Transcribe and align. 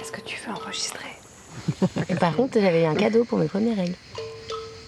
Est-ce 0.00 0.12
que 0.12 0.20
tu 0.20 0.38
veux 0.46 0.52
enregistrer 0.52 1.08
Par 2.20 2.36
contre, 2.36 2.60
j'avais 2.60 2.82
eu 2.82 2.86
un 2.86 2.94
cadeau 2.94 3.24
pour 3.24 3.38
mes 3.38 3.48
premières 3.48 3.76
règles 3.76 3.96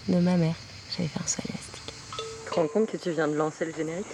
de 0.07 0.15
ma 0.17 0.37
mère. 0.37 0.55
J'avais 0.95 1.07
fait 1.09 1.19
un 1.23 1.27
saut 1.27 1.41
élastique. 1.47 1.93
Tu 2.45 2.49
te 2.51 2.55
rends 2.55 2.67
compte 2.67 2.89
que 2.89 2.97
tu 2.97 3.11
viens 3.11 3.27
de 3.27 3.35
lancer 3.35 3.65
le 3.65 3.73
générique 3.73 4.05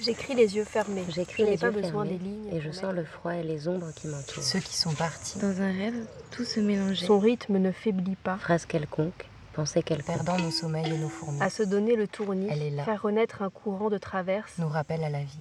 J'écris 0.00 0.34
les 0.34 0.54
yeux 0.56 0.64
fermés. 0.64 1.04
J'écris 1.08 1.42
Je 1.42 1.44
n'ai 1.44 1.50
les 1.52 1.58
pas 1.58 1.66
yeux 1.66 1.72
besoin 1.72 2.04
fermés 2.04 2.18
des 2.18 2.24
lignes. 2.24 2.48
et 2.54 2.60
je 2.60 2.70
sens 2.70 2.94
le 2.94 3.04
froid 3.04 3.34
et 3.34 3.42
les 3.42 3.66
ombres 3.66 3.90
qui 3.96 4.06
m'entourent. 4.06 4.42
Ceux 4.42 4.60
qui 4.60 4.76
sont 4.76 4.92
partis. 4.92 5.38
Dans 5.38 5.60
un 5.60 5.72
rêve, 5.72 5.94
tout 6.30 6.44
se 6.44 6.60
mélangeait. 6.60 7.06
Son 7.06 7.18
rythme 7.18 7.58
ne 7.58 7.72
faiblit 7.72 8.14
pas. 8.16 8.36
Phrase 8.38 8.64
quelconque, 8.64 9.26
pensée 9.54 9.82
quelconque. 9.82 10.14
Perdant 10.16 10.38
nos 10.38 10.52
sommeils 10.52 10.86
et 10.92 10.98
nos 10.98 11.08
fourmis. 11.08 11.42
À 11.42 11.50
se 11.50 11.64
donner 11.64 11.96
le 11.96 12.06
tournis, 12.06 12.46
Elle 12.48 12.62
est 12.62 12.70
là. 12.70 12.84
faire 12.84 13.02
renaître 13.02 13.42
un 13.42 13.50
courant 13.50 13.90
de 13.90 13.98
traverse. 13.98 14.52
Nous 14.58 14.68
rappelle 14.68 15.02
à 15.02 15.10
la 15.10 15.20
vie. 15.20 15.40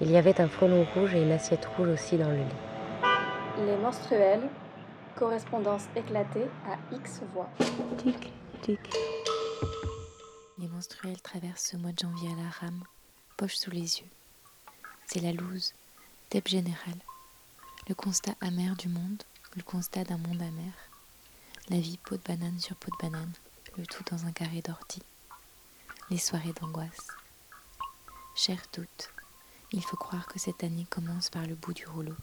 Il 0.00 0.10
y 0.10 0.16
avait 0.16 0.40
un 0.40 0.48
frelon 0.48 0.84
rouge 0.94 1.14
et 1.14 1.22
une 1.22 1.30
assiette 1.32 1.66
rouge 1.76 1.88
aussi 1.88 2.16
dans 2.18 2.28
le 2.30 2.36
lit. 2.36 2.42
Les 3.66 3.76
menstruels, 3.76 4.48
correspondance 5.16 5.82
éclatée 5.96 6.46
à 6.64 6.78
X 6.94 7.22
voix. 7.34 7.50
Tic, 7.98 8.32
tic. 8.62 8.78
Les 10.58 10.68
menstruels 10.68 11.20
traversent 11.20 11.70
ce 11.72 11.76
mois 11.76 11.90
de 11.90 11.98
janvier 11.98 12.30
à 12.30 12.36
la 12.36 12.50
rame, 12.50 12.84
poche 13.36 13.56
sous 13.56 13.72
les 13.72 13.98
yeux. 13.98 14.10
C'est 15.06 15.20
la 15.20 15.32
loose, 15.32 15.74
dep 16.30 16.46
générale. 16.46 17.00
Le 17.88 17.96
constat 17.96 18.34
amer 18.40 18.76
du 18.76 18.88
monde, 18.88 19.24
le 19.56 19.62
constat 19.62 20.04
d'un 20.04 20.18
monde 20.18 20.40
amer. 20.40 20.72
La 21.68 21.80
vie 21.80 21.98
peau 21.98 22.16
de 22.16 22.22
banane 22.22 22.60
sur 22.60 22.76
peau 22.76 22.92
de 22.92 23.08
banane, 23.08 23.32
le 23.76 23.84
tout 23.86 24.04
dans 24.08 24.24
un 24.24 24.32
carré 24.32 24.62
d'ortie. 24.62 25.02
Les 26.10 26.18
soirées 26.18 26.54
d'angoisse. 26.60 27.08
Cher 28.36 28.62
doute, 28.72 29.10
il 29.72 29.82
faut 29.82 29.96
croire 29.96 30.26
que 30.26 30.38
cette 30.38 30.62
année 30.62 30.86
commence 30.88 31.28
par 31.28 31.44
le 31.44 31.56
bout 31.56 31.74
du 31.74 31.86
rouleau. 31.86 32.14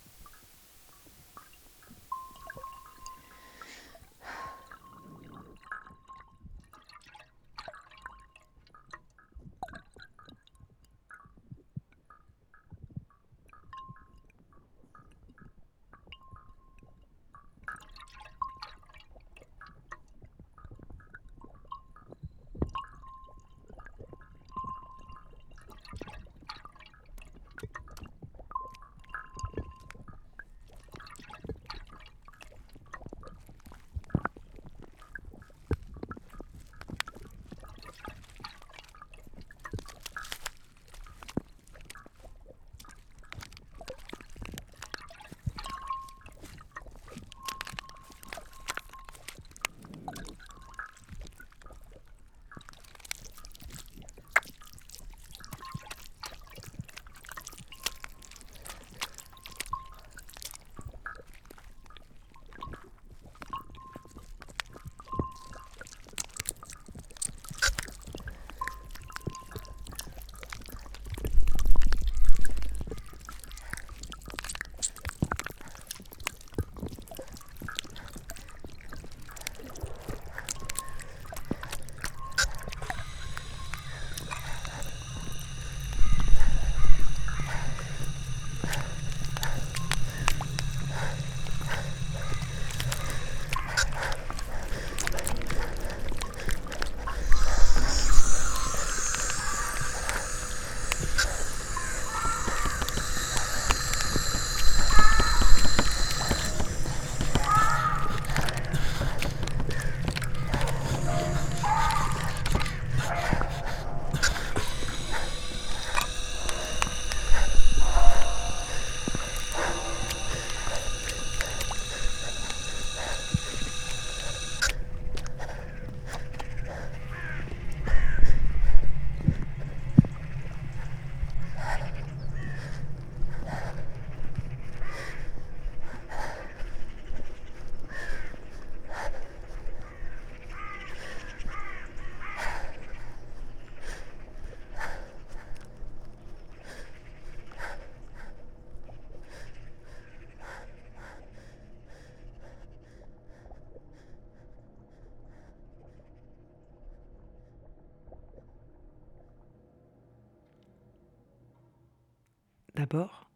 D'abord, 162.88 163.28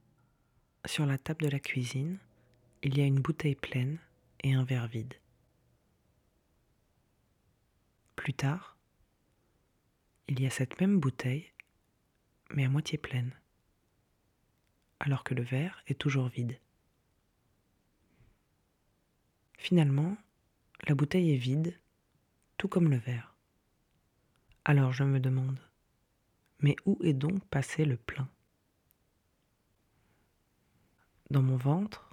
sur 0.85 1.07
la 1.07 1.17
table 1.17 1.45
de 1.45 1.49
la 1.49 1.59
cuisine, 1.59 2.19
il 2.83 2.95
y 2.95 3.01
a 3.01 3.05
une 3.05 3.19
bouteille 3.19 3.55
pleine 3.55 3.97
et 4.43 4.53
un 4.53 4.63
verre 4.63 4.87
vide. 4.87 5.15
Plus 8.15 8.35
tard, 8.35 8.77
il 10.27 10.39
y 10.39 10.45
a 10.45 10.51
cette 10.51 10.79
même 10.79 10.99
bouteille, 10.99 11.51
mais 12.51 12.65
à 12.65 12.69
moitié 12.69 12.99
pleine, 12.99 13.33
alors 14.99 15.23
que 15.23 15.33
le 15.33 15.41
verre 15.41 15.81
est 15.87 15.99
toujours 15.99 16.27
vide. 16.27 16.59
Finalement, 19.57 20.15
la 20.87 20.93
bouteille 20.93 21.33
est 21.33 21.37
vide, 21.37 21.75
tout 22.57 22.67
comme 22.67 22.91
le 22.91 22.97
verre. 22.97 23.35
Alors 24.63 24.93
je 24.93 25.03
me 25.03 25.19
demande, 25.19 25.59
mais 26.59 26.75
où 26.85 26.99
est 27.03 27.13
donc 27.13 27.43
passé 27.47 27.83
le 27.83 27.97
plein? 27.97 28.29
Dans 31.29 31.43
mon 31.43 31.57
ventre, 31.57 32.09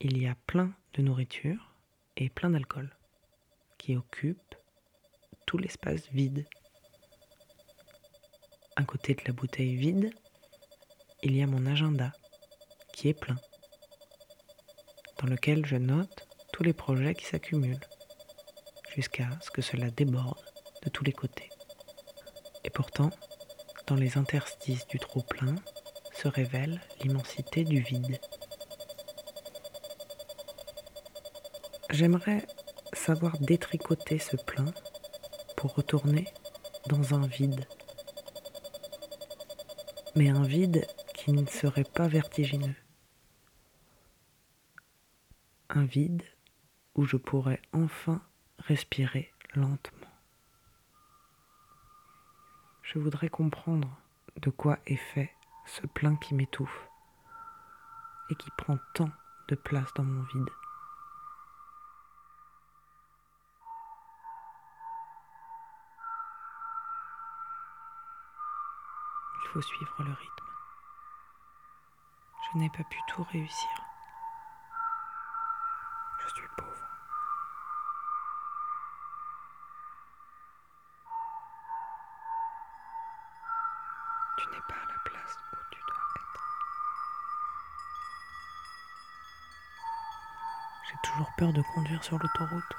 il 0.00 0.20
y 0.20 0.26
a 0.26 0.34
plein 0.34 0.74
de 0.94 1.02
nourriture 1.02 1.72
et 2.16 2.28
plein 2.30 2.50
d'alcool 2.50 2.90
qui 3.78 3.96
occupent 3.96 4.56
tout 5.46 5.56
l'espace 5.56 6.08
vide. 6.10 6.44
À 8.74 8.82
côté 8.82 9.14
de 9.14 9.22
la 9.24 9.32
bouteille 9.32 9.76
vide, 9.76 10.12
il 11.22 11.36
y 11.36 11.42
a 11.42 11.46
mon 11.46 11.64
agenda 11.64 12.12
qui 12.92 13.08
est 13.08 13.14
plein, 13.14 13.36
dans 15.18 15.28
lequel 15.28 15.64
je 15.64 15.76
note 15.76 16.26
tous 16.52 16.64
les 16.64 16.72
projets 16.72 17.14
qui 17.14 17.26
s'accumulent, 17.26 17.86
jusqu'à 18.96 19.30
ce 19.42 19.52
que 19.52 19.62
cela 19.62 19.90
déborde 19.90 20.44
de 20.82 20.90
tous 20.90 21.04
les 21.04 21.12
côtés. 21.12 21.50
Et 22.64 22.70
pourtant, 22.70 23.10
dans 23.86 23.94
les 23.94 24.18
interstices 24.18 24.88
du 24.88 24.98
trop-plein, 24.98 25.54
révèle 26.28 26.80
l'immensité 27.02 27.64
du 27.64 27.80
vide. 27.80 28.18
J'aimerais 31.90 32.46
savoir 32.92 33.38
détricoter 33.38 34.18
ce 34.18 34.36
plein 34.36 34.72
pour 35.56 35.74
retourner 35.74 36.28
dans 36.86 37.14
un 37.14 37.26
vide. 37.26 37.66
Mais 40.16 40.28
un 40.28 40.44
vide 40.44 40.86
qui 41.14 41.32
ne 41.32 41.46
serait 41.46 41.84
pas 41.84 42.08
vertigineux. 42.08 42.74
un 45.74 45.84
vide 45.84 46.22
où 46.94 47.04
je 47.04 47.16
pourrais 47.16 47.60
enfin 47.72 48.20
respirer 48.58 49.32
lentement. 49.54 50.08
Je 52.82 52.98
voudrais 52.98 53.30
comprendre 53.30 53.88
de 54.36 54.50
quoi 54.50 54.78
est 54.86 54.96
fait 54.96 55.32
ce 55.64 55.86
plein 55.86 56.16
qui 56.16 56.34
m'étouffe 56.34 56.88
et 58.30 58.34
qui 58.34 58.50
prend 58.56 58.78
tant 58.94 59.10
de 59.48 59.54
place 59.54 59.92
dans 59.94 60.04
mon 60.04 60.22
vide. 60.22 60.50
Il 69.44 69.48
faut 69.48 69.62
suivre 69.62 70.02
le 70.02 70.12
rythme. 70.12 70.46
Je 72.52 72.58
n'ai 72.58 72.70
pas 72.70 72.84
pu 72.84 72.98
tout 73.08 73.22
réussir. 73.24 73.91
J'ai 90.92 90.98
toujours 91.10 91.32
peur 91.38 91.52
de 91.54 91.62
conduire 91.62 92.04
sur 92.04 92.18
l'autoroute. 92.18 92.76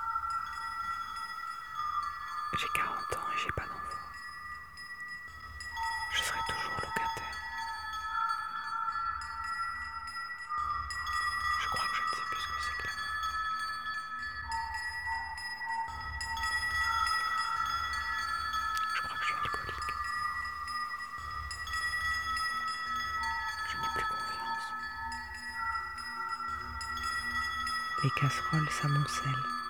Les 28.33 28.65
casseroles 28.65 29.62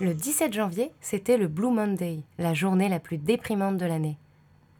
Le 0.00 0.14
17 0.14 0.52
janvier, 0.52 0.92
c'était 1.00 1.36
le 1.36 1.48
Blue 1.48 1.70
Monday, 1.70 2.20
la 2.38 2.54
journée 2.54 2.88
la 2.88 3.00
plus 3.00 3.18
déprimante 3.18 3.76
de 3.76 3.86
l'année. 3.86 4.18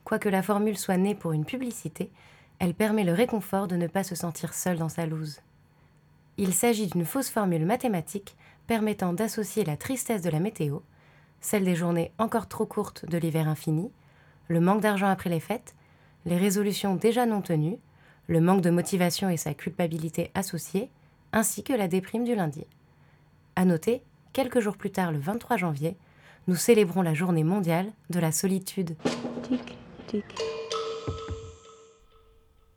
Quoique 0.04 0.28
la 0.28 0.42
formule 0.42 0.78
soit 0.78 0.96
née 0.96 1.14
pour 1.14 1.32
une 1.32 1.44
publicité, 1.44 2.10
elle 2.58 2.74
permet 2.74 3.04
le 3.04 3.12
réconfort 3.12 3.68
de 3.68 3.76
ne 3.76 3.86
pas 3.86 4.02
se 4.02 4.14
sentir 4.14 4.54
seul 4.54 4.78
dans 4.78 4.88
sa 4.88 5.06
loose. 5.06 5.40
Il 6.38 6.54
s'agit 6.54 6.86
d'une 6.86 7.04
fausse 7.04 7.30
formule 7.30 7.66
mathématique 7.66 8.36
permettant 8.66 9.12
d'associer 9.12 9.64
la 9.64 9.76
tristesse 9.76 10.22
de 10.22 10.30
la 10.30 10.40
météo, 10.40 10.78
celle 11.40 11.64
des 11.64 11.74
journées 11.74 12.12
encore 12.18 12.48
trop 12.48 12.66
courtes 12.66 13.04
de 13.06 13.18
l'hiver 13.18 13.48
infini, 13.48 13.90
le 14.48 14.60
manque 14.60 14.80
d'argent 14.80 15.08
après 15.08 15.30
les 15.30 15.40
fêtes, 15.40 15.74
les 16.24 16.36
résolutions 16.36 16.96
déjà 16.96 17.26
non 17.26 17.40
tenues, 17.40 17.78
le 18.26 18.40
manque 18.40 18.60
de 18.62 18.70
motivation 18.70 19.28
et 19.28 19.36
sa 19.36 19.54
culpabilité 19.54 20.30
associée, 20.34 20.90
ainsi 21.32 21.62
que 21.62 21.72
la 21.72 21.88
déprime 21.88 22.24
du 22.24 22.34
lundi. 22.34 22.64
À 23.60 23.66
noter, 23.66 24.00
quelques 24.32 24.60
jours 24.60 24.78
plus 24.78 24.90
tard, 24.90 25.12
le 25.12 25.18
23 25.18 25.58
janvier, 25.58 25.98
nous 26.48 26.56
célébrons 26.56 27.02
la 27.02 27.12
journée 27.12 27.44
mondiale 27.44 27.92
de 28.08 28.18
la 28.18 28.32
solitude. 28.32 28.96
Tic, 29.42 29.76
tic. 30.06 30.24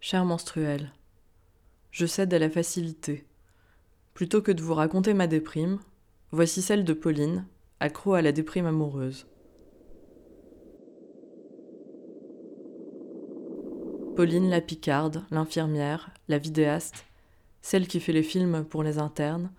Cher 0.01 0.25
menstruel, 0.25 0.91
je 1.91 2.05
cède 2.05 2.33
à 2.33 2.37
la 2.37 2.49
facilité. 2.49 3.25
Plutôt 4.13 4.41
que 4.41 4.51
de 4.51 4.61
vous 4.61 4.73
raconter 4.73 5.13
ma 5.13 5.25
déprime, 5.25 5.79
voici 6.31 6.61
celle 6.61 6.83
de 6.83 6.91
Pauline, 6.91 7.45
accro 7.79 8.15
à 8.15 8.21
la 8.21 8.33
déprime 8.33 8.65
amoureuse. 8.65 9.25
Pauline 14.17 14.49
la 14.49 14.59
Picarde, 14.59 15.23
l'infirmière, 15.31 16.09
la 16.27 16.39
vidéaste, 16.39 17.05
celle 17.61 17.87
qui 17.87 18.01
fait 18.01 18.11
les 18.11 18.21
films 18.21 18.65
pour 18.65 18.83
les 18.83 18.97
internes, 18.97 19.49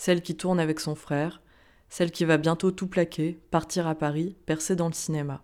celle 0.00 0.22
qui 0.22 0.34
tourne 0.34 0.60
avec 0.60 0.80
son 0.80 0.94
frère, 0.94 1.42
celle 1.90 2.10
qui 2.10 2.24
va 2.24 2.38
bientôt 2.38 2.70
tout 2.70 2.86
plaquer, 2.86 3.38
partir 3.50 3.86
à 3.86 3.94
Paris, 3.94 4.34
percer 4.46 4.74
dans 4.74 4.86
le 4.86 4.94
cinéma. 4.94 5.42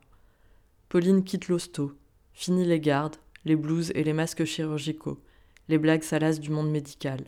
Pauline 0.88 1.24
quitte 1.24 1.48
l'hosto, 1.48 1.92
finit 2.32 2.64
les 2.64 2.80
gardes, 2.80 3.16
les 3.44 3.54
blouses 3.54 3.92
et 3.94 4.02
les 4.02 4.14
masques 4.14 4.46
chirurgicaux, 4.46 5.20
les 5.68 5.76
blagues 5.76 6.04
salaces 6.04 6.40
du 6.40 6.48
monde 6.48 6.70
médical. 6.70 7.26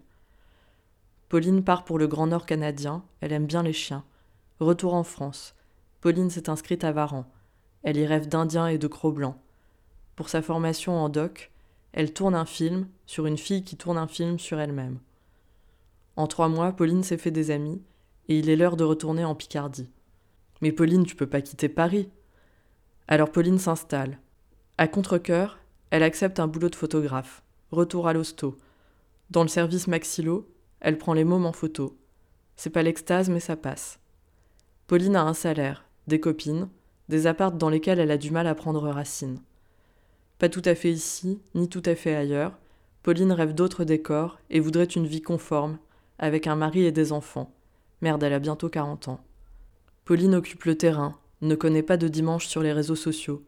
Pauline 1.29 1.63
part 1.63 1.85
pour 1.85 1.99
le 1.99 2.07
Grand 2.07 2.29
Nord 2.29 2.47
canadien, 2.47 3.05
elle 3.21 3.35
aime 3.35 3.45
bien 3.45 3.63
les 3.63 3.75
chiens. 3.75 4.05
Retour 4.59 4.95
en 4.95 5.05
France. 5.05 5.55
Pauline 6.01 6.31
s'est 6.31 6.49
inscrite 6.49 6.83
à 6.83 6.93
Varan. 6.93 7.31
Elle 7.83 7.99
y 7.99 8.07
rêve 8.07 8.27
d'Indiens 8.27 8.69
et 8.69 8.79
de 8.79 8.87
Crocs 8.87 9.17
blancs. 9.17 9.37
Pour 10.17 10.31
sa 10.31 10.41
formation 10.41 10.97
en 10.97 11.11
doc, 11.11 11.51
elle 11.93 12.15
tourne 12.15 12.35
un 12.35 12.47
film 12.47 12.89
sur 13.05 13.27
une 13.27 13.37
fille 13.37 13.65
qui 13.65 13.77
tourne 13.77 13.99
un 13.99 14.09
film 14.09 14.39
sur 14.39 14.59
elle-même. 14.59 15.01
En 16.19 16.27
trois 16.27 16.49
mois, 16.49 16.73
Pauline 16.73 17.05
s'est 17.05 17.17
fait 17.17 17.31
des 17.31 17.53
amis, 17.53 17.81
et 18.27 18.41
il 18.41 18.51
est 18.51 18.57
l'heure 18.57 18.77
de 18.77 18.83
retourner 18.83 19.25
en 19.25 19.37
Picardie. 19.37 19.89
Mais 20.61 20.73
Pauline, 20.73 21.07
tu 21.07 21.15
peux 21.15 21.29
pas 21.29 21.43
quitter 21.43 21.69
Paris. 21.69 22.09
Alors 23.07 23.31
Pauline 23.31 23.61
s'installe. 23.61 24.19
À 24.79 24.89
contre-coeur, 24.89 25.61
elle 25.91 26.03
accepte 26.03 26.41
un 26.41 26.49
boulot 26.49 26.71
de 26.71 26.75
photographe. 26.75 27.45
Retour 27.71 28.09
à 28.09 28.15
l'hosto. 28.15 28.59
Dans 29.31 29.43
le 29.43 29.49
service 29.49 29.87
Maxilo, 29.87 30.49
elle 30.81 30.99
prend 30.99 31.13
les 31.13 31.23
mômes 31.23 31.47
en 31.47 31.53
photo. 31.53 31.97
C'est 32.57 32.71
pas 32.71 32.83
l'extase, 32.83 33.31
mais 33.31 33.39
ça 33.39 33.55
passe. 33.55 34.01
Pauline 34.89 35.15
a 35.15 35.23
un 35.23 35.35
salaire, 35.35 35.85
des 36.09 36.19
copines, 36.19 36.69
des 37.09 37.29
appartes 37.29 37.59
dans 37.59 37.71
lesquels 37.71 38.01
elle 38.01 38.11
a 38.11 38.19
du 38.19 38.33
mal 38.33 38.49
à 38.49 38.57
prendre 38.57 38.89
racine. 38.89 39.39
Pas 40.41 40.49
tout 40.49 40.63
à 40.65 40.75
fait 40.75 40.91
ici, 40.91 41.41
ni 41.55 41.69
tout 41.69 41.83
à 41.85 41.95
fait 41.95 42.17
ailleurs, 42.17 42.59
Pauline 43.05 43.31
rêve 43.31 43.55
d'autres 43.55 43.85
décors 43.85 44.41
et 44.51 44.59
voudrait 44.59 44.83
une 44.83 45.07
vie 45.07 45.23
conforme, 45.23 45.79
avec 46.19 46.47
un 46.47 46.57
mari 46.57 46.85
et 46.85 46.93
des 46.93 47.13
enfants. 47.13 47.53
Merde, 48.01 48.23
elle 48.23 48.33
a 48.33 48.39
bientôt 48.39 48.69
40 48.69 49.09
ans. 49.09 49.21
Pauline 50.05 50.35
occupe 50.35 50.65
le 50.65 50.77
terrain, 50.77 51.19
ne 51.43 51.55
connaît 51.55 51.83
pas 51.83 51.97
de 51.97 52.09
dimanche 52.09 52.47
sur 52.47 52.63
les 52.63 52.73
réseaux 52.73 52.97
sociaux. 52.97 53.45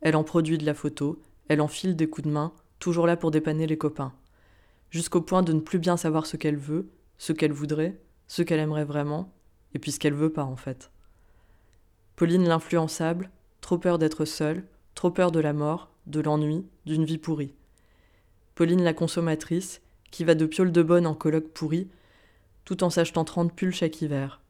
Elle 0.00 0.16
en 0.16 0.24
produit 0.24 0.58
de 0.58 0.66
la 0.66 0.74
photo, 0.74 1.20
elle 1.48 1.60
en 1.60 1.68
file 1.68 1.96
des 1.96 2.08
coups 2.08 2.26
de 2.26 2.32
main, 2.32 2.52
toujours 2.78 3.06
là 3.06 3.16
pour 3.16 3.30
dépanner 3.30 3.66
les 3.66 3.78
copains. 3.78 4.12
Jusqu'au 4.90 5.20
point 5.20 5.42
de 5.42 5.52
ne 5.52 5.60
plus 5.60 5.78
bien 5.78 5.96
savoir 5.96 6.26
ce 6.26 6.36
qu'elle 6.36 6.56
veut, 6.56 6.88
ce 7.18 7.32
qu'elle 7.32 7.52
voudrait, 7.52 8.00
ce 8.26 8.42
qu'elle 8.42 8.60
aimerait 8.60 8.84
vraiment, 8.84 9.32
et 9.74 9.78
puis 9.78 9.92
ce 9.92 9.98
qu'elle 9.98 10.14
veut 10.14 10.32
pas 10.32 10.44
en 10.44 10.56
fait. 10.56 10.90
Pauline 12.16 12.48
l'influençable, 12.48 13.30
trop 13.60 13.78
peur 13.78 13.98
d'être 13.98 14.24
seule, 14.24 14.64
trop 14.94 15.10
peur 15.10 15.30
de 15.30 15.40
la 15.40 15.52
mort, 15.52 15.90
de 16.06 16.20
l'ennui, 16.20 16.66
d'une 16.86 17.04
vie 17.04 17.18
pourrie. 17.18 17.54
Pauline 18.54 18.82
la 18.82 18.94
consommatrice, 18.94 19.82
qui 20.10 20.24
va 20.24 20.34
de 20.34 20.46
piole 20.46 20.72
de 20.72 20.82
bonne 20.82 21.06
en 21.06 21.14
colloque 21.14 21.48
pourri, 21.48 21.88
tout 22.68 22.84
en 22.84 22.90
s'achetant 22.90 23.24
30 23.24 23.54
pulls 23.54 23.72
chaque 23.72 24.02
hiver. 24.02 24.42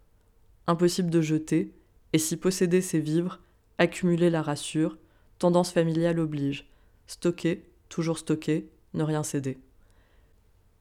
Impossible 0.67 1.09
de 1.09 1.21
jeter, 1.21 1.73
et 2.13 2.19
si 2.19 2.37
posséder 2.37 2.81
c'est 2.81 2.99
vivre, 2.99 3.39
accumuler 3.79 4.29
la 4.29 4.43
rassure, 4.43 4.99
tendance 5.39 5.71
familiale 5.71 6.19
oblige. 6.19 6.69
Stocker, 7.07 7.63
toujours 7.89 8.19
stocker, 8.19 8.69
ne 8.95 9.05
rien 9.05 9.23
céder. 9.23 9.57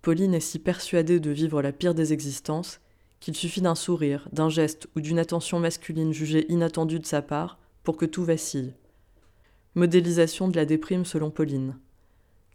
Pauline 0.02 0.34
est 0.34 0.40
si 0.40 0.58
persuadée 0.58 1.20
de 1.20 1.30
vivre 1.30 1.62
la 1.62 1.72
pire 1.72 1.94
des 1.94 2.12
existences 2.12 2.82
qu'il 3.20 3.36
suffit 3.36 3.62
d'un 3.62 3.76
sourire, 3.76 4.28
d'un 4.32 4.50
geste 4.50 4.88
ou 4.96 5.02
d'une 5.02 5.20
attention 5.20 5.60
masculine 5.60 6.14
jugée 6.14 6.52
inattendue 6.52 7.00
de 7.00 7.06
sa 7.06 7.22
part 7.22 7.60
pour 7.84 7.98
que 7.98 8.08
tout 8.08 8.24
vacille. 8.24 8.74
Modélisation 9.76 10.48
de 10.48 10.56
la 10.56 10.66
déprime 10.66 11.06
selon 11.06 11.30
Pauline. 11.30 11.76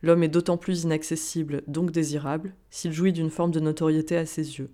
L'homme 0.02 0.24
est 0.24 0.28
d'autant 0.28 0.56
plus 0.56 0.82
inaccessible, 0.82 1.62
donc 1.68 1.92
désirable, 1.92 2.54
s'il 2.70 2.92
jouit 2.92 3.12
d'une 3.12 3.30
forme 3.30 3.52
de 3.52 3.60
notoriété 3.60 4.16
à 4.16 4.26
ses 4.26 4.58
yeux. 4.58 4.70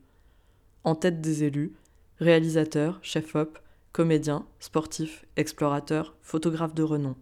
En 0.84 0.94
tête 0.94 1.20
des 1.20 1.44
élus, 1.44 1.74
réalisateur, 2.18 2.98
chef-op, 3.02 3.58
comédien, 3.92 4.46
sportif, 4.58 5.26
explorateur, 5.36 6.16
photographe 6.22 6.74
de 6.74 6.82
renom. 6.82 7.14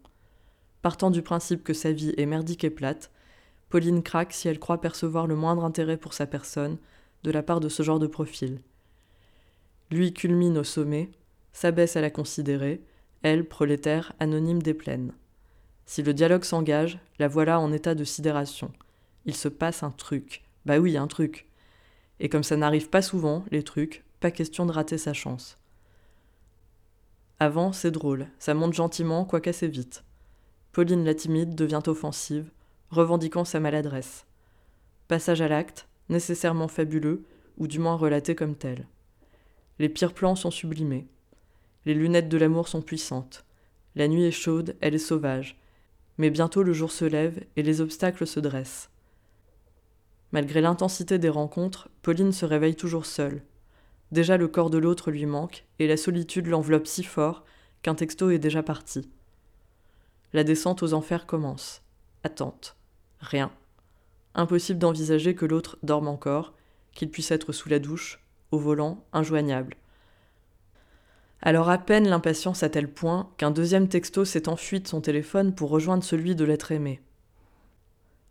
Partant 0.83 1.11
du 1.11 1.23
principe 1.23 1.65
que 1.65 1.73
sa 1.73 1.91
vie 1.91 2.15
est 2.17 2.27
merdique 2.27 2.63
et 2.63 2.71
plate, 2.71 3.11
Pauline 3.71 4.03
craque 4.03 4.33
si 4.33 4.47
elle 4.47 4.61
croit 4.61 4.81
percevoir 4.81 5.27
le 5.27 5.35
moindre 5.35 5.65
intérêt 5.65 5.97
pour 5.97 6.15
sa 6.15 6.27
personne 6.27 6.79
de 7.25 7.31
la 7.33 7.43
part 7.43 7.59
de 7.59 7.69
ce 7.69 7.83
genre 7.83 7.99
de 7.99 8.07
profil. 8.07 8.61
Lui 9.91 10.13
culmine 10.13 10.59
au 10.59 10.65
sommet, 10.65 11.11
s'abaisse 11.53 11.97
à 11.97 12.01
la 12.01 12.11
considérer, 12.11 12.83
elle, 13.23 13.49
prolétaire, 13.49 14.13
anonyme 14.21 14.63
des 14.63 14.75
plaines. 14.75 15.13
Si 15.87 16.03
le 16.03 16.13
dialogue 16.13 16.45
s'engage, 16.45 16.99
la 17.19 17.29
voilà 17.29 17.61
en 17.61 17.73
état 17.73 17.95
de 17.95 18.05
sidération. 18.05 18.73
Il 19.25 19.35
se 19.35 19.49
passe 19.49 19.83
un 19.83 19.91
truc. 19.91 20.43
Bah 20.67 20.79
oui, 20.79 20.97
un 20.97 21.07
truc. 21.07 21.47
Et 22.19 22.29
comme 22.29 22.43
ça 22.43 22.57
n'arrive 22.57 22.91
pas 22.91 23.03
souvent, 23.03 23.45
les 23.51 23.63
trucs, 23.63 24.05
pas 24.21 24.31
question 24.31 24.67
de 24.67 24.73
rater 24.73 24.99
sa 24.99 25.13
chance. 25.13 25.59
Avant, 27.39 27.73
c'est 27.73 27.91
drôle, 27.91 28.29
ça 28.39 28.55
monte 28.55 28.73
gentiment, 28.73 29.25
quoique 29.25 29.51
assez 29.51 29.69
vite. 29.69 30.05
Pauline 30.73 31.05
la 31.05 31.15
timide 31.15 31.55
devient 31.55 31.83
offensive, 31.87 32.51
revendiquant 32.91 33.45
sa 33.45 33.61
maladresse. 33.61 34.27
Passage 35.09 35.41
à 35.41 35.49
l'acte, 35.49 35.87
nécessairement 36.09 36.69
fabuleux, 36.69 37.25
ou 37.59 37.67
du 37.67 37.79
moins 37.79 37.95
relaté 37.95 38.35
comme 38.35 38.57
tel. 38.57 38.87
Les 39.79 39.89
pires 39.89 40.15
plans 40.15 40.37
sont 40.37 40.51
sublimés. 40.51 41.07
Les 41.85 41.95
lunettes 41.95 42.29
de 42.29 42.39
l'amour 42.39 42.69
sont 42.69 42.83
puissantes. 42.83 43.45
La 43.95 44.09
nuit 44.09 44.25
est 44.25 44.31
chaude, 44.31 44.77
elle 44.81 44.95
est 44.95 44.99
sauvage. 44.99 45.59
Mais 46.19 46.31
bientôt 46.31 46.63
le 46.63 46.73
jour 46.73 46.93
se 46.93 47.05
lève 47.05 47.45
et 47.57 47.63
les 47.63 47.81
obstacles 47.81 48.27
se 48.27 48.41
dressent. 48.41 48.91
Malgré 50.33 50.61
l'intensité 50.61 51.19
des 51.19 51.29
rencontres, 51.29 51.89
Pauline 52.03 52.33
se 52.33 52.45
réveille 52.45 52.75
toujours 52.75 53.07
seule. 53.07 53.43
Déjà 54.13 54.37
le 54.37 54.49
corps 54.49 54.71
de 54.71 54.79
l'autre 54.79 55.11
lui 55.11 55.27
manque, 55.27 55.65
et 55.79 55.87
la 55.87 55.97
solitude 55.97 56.47
l'enveloppe 56.47 56.87
si 56.87 57.03
fort 57.03 57.45
qu'un 57.83 57.95
texto 57.95 58.31
est 58.31 58.39
déjà 58.39 58.63
parti. 58.63 59.09
La 60.33 60.45
descente 60.45 60.83
aux 60.83 60.95
enfers 60.95 61.27
commence. 61.27 61.83
Attente. 62.25 62.77
Rien. 63.21 63.51
Impossible 64.35 64.79
d'envisager 64.79 65.35
que 65.35 65.47
l'autre 65.47 65.79
dorme 65.83 66.09
encore, 66.09 66.53
qu'il 66.93 67.11
puisse 67.11 67.31
être 67.31 67.53
sous 67.53 67.69
la 67.69 67.79
douche, 67.79 68.21
au 68.51 68.59
volant, 68.59 69.05
injoignable. 69.13 69.77
Alors 71.47 71.71
à 71.71 71.79
peine 71.79 72.09
l'impatience 72.09 72.65
à 72.65 72.69
tel 72.69 72.93
point 72.93 73.31
qu'un 73.37 73.53
deuxième 73.53 73.87
texto 73.87 74.25
s'est 74.25 74.49
enfui 74.49 74.81
de 74.81 74.89
son 74.89 75.01
téléphone 75.01 75.55
pour 75.55 75.71
rejoindre 75.71 76.03
celui 76.03 76.35
de 76.35 76.45
l'être 76.45 76.73
aimé. 76.73 77.01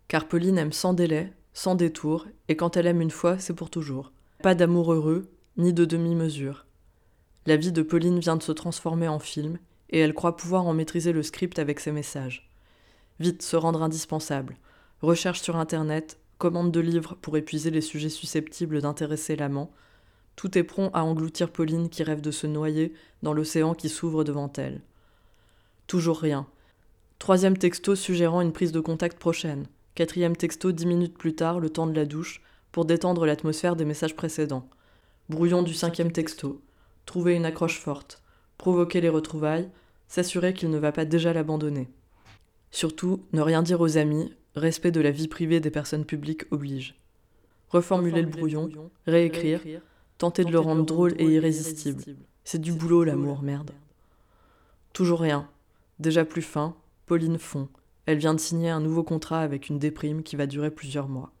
Car 0.06 0.28
Pauline 0.28 0.58
aime 0.58 0.74
sans 0.74 0.92
délai, 0.92 1.32
sans 1.54 1.76
détour, 1.76 2.26
et 2.48 2.56
quand 2.56 2.76
elle 2.76 2.86
aime 2.86 3.00
une 3.00 3.10
fois, 3.10 3.38
c'est 3.38 3.54
pour 3.54 3.70
toujours. 3.70 4.12
Pas 4.42 4.54
d'amour 4.54 4.92
heureux, 4.92 5.30
ni 5.56 5.72
de 5.72 5.86
demi-mesure. 5.86 6.66
La 7.46 7.56
vie 7.56 7.72
de 7.72 7.80
Pauline 7.80 8.18
vient 8.18 8.36
de 8.36 8.42
se 8.42 8.52
transformer 8.52 9.08
en 9.08 9.18
film, 9.18 9.56
et 9.88 9.98
elle 9.98 10.12
croit 10.12 10.36
pouvoir 10.36 10.66
en 10.66 10.74
maîtriser 10.74 11.12
le 11.12 11.22
script 11.22 11.58
avec 11.58 11.80
ses 11.80 11.92
messages. 11.92 12.50
Vite 13.18 13.40
se 13.40 13.56
rendre 13.56 13.82
indispensable. 13.82 14.58
Recherche 15.00 15.40
sur 15.40 15.56
Internet, 15.56 16.18
commande 16.36 16.70
de 16.70 16.80
livres 16.80 17.16
pour 17.22 17.38
épuiser 17.38 17.70
les 17.70 17.80
sujets 17.80 18.10
susceptibles 18.10 18.82
d'intéresser 18.82 19.36
l'amant, 19.36 19.72
tout 20.36 20.56
est 20.56 20.62
prompt 20.62 20.90
à 20.92 21.02
engloutir 21.02 21.50
Pauline 21.50 21.88
qui 21.88 22.02
rêve 22.02 22.20
de 22.20 22.30
se 22.30 22.46
noyer 22.46 22.92
dans 23.22 23.32
l'océan 23.32 23.74
qui 23.74 23.88
s'ouvre 23.88 24.22
devant 24.22 24.52
elle. 24.56 24.82
Toujours 25.86 26.20
rien. 26.20 26.46
Troisième 27.18 27.56
texto 27.56 27.96
suggérant 27.96 28.42
une 28.42 28.52
prise 28.52 28.72
de 28.72 28.80
contact 28.80 29.18
prochaine. 29.18 29.66
Quatrième 29.94 30.36
texto 30.36 30.72
dix 30.72 30.84
minutes 30.84 31.16
plus 31.16 31.34
tard, 31.34 31.58
le 31.58 31.70
temps 31.70 31.86
de 31.86 31.96
la 31.96 32.04
douche, 32.04 32.42
pour 32.70 32.84
détendre 32.84 33.24
l'atmosphère 33.24 33.76
des 33.76 33.86
messages 33.86 34.14
précédents. 34.14 34.68
Brouillon 35.30 35.62
du 35.62 35.72
cinquième 35.72 36.12
texto. 36.12 36.60
Trouver 37.06 37.34
une 37.34 37.46
accroche 37.46 37.80
forte. 37.80 38.22
Provoquer 38.58 39.00
les 39.00 39.08
retrouvailles. 39.08 39.70
S'assurer 40.08 40.52
qu'il 40.52 40.68
ne 40.70 40.78
va 40.78 40.92
pas 40.92 41.06
déjà 41.06 41.32
l'abandonner. 41.32 41.88
Surtout, 42.70 43.24
ne 43.32 43.40
rien 43.40 43.62
dire 43.62 43.80
aux 43.80 43.96
amis, 43.96 44.34
respect 44.54 44.90
de 44.90 45.00
la 45.00 45.10
vie 45.10 45.28
privée 45.28 45.60
des 45.60 45.70
personnes 45.70 46.04
publiques 46.04 46.44
oblige. 46.50 46.94
Reformuler 47.70 48.22
le 48.22 48.28
brouillon, 48.28 48.70
réécrire, 49.06 49.60
tenter 50.18 50.44
de 50.44 50.50
le 50.50 50.58
rendre 50.58 50.84
drôle 50.84 51.14
et 51.18 51.24
irrésistible. 51.24 52.02
C'est 52.44 52.60
du 52.60 52.72
boulot 52.72 53.04
l'amour, 53.04 53.42
merde. 53.42 53.72
Toujours 54.92 55.20
rien. 55.20 55.48
Déjà 55.98 56.24
plus 56.24 56.42
fin, 56.42 56.74
Pauline 57.06 57.38
fond. 57.38 57.68
Elle 58.06 58.18
vient 58.18 58.34
de 58.34 58.40
signer 58.40 58.70
un 58.70 58.80
nouveau 58.80 59.02
contrat 59.02 59.40
avec 59.40 59.68
une 59.68 59.78
déprime 59.78 60.22
qui 60.22 60.36
va 60.36 60.46
durer 60.46 60.70
plusieurs 60.70 61.08
mois. 61.08 61.32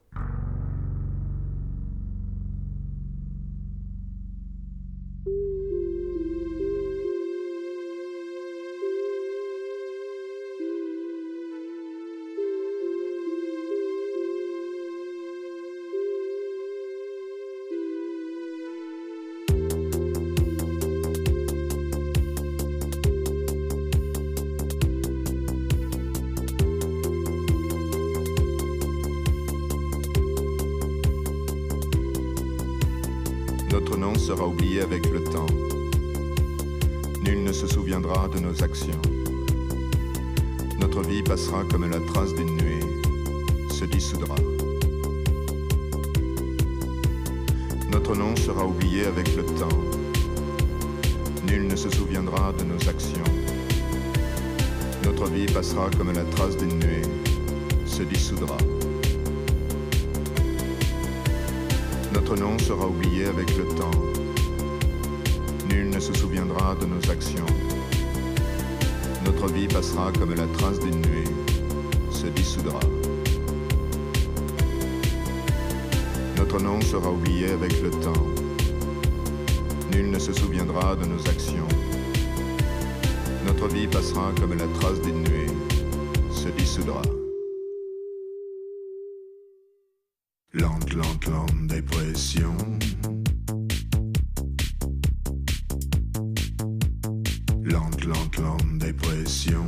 Lente, 97.76 98.06
lente, 98.06 98.38
lente 98.38 98.78
dépression. 98.78 99.66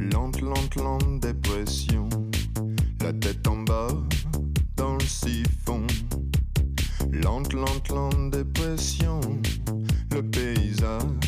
Lente, 0.00 0.40
lente, 0.40 0.74
lente 0.74 1.20
dépression. 1.20 2.08
La 3.00 3.12
tête 3.12 3.46
en 3.46 3.58
bas 3.58 3.94
dans 4.76 4.94
le 4.94 5.04
siphon. 5.04 5.86
Lente, 7.12 7.52
lente, 7.52 7.88
lente 7.90 8.30
dépression. 8.32 9.20
Le 10.10 10.22
paysage 10.22 11.25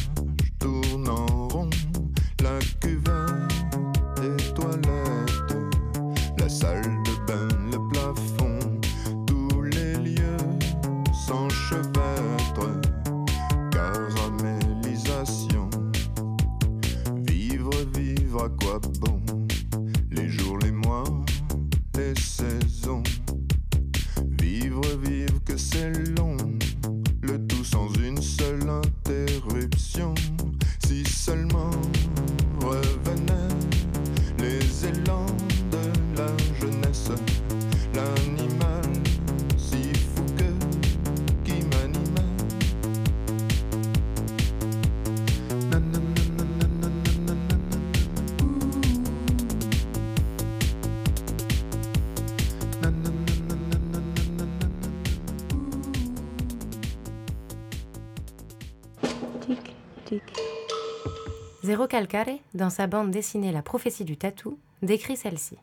Zéro 61.88 62.02
Calcare, 62.02 62.38
dans 62.52 62.68
sa 62.68 62.86
bande 62.86 63.10
dessinée 63.10 63.50
La 63.50 63.62
prophétie 63.62 64.04
du 64.04 64.18
tatou, 64.18 64.58
décrit 64.82 65.16
celle-ci. 65.16 65.56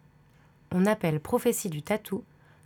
On 0.71 0.87
appelle 0.87 1.19
prophétie 1.19 1.69
du 1.69 1.83
tatou 1.83 2.23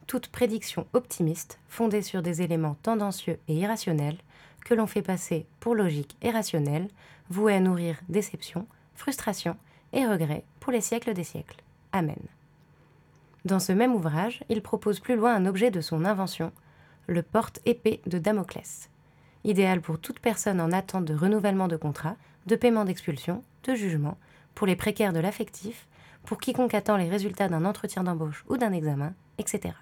toute 0.08 0.30
prédiction 0.30 0.88
optimiste 0.94 1.60
fondée 1.68 2.02
sur 2.02 2.22
des 2.22 2.42
éléments 2.42 2.78
tendancieux 2.84 3.38
et 3.50 3.56
irrationnels 3.56 4.18
que 4.64 4.76
l'on 4.76 4.88
fait 4.88 5.02
passer 5.02 5.46
pour 5.60 5.76
logique 5.76 6.16
et 6.22 6.30
rationnelle, 6.30 6.88
vouée 7.30 7.56
à 7.56 7.60
nourrir 7.60 8.00
déception, 8.08 8.66
frustration 8.96 9.58
et 9.92 10.06
regret 10.06 10.46
pour 10.62 10.72
les 10.72 10.82
siècles 10.82 11.14
des 11.14 11.26
siècles. 11.26 11.62
Amen. 11.92 12.22
Dans 13.44 13.60
ce 13.60 13.74
même 13.74 13.94
ouvrage, 13.94 14.42
il 14.48 14.62
propose 14.62 15.02
plus 15.02 15.18
loin 15.18 15.36
un 15.36 15.46
objet 15.46 15.72
de 15.72 15.82
son 15.82 16.06
invention, 16.06 16.54
le 17.08 17.24
porte-épée 17.24 18.00
de 18.06 18.20
Damoclès, 18.20 18.90
idéal 19.44 19.82
pour 19.82 20.00
toute 20.00 20.20
personne 20.20 20.62
en 20.62 20.72
attente 20.72 21.06
de 21.06 21.16
renouvellement 21.16 21.68
de 21.68 21.78
contrat, 21.78 22.16
de 22.46 22.56
paiement 22.56 22.86
d'expulsion, 22.86 23.44
de 23.64 23.76
jugement, 23.76 24.18
pour 24.56 24.68
les 24.68 24.76
précaires 24.76 25.14
de 25.14 25.20
l'affectif, 25.20 25.88
pour 26.26 26.38
quiconque 26.38 26.74
attend 26.74 26.98
les 26.98 27.10
résultats 27.10 27.50
d'un 27.50 27.66
entretien 27.66 28.04
d'embauche 28.04 28.44
ou 28.50 28.58
d'un 28.58 28.72
examen, 28.72 29.14
etc. 29.38 29.74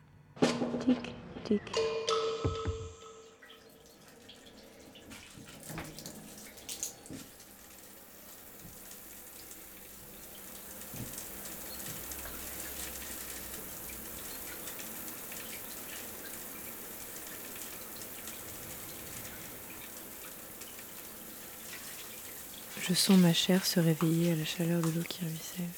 sens 22.98 23.18
ma 23.18 23.34
chair 23.34 23.66
se 23.66 23.80
réveiller 23.80 24.32
à 24.32 24.36
la 24.36 24.46
chaleur 24.46 24.82
de 24.82 24.90
l'eau 24.90 25.04
qui 25.04 25.20
ruisselle. 25.24 25.70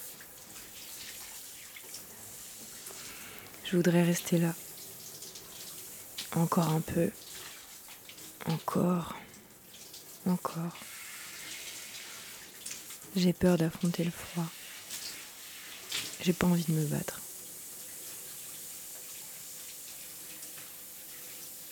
Je 3.65 3.75
voudrais 3.75 4.03
rester 4.03 4.37
là. 4.37 4.55
Encore 6.35 6.69
un 6.69 6.81
peu. 6.81 7.11
Encore. 8.45 9.15
Encore. 10.25 10.77
J'ai 13.15 13.33
peur 13.33 13.57
d'affronter 13.57 14.03
le 14.03 14.11
froid. 14.11 14.47
J'ai 16.21 16.33
pas 16.33 16.47
envie 16.47 16.65
de 16.67 16.73
me 16.73 16.85
battre. 16.85 17.19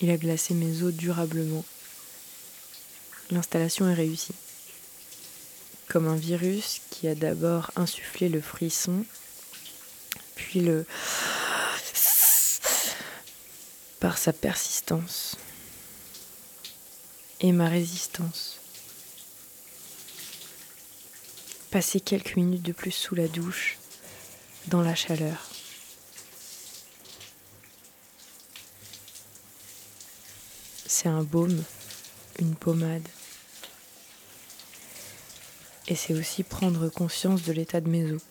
Il 0.02 0.10
a 0.10 0.18
glacé 0.18 0.54
mes 0.54 0.84
os 0.84 0.94
durablement. 0.94 1.66
L'installation 3.32 3.90
est 3.90 3.94
réussie. 3.94 4.36
Comme 5.88 6.08
un 6.08 6.16
virus 6.16 6.82
qui 6.90 7.08
a 7.08 7.16
d'abord 7.16 7.72
insufflé 7.76 8.30
le 8.30 8.42
frisson, 8.42 9.06
puis 10.36 10.60
le... 10.60 10.86
par 14.00 14.18
sa 14.18 14.34
persistance 14.34 15.38
et 17.40 17.52
ma 17.52 17.70
résistance. 17.70 18.60
Passer 21.72 22.00
quelques 22.00 22.36
minutes 22.36 22.64
de 22.64 22.72
plus 22.72 22.92
sous 22.92 23.16
la 23.16 23.28
douche, 23.28 23.78
dans 24.68 24.82
la 24.82 24.96
chaleur. 24.96 25.50
C'est 30.86 31.10
un 31.10 31.24
baume, 31.24 31.64
une 32.40 32.56
pommade. 32.56 33.08
Et 35.88 35.96
c'est 35.96 36.14
aussi 36.14 36.44
prendre 36.44 36.90
conscience 36.90 37.44
de 37.44 37.54
l'état 37.54 37.82
de 37.82 37.90
mes 37.90 38.12
os. 38.12 38.22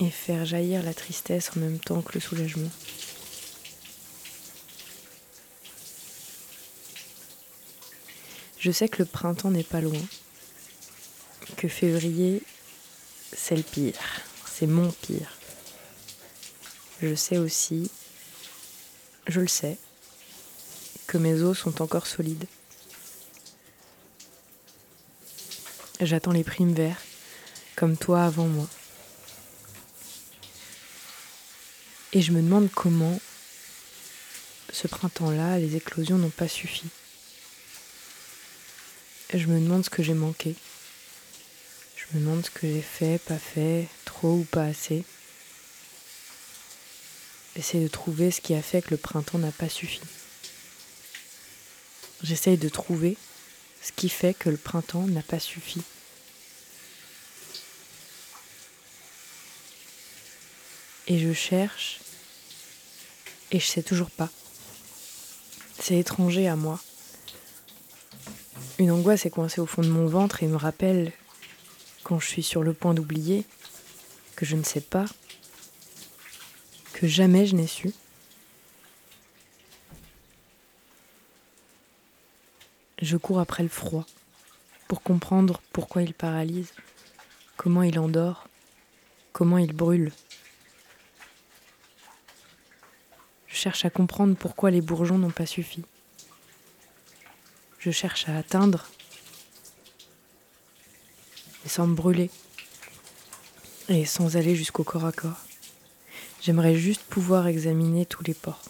Et 0.00 0.10
faire 0.10 0.44
jaillir 0.44 0.82
la 0.82 0.94
tristesse 0.94 1.50
en 1.56 1.60
même 1.60 1.78
temps 1.78 2.02
que 2.02 2.14
le 2.14 2.20
soulagement. 2.20 2.70
Je 8.58 8.70
sais 8.70 8.88
que 8.88 9.02
le 9.02 9.06
printemps 9.06 9.50
n'est 9.50 9.64
pas 9.64 9.80
loin. 9.80 10.00
Que 11.56 11.68
février, 11.68 12.42
c'est 13.32 13.56
le 13.56 13.62
pire. 13.62 14.22
C'est 14.46 14.66
mon 14.66 14.90
pire. 14.90 15.36
Je 17.00 17.16
sais 17.16 17.38
aussi, 17.38 17.90
je 19.26 19.40
le 19.40 19.48
sais, 19.48 19.78
que 21.08 21.18
mes 21.18 21.42
os 21.42 21.58
sont 21.58 21.82
encore 21.82 22.06
solides. 22.06 22.46
J'attends 26.04 26.32
les 26.32 26.42
primes 26.42 26.74
verts, 26.74 27.00
comme 27.76 27.96
toi 27.96 28.24
avant 28.24 28.48
moi. 28.48 28.68
Et 32.12 32.20
je 32.20 32.32
me 32.32 32.42
demande 32.42 32.68
comment, 32.74 33.20
ce 34.72 34.88
printemps-là, 34.88 35.60
les 35.60 35.76
éclosions 35.76 36.18
n'ont 36.18 36.28
pas 36.28 36.48
suffi. 36.48 36.86
Je 39.32 39.46
me 39.46 39.60
demande 39.60 39.84
ce 39.84 39.90
que 39.90 40.02
j'ai 40.02 40.14
manqué. 40.14 40.56
Je 41.94 42.04
me 42.12 42.24
demande 42.24 42.44
ce 42.44 42.50
que 42.50 42.66
j'ai 42.66 42.82
fait, 42.82 43.18
pas 43.18 43.38
fait, 43.38 43.86
trop 44.04 44.38
ou 44.38 44.44
pas 44.44 44.64
assez. 44.64 45.04
J'essaie 47.54 47.80
de 47.80 47.88
trouver 47.88 48.32
ce 48.32 48.40
qui 48.40 48.54
a 48.54 48.62
fait 48.62 48.82
que 48.82 48.90
le 48.90 48.96
printemps 48.96 49.38
n'a 49.38 49.52
pas 49.52 49.68
suffi. 49.68 50.00
J'essaye 52.24 52.56
de 52.56 52.68
trouver 52.68 53.16
ce 53.82 53.92
qui 53.92 54.08
fait 54.08 54.34
que 54.34 54.50
le 54.50 54.56
printemps 54.56 55.06
n'a 55.06 55.22
pas 55.22 55.38
suffi. 55.38 55.82
Et 61.12 61.18
je 61.18 61.34
cherche 61.34 62.00
et 63.50 63.60
je 63.60 63.66
sais 63.66 63.82
toujours 63.82 64.10
pas. 64.10 64.30
C'est 65.78 65.98
étranger 65.98 66.48
à 66.48 66.56
moi. 66.56 66.80
Une 68.78 68.90
angoisse 68.90 69.26
est 69.26 69.30
coincée 69.30 69.60
au 69.60 69.66
fond 69.66 69.82
de 69.82 69.90
mon 69.90 70.06
ventre 70.06 70.42
et 70.42 70.46
me 70.46 70.56
rappelle, 70.56 71.12
quand 72.02 72.18
je 72.18 72.26
suis 72.26 72.42
sur 72.42 72.62
le 72.62 72.72
point 72.72 72.94
d'oublier, 72.94 73.44
que 74.36 74.46
je 74.46 74.56
ne 74.56 74.62
sais 74.62 74.80
pas, 74.80 75.04
que 76.94 77.06
jamais 77.06 77.44
je 77.44 77.56
n'ai 77.56 77.66
su. 77.66 77.92
Je 83.02 83.18
cours 83.18 83.38
après 83.38 83.62
le 83.62 83.68
froid 83.68 84.06
pour 84.88 85.02
comprendre 85.02 85.60
pourquoi 85.74 86.00
il 86.00 86.14
paralyse, 86.14 86.72
comment 87.58 87.82
il 87.82 87.98
endort, 87.98 88.48
comment 89.34 89.58
il 89.58 89.74
brûle. 89.74 90.10
Je 93.52 93.58
cherche 93.58 93.84
à 93.84 93.90
comprendre 93.90 94.34
pourquoi 94.34 94.70
les 94.70 94.80
bourgeons 94.80 95.18
n'ont 95.18 95.30
pas 95.30 95.44
suffi. 95.44 95.84
Je 97.78 97.90
cherche 97.90 98.26
à 98.28 98.38
atteindre 98.38 98.88
et 101.66 101.68
sans 101.68 101.86
me 101.86 101.94
brûler 101.94 102.30
et 103.88 104.06
sans 104.06 104.36
aller 104.36 104.56
jusqu'au 104.56 104.84
corps 104.84 105.04
à 105.04 105.12
corps. 105.12 105.44
J'aimerais 106.40 106.76
juste 106.76 107.02
pouvoir 107.02 107.46
examiner 107.46 108.06
tous 108.06 108.24
les 108.24 108.34
ports. 108.34 108.62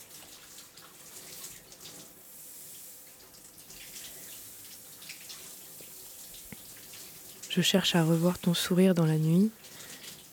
Je 7.51 7.61
cherche 7.61 7.95
à 7.95 8.03
revoir 8.03 8.38
ton 8.38 8.53
sourire 8.53 8.95
dans 8.95 9.07
la 9.07 9.16
nuit 9.16 9.53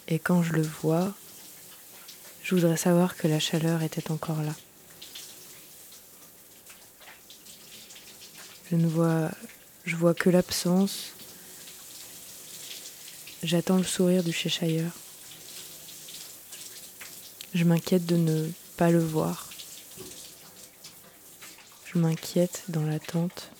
et 0.07 0.17
quand 0.17 0.41
je 0.41 0.53
le 0.53 0.63
vois, 0.63 1.13
je 2.49 2.55
voudrais 2.55 2.77
savoir 2.77 3.15
que 3.15 3.27
la 3.27 3.39
chaleur 3.39 3.83
était 3.83 4.09
encore 4.09 4.41
là. 4.41 4.55
Je 8.71 8.75
ne 8.75 8.87
vois, 8.87 9.29
je 9.85 9.95
vois 9.95 10.15
que 10.15 10.31
l'absence. 10.31 11.11
J'attends 13.43 13.77
le 13.77 13.83
sourire 13.83 14.23
du 14.23 14.33
Cheshire. 14.33 14.89
Je 17.53 17.63
m'inquiète 17.65 18.07
de 18.07 18.15
ne 18.15 18.49
pas 18.77 18.89
le 18.89 18.97
voir. 18.97 19.51
Je 21.85 21.99
m'inquiète 21.99 22.63
dans 22.67 22.83
l'attente. 22.83 23.51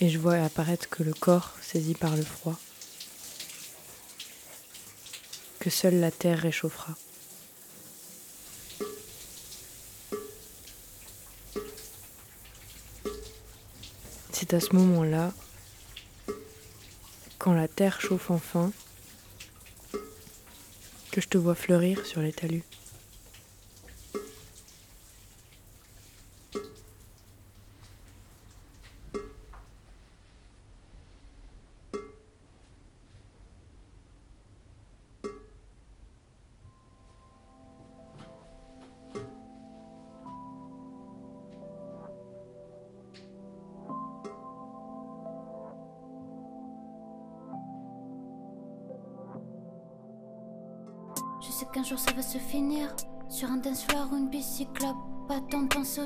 Et 0.00 0.08
je 0.08 0.16
vois 0.18 0.36
apparaître 0.36 0.88
que 0.88 1.02
le 1.02 1.12
corps 1.12 1.52
saisi 1.60 1.92
par 1.92 2.16
le 2.16 2.24
froid, 2.24 2.58
que 5.66 5.70
seule 5.70 5.98
la 5.98 6.12
terre 6.12 6.38
réchauffera. 6.38 6.94
C'est 14.30 14.54
à 14.54 14.60
ce 14.60 14.76
moment-là, 14.76 15.32
quand 17.38 17.52
la 17.52 17.66
terre 17.66 18.00
chauffe 18.00 18.30
enfin, 18.30 18.70
que 21.10 21.20
je 21.20 21.26
te 21.26 21.36
vois 21.36 21.56
fleurir 21.56 22.06
sur 22.06 22.20
les 22.20 22.32
talus. 22.32 22.62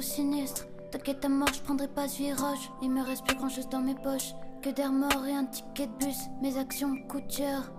Sinistre 0.01 0.67
T'inquiète 0.91 1.25
à 1.25 1.29
mort, 1.29 1.53
je 1.55 1.61
prendrai 1.61 1.89
pas 1.89 2.09
ce 2.09 2.19
virage 2.19 2.71
Il 2.83 2.91
me 2.91 3.03
reste 3.03 3.25
plus 3.25 3.37
grand 3.37 3.49
chose 3.49 3.69
dans 3.69 3.81
mes 3.81 3.95
poches 3.95 4.35
Que 4.63 4.71
d'air 4.71 4.93
mort 4.93 5.27
et 5.27 5.33
un 5.33 5.45
ticket 5.45 5.87
de 5.87 6.05
bus 6.05 6.17
Mes 6.43 6.59
actions 6.59 6.97
coûtent 7.09 7.31
cher 7.31 7.71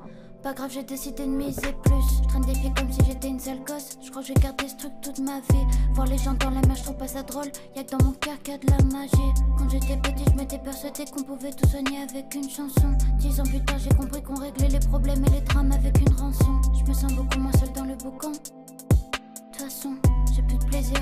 pas 0.43 0.53
grave, 0.53 0.71
j'ai 0.73 0.81
décidé 0.81 1.23
de 1.27 1.29
miser 1.29 1.71
plus. 1.83 2.23
Je 2.23 2.27
traîne 2.27 2.41
des 2.41 2.53
pieds 2.53 2.73
comme 2.75 2.91
si 2.91 2.99
j'étais 3.05 3.27
une 3.27 3.39
sale 3.39 3.59
gosse. 3.59 3.99
Je 4.03 4.09
crois 4.09 4.23
que 4.23 4.29
je 4.29 4.33
vais 4.33 4.39
garder 4.39 4.67
ce 4.67 4.75
truc 4.75 4.91
toute 4.99 5.19
ma 5.19 5.39
vie. 5.39 5.67
Voir 5.93 6.07
les 6.07 6.17
gens 6.17 6.33
dans 6.33 6.49
la 6.49 6.61
mer, 6.61 6.75
je 6.75 6.81
trouve 6.81 6.97
pas 6.97 7.07
ça 7.07 7.21
drôle. 7.21 7.51
Y'a 7.75 7.83
que 7.83 7.95
dans 7.95 8.03
mon 8.03 8.13
cœur 8.13 8.41
qu'il 8.41 8.53
y 8.53 8.55
a 8.55 8.57
de 8.57 8.71
la 8.71 8.97
magie. 8.97 9.33
Quand 9.55 9.69
j'étais 9.69 9.97
petit, 9.97 10.25
je 10.27 10.35
m'étais 10.35 10.57
persuadé 10.57 11.05
qu'on 11.05 11.21
pouvait 11.21 11.51
tout 11.51 11.69
soigner 11.69 12.01
avec 12.01 12.33
une 12.33 12.49
chanson. 12.49 12.97
Dix 13.19 13.39
ans 13.39 13.43
plus 13.43 13.63
tard, 13.65 13.77
j'ai 13.77 13.95
compris 13.95 14.23
qu'on 14.23 14.33
réglait 14.33 14.69
les 14.69 14.79
problèmes 14.79 15.23
et 15.25 15.29
les 15.29 15.41
drames 15.41 15.71
avec 15.73 15.99
une 15.99 16.15
rançon. 16.15 16.59
Je 16.73 16.89
me 16.89 16.93
sens 16.95 17.13
beaucoup 17.13 17.37
moins 17.37 17.53
seule 17.59 17.73
dans 17.73 17.85
le 17.85 17.95
boucan. 17.95 18.31
De 18.31 18.37
toute 18.37 19.61
façon, 19.61 19.93
j'ai 20.33 20.41
plus 20.41 20.57
de 20.57 20.65
plaisir, 20.65 20.97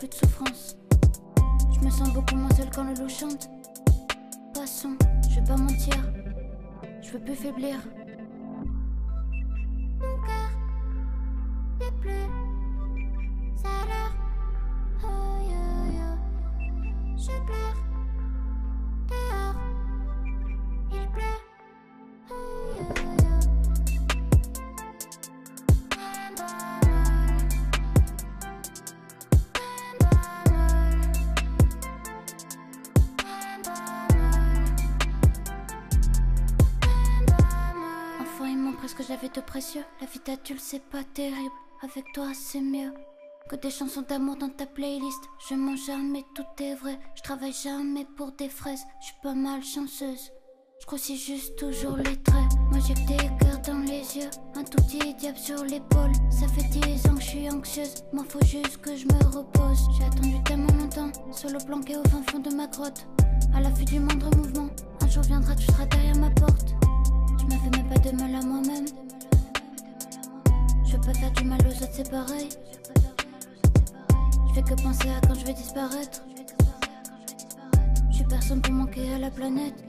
plus 0.00 0.08
de 0.08 0.14
souffrance. 0.14 0.76
Je 1.74 1.84
me 1.84 1.90
sens 1.90 2.10
beaucoup 2.14 2.34
moins 2.34 2.48
seule 2.56 2.70
quand 2.74 2.84
le 2.84 2.94
loup 2.94 3.08
chante. 3.10 3.50
Passons, 4.54 4.96
je 5.28 5.38
vais 5.38 5.46
pas 5.46 5.58
mentir, 5.58 5.94
je 7.02 7.10
veux 7.10 7.20
plus 7.20 7.34
faiblir. 7.34 7.76
Mon 9.98 10.16
cœur 10.26 10.50
n'est 11.80 11.92
plus 12.00 12.24
à 13.62 13.84
l'heure. 13.88 14.14
Oh, 15.04 15.36
yo, 15.42 15.62
yo. 15.92 16.08
Je 17.18 17.44
pleure 17.44 17.59
La 39.52 40.06
vie 40.06 40.20
d'adulte, 40.24 40.60
c'est 40.62 40.82
pas 40.90 41.02
terrible. 41.02 41.50
Avec 41.82 42.04
toi, 42.14 42.28
c'est 42.34 42.60
mieux. 42.60 42.94
Que 43.48 43.56
des 43.56 43.70
chansons 43.70 44.02
d'amour 44.08 44.36
dans 44.36 44.48
ta 44.48 44.64
playlist. 44.64 45.20
Je 45.48 45.54
mens 45.56 45.76
jamais, 45.76 46.24
tout 46.36 46.62
est 46.62 46.76
vrai. 46.76 46.98
Je 47.16 47.22
travaille 47.22 47.52
jamais 47.52 48.06
pour 48.16 48.30
des 48.32 48.48
fraises. 48.48 48.84
Je 49.00 49.06
suis 49.06 49.16
pas 49.22 49.34
mal 49.34 49.62
chanceuse. 49.62 50.30
Je 50.80 50.86
grossis 50.86 51.18
juste 51.18 51.56
toujours 51.56 51.96
les 51.96 52.16
traits. 52.22 52.52
Moi 52.70 52.78
j'ai 52.86 52.94
que 52.94 53.08
des 53.08 53.16
cœurs 53.16 53.60
dans 53.66 53.80
les 53.80 54.16
yeux. 54.16 54.30
Un 54.54 54.62
tout 54.62 54.82
petit 54.84 55.14
diable 55.14 55.36
sur 55.36 55.64
l'épaule. 55.64 56.12
Ça 56.30 56.46
fait 56.46 56.68
dix 56.70 57.04
ans 57.08 57.16
que 57.16 57.20
je 57.20 57.28
suis 57.28 57.50
anxieuse. 57.50 58.04
Moi 58.12 58.24
faut 58.28 58.44
juste 58.46 58.80
que 58.80 58.94
je 58.94 59.04
me 59.06 59.36
repose. 59.36 59.80
J'ai 59.98 60.04
attendu 60.04 60.42
tellement 60.44 60.72
longtemps. 60.74 61.10
Solo 61.32 61.58
planqué 61.66 61.96
au 61.96 62.04
fin 62.08 62.22
fond 62.30 62.38
de 62.38 62.54
ma 62.54 62.68
grotte. 62.68 63.06
À 63.54 63.60
la 63.60 63.70
vue 63.70 63.84
du 63.84 63.98
moindre 63.98 64.34
mouvement. 64.36 64.70
Un 65.00 65.08
jour 65.08 65.24
viendra, 65.24 65.56
tu 65.56 65.66
seras 65.66 65.86
derrière 65.86 66.16
ma 66.16 66.30
porte. 66.30 66.74
Je 67.40 67.44
me 67.44 67.60
fais 67.60 67.76
même 67.76 67.88
pas 67.88 67.98
de 67.98 68.16
mal 68.16 68.34
à 68.36 68.42
moi-même. 68.42 68.86
Je 70.90 70.96
veux 70.96 71.02
pas 71.02 71.14
faire 71.14 71.30
du 71.30 71.44
mal 71.44 71.60
aux 71.60 71.82
autres, 71.84 71.92
c'est 71.92 72.10
pareil. 72.10 72.48
Je 74.48 74.54
fais 74.54 74.62
que 74.62 74.82
penser 74.82 75.08
à 75.08 75.24
quand 75.24 75.34
je 75.34 75.46
vais 75.46 75.52
disparaître. 75.52 76.24
Je 78.10 78.16
suis 78.16 78.24
personne 78.24 78.60
pour 78.60 78.72
manquer 78.72 79.12
à 79.14 79.18
la 79.18 79.30
planète. 79.30 79.84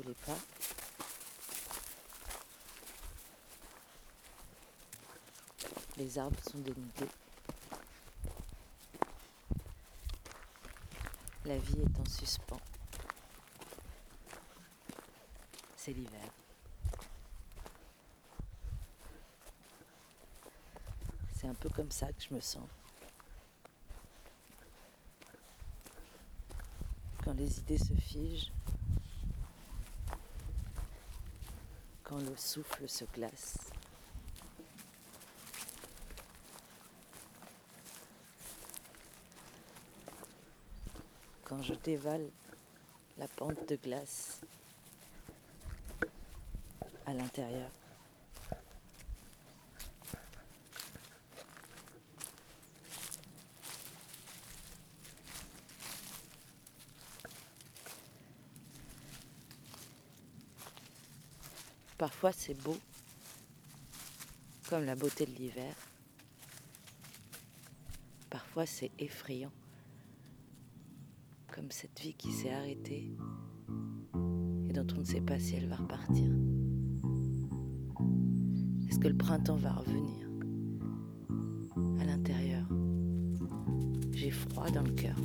Les. 0.00 0.38
Les 5.98 6.18
arbres 6.18 6.40
sont 6.50 6.58
dénudés. 6.58 7.08
La 11.44 11.58
vie 11.58 11.80
est 11.80 12.00
en 12.00 12.08
suspens. 12.08 12.60
C'est 15.76 15.94
C'est 21.34 21.48
un 21.48 21.54
peu 21.54 21.68
comme 21.68 21.90
ça 21.90 22.06
que 22.12 22.22
je 22.22 22.34
me 22.34 22.40
sens. 22.40 22.66
Quand 27.24 27.34
les 27.34 27.58
idées 27.58 27.78
se 27.78 27.92
figent, 27.94 28.52
quand 32.12 32.18
le 32.18 32.36
souffle 32.36 32.86
se 32.88 33.04
glace. 33.06 33.56
Quand 41.44 41.62
je 41.62 41.72
dévale 41.74 42.28
la 43.16 43.28
pente 43.28 43.66
de 43.66 43.76
glace 43.76 44.40
à 47.06 47.14
l'intérieur. 47.14 47.70
Parfois 62.22 62.40
c'est 62.40 62.62
beau, 62.62 62.76
comme 64.68 64.84
la 64.84 64.94
beauté 64.94 65.26
de 65.26 65.32
l'hiver. 65.32 65.74
Parfois 68.30 68.64
c'est 68.64 68.92
effrayant, 69.00 69.50
comme 71.52 71.72
cette 71.72 71.98
vie 71.98 72.14
qui 72.14 72.30
s'est 72.30 72.52
arrêtée 72.52 73.10
et 74.68 74.72
dont 74.72 74.86
on 74.94 75.00
ne 75.00 75.04
sait 75.04 75.20
pas 75.20 75.40
si 75.40 75.56
elle 75.56 75.66
va 75.66 75.74
repartir. 75.74 76.30
Est-ce 78.88 79.00
que 79.00 79.08
le 79.08 79.16
printemps 79.16 79.56
va 79.56 79.72
revenir 79.72 80.28
À 82.00 82.04
l'intérieur, 82.04 82.68
j'ai 84.12 84.30
froid 84.30 84.70
dans 84.70 84.84
le 84.84 84.92
cœur. 84.92 85.16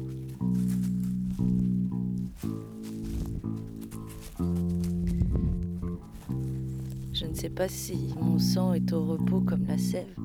Ne 7.37 7.41
sais 7.43 7.49
pas 7.49 7.67
si 7.67 8.15
mon 8.19 8.39
sang 8.39 8.73
est 8.73 8.91
au 8.93 9.05
repos 9.05 9.41
comme 9.41 9.67
la 9.67 9.77
sève 9.77 10.15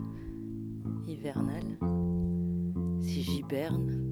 hivernale, 1.06 1.78
si 3.02 3.22
j'hiberne, 3.22 4.11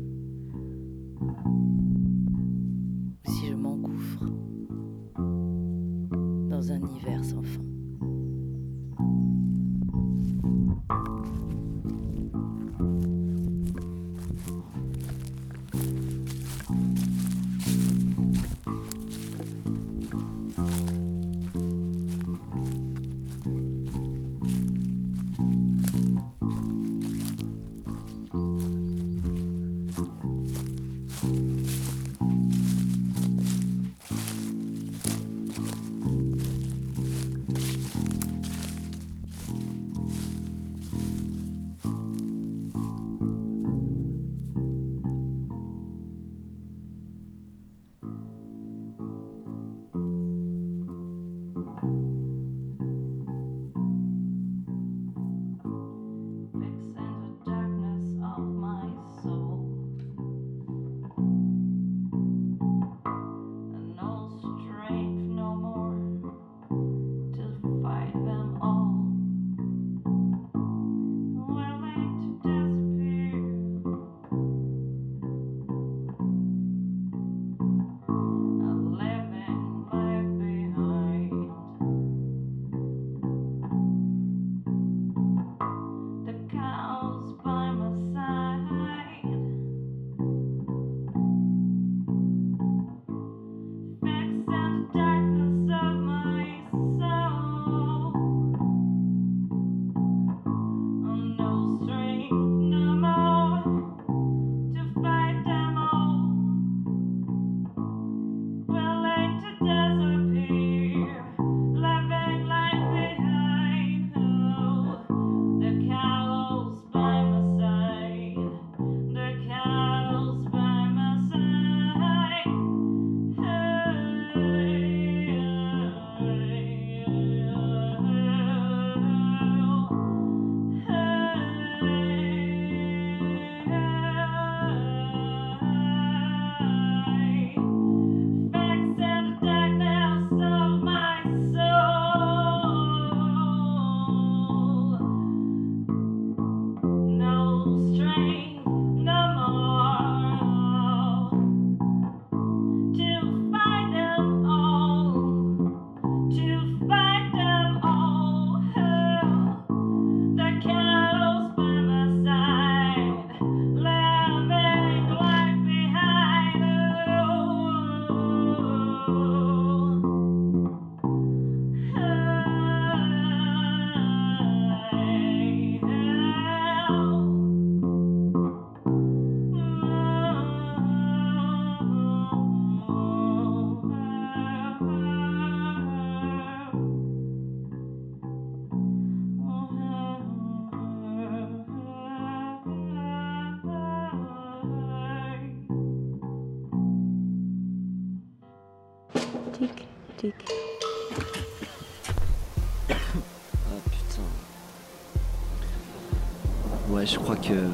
je 207.10 207.18
crois 207.18 207.36
que. 207.36 207.68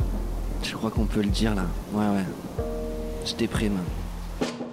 Je 0.63 0.75
crois 0.75 0.91
qu'on 0.91 1.05
peut 1.05 1.21
le 1.21 1.29
dire 1.29 1.55
là. 1.55 1.67
Ouais, 1.93 2.09
ouais. 2.09 2.25
Je 3.27 3.35
déprime. 3.35 3.79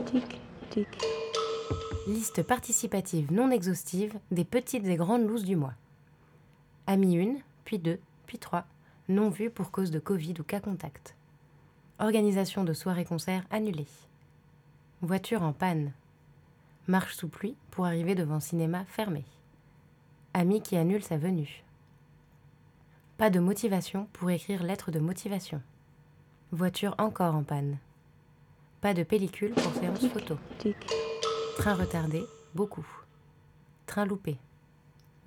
Tic, 0.06 0.40
tic. 0.70 0.88
Liste 2.08 2.44
participative 2.44 3.32
non 3.32 3.52
exhaustive 3.52 4.14
des 4.32 4.46
petites 4.46 4.86
et 4.86 4.96
grandes 4.96 5.28
looses 5.28 5.44
du 5.44 5.56
mois. 5.56 5.74
Ami 6.88 7.20
1, 7.20 7.36
puis 7.66 7.78
2, 7.78 8.00
puis 8.26 8.38
3, 8.38 8.66
non 9.10 9.30
vus 9.30 9.50
pour 9.50 9.72
cause 9.72 9.92
de 9.92 10.00
Covid 10.00 10.36
ou 10.40 10.44
cas 10.44 10.60
contact. 10.60 11.16
Organisation 12.00 12.64
de 12.64 12.74
soirées-concerts 12.74 13.46
annulée. 13.52 13.88
Voiture 15.02 15.44
en 15.44 15.54
panne. 15.54 15.92
Marche 16.88 17.16
sous 17.16 17.28
pluie 17.28 17.56
pour 17.72 17.86
arriver 17.86 18.16
devant 18.16 18.40
cinéma 18.40 18.86
fermé. 18.86 19.26
Ami 20.34 20.62
qui 20.62 20.78
annule 20.78 21.04
sa 21.04 21.18
venue. 21.18 21.64
Pas 23.18 23.30
de 23.30 23.40
motivation 23.40 24.08
pour 24.12 24.32
écrire 24.32 24.64
lettre 24.64 24.90
de 24.90 25.00
motivation. 25.00 25.62
Voiture 26.52 26.96
encore 26.98 27.36
en 27.36 27.44
panne. 27.44 27.78
Pas 28.82 28.96
de 28.96 29.04
pellicule 29.04 29.54
pour 29.54 29.74
séance 29.76 30.08
photo. 30.08 30.38
Train 31.58 31.76
retardé, 31.76 32.24
beaucoup. 32.56 32.86
Train 33.86 34.06
loupé. 34.06 34.38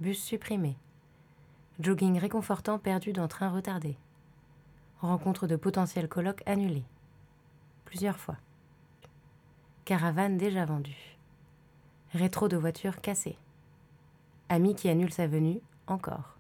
Bus 0.01 0.21
supprimé. 0.21 0.77
Jogging 1.79 2.19
réconfortant 2.19 2.79
perdu 2.79 3.13
dans 3.13 3.29
train 3.29 3.51
retardé. 3.51 3.97
Rencontre 5.01 5.47
de 5.47 5.57
potentiels 5.57 6.09
colloques 6.09 6.43
annulée. 6.45 6.85
Plusieurs 7.85 8.19
fois. 8.19 8.37
Caravane 9.85 10.37
déjà 10.37 10.65
vendue. 10.65 11.17
Rétro 12.13 12.49
de 12.49 12.57
voiture 12.57 13.01
cassée. 13.01 13.39
Ami 14.49 14.75
qui 14.75 14.89
annule 14.89 15.13
sa 15.13 15.29
venue, 15.29 15.61
encore. 15.87 16.36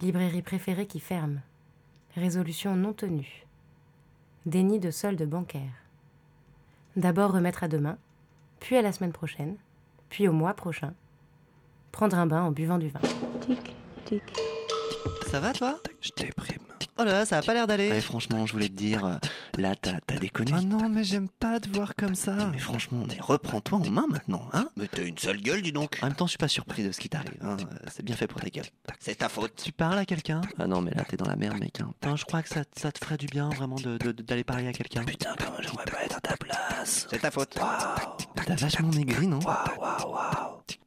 Librairie 0.00 0.42
préférée 0.42 0.86
qui 0.86 1.00
ferme. 1.00 1.40
Résolution 2.14 2.76
non 2.76 2.92
tenue. 2.92 3.46
Déni 4.46 4.78
de 4.78 4.92
solde 4.92 5.22
bancaire. 5.28 5.72
D'abord 6.94 7.32
remettre 7.32 7.64
à 7.64 7.68
demain, 7.68 7.98
puis 8.60 8.76
à 8.76 8.82
la 8.82 8.92
semaine 8.92 9.12
prochaine, 9.12 9.56
puis 10.08 10.28
au 10.28 10.32
mois 10.32 10.54
prochain. 10.54 10.94
Prendre 11.90 12.16
un 12.16 12.26
bain 12.26 12.42
en 12.42 12.52
buvant 12.52 12.78
du 12.78 12.88
vin. 12.88 13.00
Tic, 13.40 13.74
tic. 14.04 14.22
Ça 15.26 15.40
va 15.40 15.52
toi? 15.52 15.78
Je 16.00 16.10
déprime. 16.16 16.67
Oh 17.00 17.04
là, 17.04 17.24
ça 17.24 17.38
a 17.38 17.42
pas 17.42 17.54
l'air 17.54 17.68
d'aller. 17.68 17.90
Ouais, 17.90 18.00
franchement, 18.00 18.44
je 18.44 18.52
voulais 18.52 18.68
te 18.68 18.74
dire, 18.74 19.04
euh, 19.04 19.14
là, 19.56 19.76
t'as 19.76 20.00
t'as 20.04 20.16
déconné. 20.18 20.50
Ah 20.54 20.62
non, 20.62 20.88
mais 20.88 21.04
j'aime 21.04 21.28
pas 21.28 21.60
te 21.60 21.68
voir 21.68 21.94
comme 21.94 22.16
ça. 22.16 22.34
Mais 22.50 22.58
franchement, 22.58 23.04
mais 23.06 23.16
reprends-toi 23.20 23.78
en 23.78 23.90
main 23.90 24.06
maintenant, 24.08 24.48
hein 24.52 24.68
Mais 24.76 24.88
t'as 24.88 25.04
une 25.04 25.16
sale 25.16 25.40
gueule, 25.40 25.62
dis 25.62 25.70
donc. 25.70 25.96
En 26.02 26.06
même 26.06 26.16
temps, 26.16 26.26
je 26.26 26.30
suis 26.30 26.38
pas 26.38 26.48
surpris 26.48 26.82
de 26.82 26.90
ce 26.90 26.98
qui 26.98 27.08
t'arrive. 27.08 27.38
Hein. 27.40 27.56
euh, 27.60 27.76
C'est 27.92 28.04
bien 28.04 28.16
fait 28.16 28.26
pour 28.26 28.40
ta 28.40 28.48
gueule. 28.50 28.64
C'est 28.98 29.14
ta 29.16 29.28
faute. 29.28 29.54
Tu 29.62 29.70
parles 29.70 29.98
à 29.98 30.04
quelqu'un 30.06 30.40
Ah 30.58 30.66
non, 30.66 30.80
mais 30.80 30.90
là, 30.90 31.04
t'es 31.08 31.16
dans 31.16 31.28
la 31.28 31.36
merde, 31.36 31.58
mec. 31.60 31.80
Hein. 31.80 31.92
Putain, 32.00 32.16
je 32.16 32.24
crois 32.24 32.42
que 32.42 32.48
ça, 32.48 32.64
ça 32.76 32.90
te 32.90 32.98
ferait 33.04 33.16
du 33.16 33.26
bien, 33.26 33.48
vraiment, 33.50 33.76
d'aller 33.76 33.98
de, 33.98 34.10
d'aller 34.10 34.42
parler 34.44 34.66
à 34.66 34.72
quelqu'un. 34.72 35.04
Putain, 35.04 35.36
comment 35.38 35.62
j'aimerais 35.62 35.84
pas 35.84 36.02
être 36.04 36.16
à 36.16 36.20
ta 36.20 36.36
place. 36.36 37.06
C'est 37.10 37.20
ta 37.20 37.30
faute. 37.30 37.56
T'as 38.44 38.54
vachement 38.56 38.88
maigri, 38.88 39.28
non 39.28 39.38
Waouh, 39.38 39.80
waouh, 39.80 40.12
waouh. 40.14 40.62
Tic, 40.66 40.80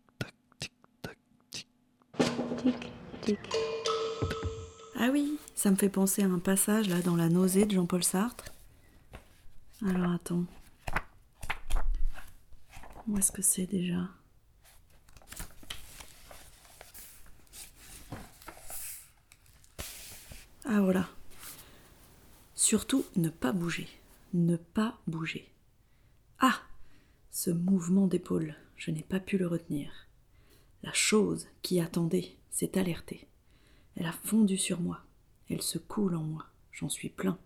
tic. 3.21 3.39
Ah 4.99 5.07
oui, 5.11 5.37
ça 5.61 5.69
me 5.69 5.75
fait 5.75 5.89
penser 5.89 6.23
à 6.23 6.25
un 6.25 6.39
passage 6.39 6.89
là 6.89 7.03
dans 7.03 7.15
La 7.15 7.29
nausée 7.29 7.67
de 7.67 7.75
Jean-Paul 7.75 8.03
Sartre. 8.03 8.45
Alors 9.85 10.11
attends. 10.11 10.45
Où 13.07 13.15
est-ce 13.19 13.31
que 13.31 13.43
c'est 13.43 13.67
déjà? 13.67 14.09
Ah 20.65 20.81
voilà. 20.81 21.07
Surtout 22.55 23.05
ne 23.15 23.29
pas 23.29 23.51
bouger. 23.51 23.87
Ne 24.33 24.55
pas 24.55 24.97
bouger. 25.05 25.47
Ah 26.39 26.59
Ce 27.29 27.51
mouvement 27.51 28.07
d'épaule, 28.07 28.55
je 28.77 28.89
n'ai 28.89 29.03
pas 29.03 29.19
pu 29.19 29.37
le 29.37 29.45
retenir. 29.45 29.91
La 30.81 30.93
chose 30.93 31.45
qui 31.61 31.79
attendait 31.79 32.35
s'est 32.49 32.79
alertée. 32.79 33.27
Elle 33.95 34.07
a 34.07 34.11
fondu 34.11 34.57
sur 34.57 34.81
moi. 34.81 35.05
Elle 35.51 35.61
se 35.61 35.77
coule 35.77 36.15
en 36.15 36.23
moi. 36.23 36.45
J'en 36.71 36.87
suis 36.87 37.09
plein. 37.09 37.37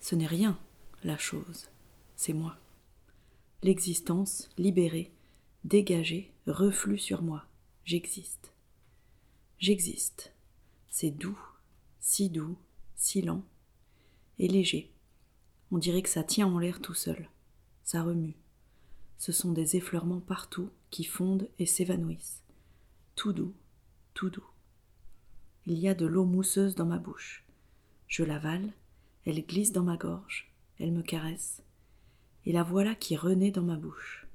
Ce 0.00 0.14
n'est 0.14 0.26
rien, 0.26 0.58
la 1.04 1.18
chose. 1.18 1.68
C'est 2.16 2.32
moi. 2.32 2.56
L'existence, 3.62 4.48
libérée, 4.56 5.12
dégagée, 5.64 6.32
reflue 6.46 6.96
sur 6.96 7.20
moi. 7.20 7.44
J'existe. 7.84 8.54
J'existe. 9.58 10.32
C'est 10.88 11.10
doux, 11.10 11.38
si 12.00 12.30
doux, 12.30 12.56
si 12.96 13.20
lent 13.20 13.44
et 14.38 14.48
léger. 14.48 14.90
On 15.70 15.76
dirait 15.76 16.02
que 16.02 16.08
ça 16.08 16.24
tient 16.24 16.46
en 16.46 16.58
l'air 16.58 16.80
tout 16.80 16.94
seul. 16.94 17.28
Ça 17.84 18.02
remue. 18.02 18.36
Ce 19.18 19.32
sont 19.32 19.52
des 19.52 19.76
effleurements 19.76 20.20
partout 20.20 20.70
qui 20.90 21.04
fondent 21.04 21.50
et 21.58 21.66
s'évanouissent. 21.66 22.42
Tout 23.16 23.34
doux, 23.34 23.54
tout 24.14 24.30
doux. 24.30 24.48
Il 25.66 25.78
y 25.78 25.88
a 25.88 25.94
de 25.94 26.06
l'eau 26.06 26.24
mousseuse 26.24 26.74
dans 26.74 26.86
ma 26.86 26.98
bouche. 26.98 27.44
Je 28.10 28.24
l'avale, 28.24 28.72
elle 29.24 29.46
glisse 29.46 29.70
dans 29.70 29.84
ma 29.84 29.96
gorge, 29.96 30.52
elle 30.80 30.90
me 30.90 31.00
caresse, 31.00 31.62
et 32.44 32.50
la 32.50 32.64
voilà 32.64 32.96
qui 32.96 33.16
renaît 33.16 33.52
dans 33.52 33.62
ma 33.62 33.76
bouche. 33.76 34.26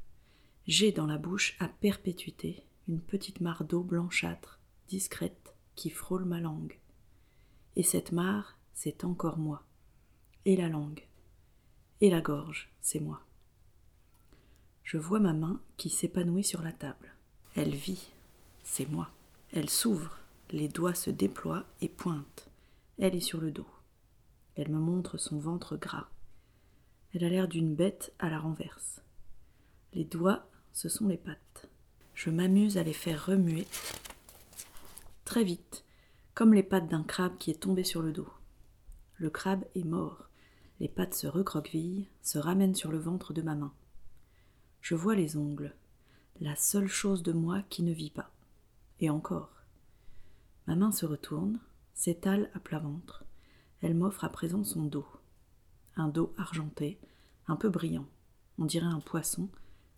J'ai 0.65 0.93
dans 0.93 1.05
la 1.05 1.17
bouche 1.17 1.57
à 1.59 1.67
perpétuité 1.67 2.63
une 2.87 3.01
petite 3.01 3.41
mare 3.41 3.65
d'eau 3.65 3.83
blanchâtre, 3.83 4.61
discrète, 4.87 5.53
qui 5.75 5.89
frôle 5.89 6.23
ma 6.23 6.39
langue. 6.39 6.79
Et 7.75 7.83
cette 7.83 8.13
mare, 8.13 8.57
c'est 8.73 9.03
encore 9.03 9.37
moi. 9.37 9.61
Et 10.45 10.55
la 10.55 10.69
langue. 10.69 11.05
Et 11.99 12.09
la 12.09 12.21
gorge, 12.21 12.69
c'est 12.79 13.01
moi. 13.01 13.23
Je 14.83 14.97
vois 14.97 15.19
ma 15.19 15.33
main 15.33 15.59
qui 15.75 15.89
s'épanouit 15.89 16.45
sur 16.45 16.61
la 16.61 16.71
table. 16.71 17.13
Elle 17.55 17.75
vit, 17.75 18.07
c'est 18.63 18.89
moi. 18.89 19.09
Elle 19.51 19.69
s'ouvre, 19.69 20.17
les 20.51 20.69
doigts 20.69 20.95
se 20.95 21.09
déploient 21.09 21.65
et 21.81 21.89
pointent. 21.89 22.49
Elle 22.97 23.15
est 23.15 23.19
sur 23.19 23.41
le 23.41 23.51
dos. 23.51 23.67
Elle 24.55 24.69
me 24.69 24.79
montre 24.79 25.17
son 25.17 25.37
ventre 25.37 25.75
gras. 25.75 26.07
Elle 27.13 27.23
a 27.23 27.29
l'air 27.29 27.47
d'une 27.47 27.75
bête 27.75 28.13
à 28.19 28.29
la 28.29 28.39
renverse. 28.39 29.01
Les 29.93 30.05
doigts, 30.05 30.47
ce 30.73 30.89
sont 30.89 31.07
les 31.07 31.17
pattes. 31.17 31.69
Je 32.13 32.29
m'amuse 32.29 32.77
à 32.77 32.83
les 32.83 32.93
faire 32.93 33.25
remuer 33.25 33.67
très 35.25 35.43
vite, 35.43 35.83
comme 36.33 36.53
les 36.53 36.63
pattes 36.63 36.87
d'un 36.87 37.03
crabe 37.03 37.37
qui 37.37 37.51
est 37.51 37.61
tombé 37.61 37.83
sur 37.83 38.01
le 38.01 38.13
dos. 38.13 38.29
Le 39.17 39.29
crabe 39.29 39.65
est 39.75 39.83
mort. 39.83 40.29
Les 40.79 40.87
pattes 40.87 41.13
se 41.13 41.27
recroquevillent, 41.27 42.07
se 42.21 42.37
ramènent 42.37 42.75
sur 42.75 42.91
le 42.91 42.97
ventre 42.97 43.33
de 43.33 43.41
ma 43.41 43.55
main. 43.55 43.73
Je 44.81 44.95
vois 44.95 45.15
les 45.15 45.35
ongles, 45.35 45.73
la 46.39 46.55
seule 46.55 46.87
chose 46.87 47.23
de 47.23 47.31
moi 47.31 47.63
qui 47.69 47.83
ne 47.83 47.93
vit 47.93 48.11
pas. 48.11 48.31
Et 48.99 49.09
encore. 49.09 49.51
Ma 50.67 50.75
main 50.75 50.91
se 50.91 51.05
retourne, 51.05 51.59
s'étale 51.95 52.51
à 52.53 52.59
plat 52.59 52.79
ventre. 52.79 53.23
Elle 53.81 53.95
m'offre 53.95 54.23
à 54.23 54.29
présent 54.29 54.63
son 54.63 54.83
dos. 54.83 55.07
Un 55.95 56.09
dos 56.09 56.33
argenté, 56.37 56.99
un 57.47 57.55
peu 57.55 57.69
brillant. 57.69 58.07
On 58.59 58.65
dirait 58.65 58.85
un 58.85 58.99
poisson 58.99 59.49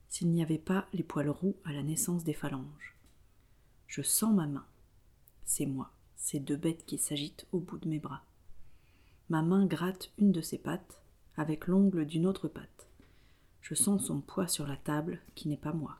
s'il 0.07 0.29
n'y 0.29 0.41
avait 0.41 0.57
pas 0.57 0.87
les 0.93 1.03
poils 1.03 1.29
roux 1.29 1.57
à 1.65 1.73
la 1.73 1.83
naissance 1.83 2.23
des 2.23 2.33
phalanges. 2.33 2.95
Je 3.87 4.01
sens 4.01 4.33
ma 4.33 4.47
main. 4.47 4.65
C'est 5.43 5.65
moi, 5.65 5.91
ces 6.15 6.39
deux 6.39 6.55
bêtes 6.55 6.85
qui 6.85 6.97
s'agitent 6.97 7.47
au 7.51 7.59
bout 7.59 7.77
de 7.77 7.89
mes 7.89 7.99
bras. 7.99 8.23
Ma 9.29 9.41
main 9.41 9.65
gratte 9.65 10.11
une 10.17 10.31
de 10.31 10.41
ses 10.41 10.57
pattes 10.57 11.01
avec 11.35 11.67
l'ongle 11.67 12.05
d'une 12.05 12.25
autre 12.25 12.47
patte. 12.47 12.87
Je 13.61 13.75
sens 13.75 14.05
son 14.05 14.21
poids 14.21 14.47
sur 14.47 14.65
la 14.65 14.77
table 14.77 15.19
qui 15.35 15.49
n'est 15.49 15.57
pas 15.57 15.73
moi. 15.73 15.97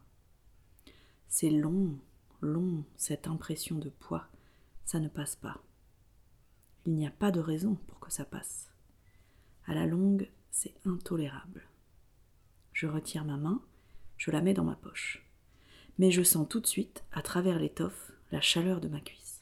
C'est 1.27 1.49
long, 1.49 1.97
long, 2.41 2.86
cette 2.95 3.27
impression 3.27 3.77
de 3.77 3.89
poids. 3.89 4.27
Ça 4.86 4.99
ne 4.99 5.10
passe 5.10 5.36
pas. 5.36 5.62
Il 6.88 6.95
n'y 6.95 7.06
a 7.06 7.12
pas 7.12 7.32
de 7.32 7.41
raison 7.41 7.76
pour 7.88 8.00
que 8.00 8.13
ça 8.13 8.23
passe. 8.23 8.71
À 9.65 9.73
la 9.73 9.86
longue, 9.86 10.30
c'est 10.52 10.73
intolérable. 10.86 11.67
Je 12.71 12.88
retire 12.88 13.25
ma 13.25 13.35
main, 13.35 13.62
je 14.15 14.31
la 14.31 14.40
mets 14.40 14.54
dans 14.54 14.63
ma 14.63 14.77
poche. 14.77 15.25
Mais 16.00 16.12
je 16.12 16.23
sens 16.23 16.48
tout 16.48 16.62
de 16.62 16.65
suite, 16.65 17.04
à 17.12 17.21
travers 17.21 17.60
l'étoffe, 17.60 18.13
la 18.31 18.40
chaleur 18.40 18.79
de 18.79 18.88
ma 18.88 19.02
cuisse. 19.02 19.42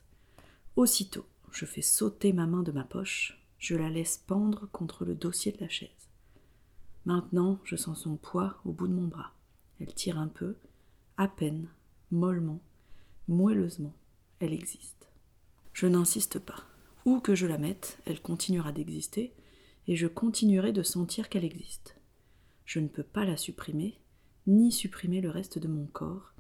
Aussitôt, 0.76 1.28
je 1.52 1.66
fais 1.66 1.84
sauter 1.84 2.34
ma 2.34 2.48
main 2.48 2.64
de 2.64 2.72
ma 2.72 2.84
poche, 2.84 3.40
je 3.60 3.76
la 3.76 3.92
laisse 3.92 4.18
pendre 4.18 4.68
contre 4.72 5.06
le 5.06 5.14
dossier 5.14 5.52
de 5.52 5.62
la 5.62 5.70
chaise. 5.70 6.10
Maintenant, 7.06 7.60
je 7.64 7.76
sens 7.76 8.02
son 8.02 8.16
poids 8.16 8.58
au 8.66 8.72
bout 8.72 8.88
de 8.88 8.94
mon 8.94 9.06
bras. 9.08 9.34
Elle 9.80 9.94
tire 9.94 10.18
un 10.18 10.30
peu, 10.30 10.56
à 11.18 11.28
peine, 11.28 11.70
mollement, 12.10 12.60
moelleusement. 13.28 13.94
Elle 14.40 14.54
existe. 14.54 15.08
Je 15.74 15.86
n'insiste 15.86 16.40
pas. 16.40 16.64
Où 17.06 17.20
que 17.20 17.36
je 17.36 17.46
la 17.46 17.60
mette, 17.60 18.00
elle 18.06 18.20
continuera 18.20 18.72
d'exister, 18.72 19.32
et 19.88 19.96
je 19.96 20.08
continuerai 20.08 20.74
de 20.74 20.82
sentir 20.82 21.30
qu'elle 21.30 21.46
existe. 21.46 21.96
Je 22.66 22.80
ne 22.80 22.88
peux 22.88 23.04
pas 23.04 23.26
la 23.26 23.38
supprimer, 23.38 24.00
ni 24.48 24.72
supprimer 24.72 25.22
le 25.22 25.30
reste 25.30 25.60
de 25.60 25.68
mon 25.68 25.86
corps, 25.86 26.34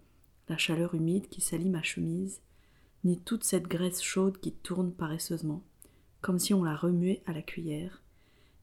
la 0.49 0.57
chaleur 0.57 0.95
humide 0.95 1.29
qui 1.29 1.41
salit 1.41 1.69
ma 1.69 1.83
chemise, 1.83 2.41
ni 3.03 3.19
toute 3.19 3.43
cette 3.43 3.67
graisse 3.67 4.01
chaude 4.01 4.39
qui 4.39 4.51
tourne 4.51 4.91
paresseusement, 4.91 5.63
comme 6.21 6.39
si 6.39 6.55
on 6.55 6.63
la 6.63 6.75
remuait 6.75 7.21
à 7.27 7.33
la 7.33 7.43
cuillère, 7.43 8.01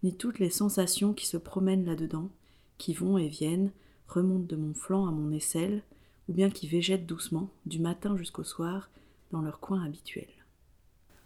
ni 0.03 0.17
toutes 0.17 0.41
les 0.41 0.51
sensations 0.51 1.15
qui 1.15 1.27
se 1.27 1.37
promènent 1.37 1.85
là-dedans, 1.85 2.31
qui 2.79 2.95
vont 2.95 3.17
et 3.17 3.29
viennent, 3.29 3.71
remontent 4.09 4.47
de 4.49 4.57
mon 4.57 4.75
flanc 4.75 5.07
à 5.07 5.13
mon 5.13 5.31
aisselle, 5.31 5.85
ou 6.29 6.33
bien 6.33 6.51
qui 6.51 6.67
végètent 6.67 7.07
doucement, 7.07 7.51
du 7.65 7.79
matin 7.79 8.17
jusqu'au 8.17 8.43
soir, 8.43 8.91
dans 9.31 9.43
leur 9.43 9.61
coin 9.61 9.85
habituel. 9.85 10.42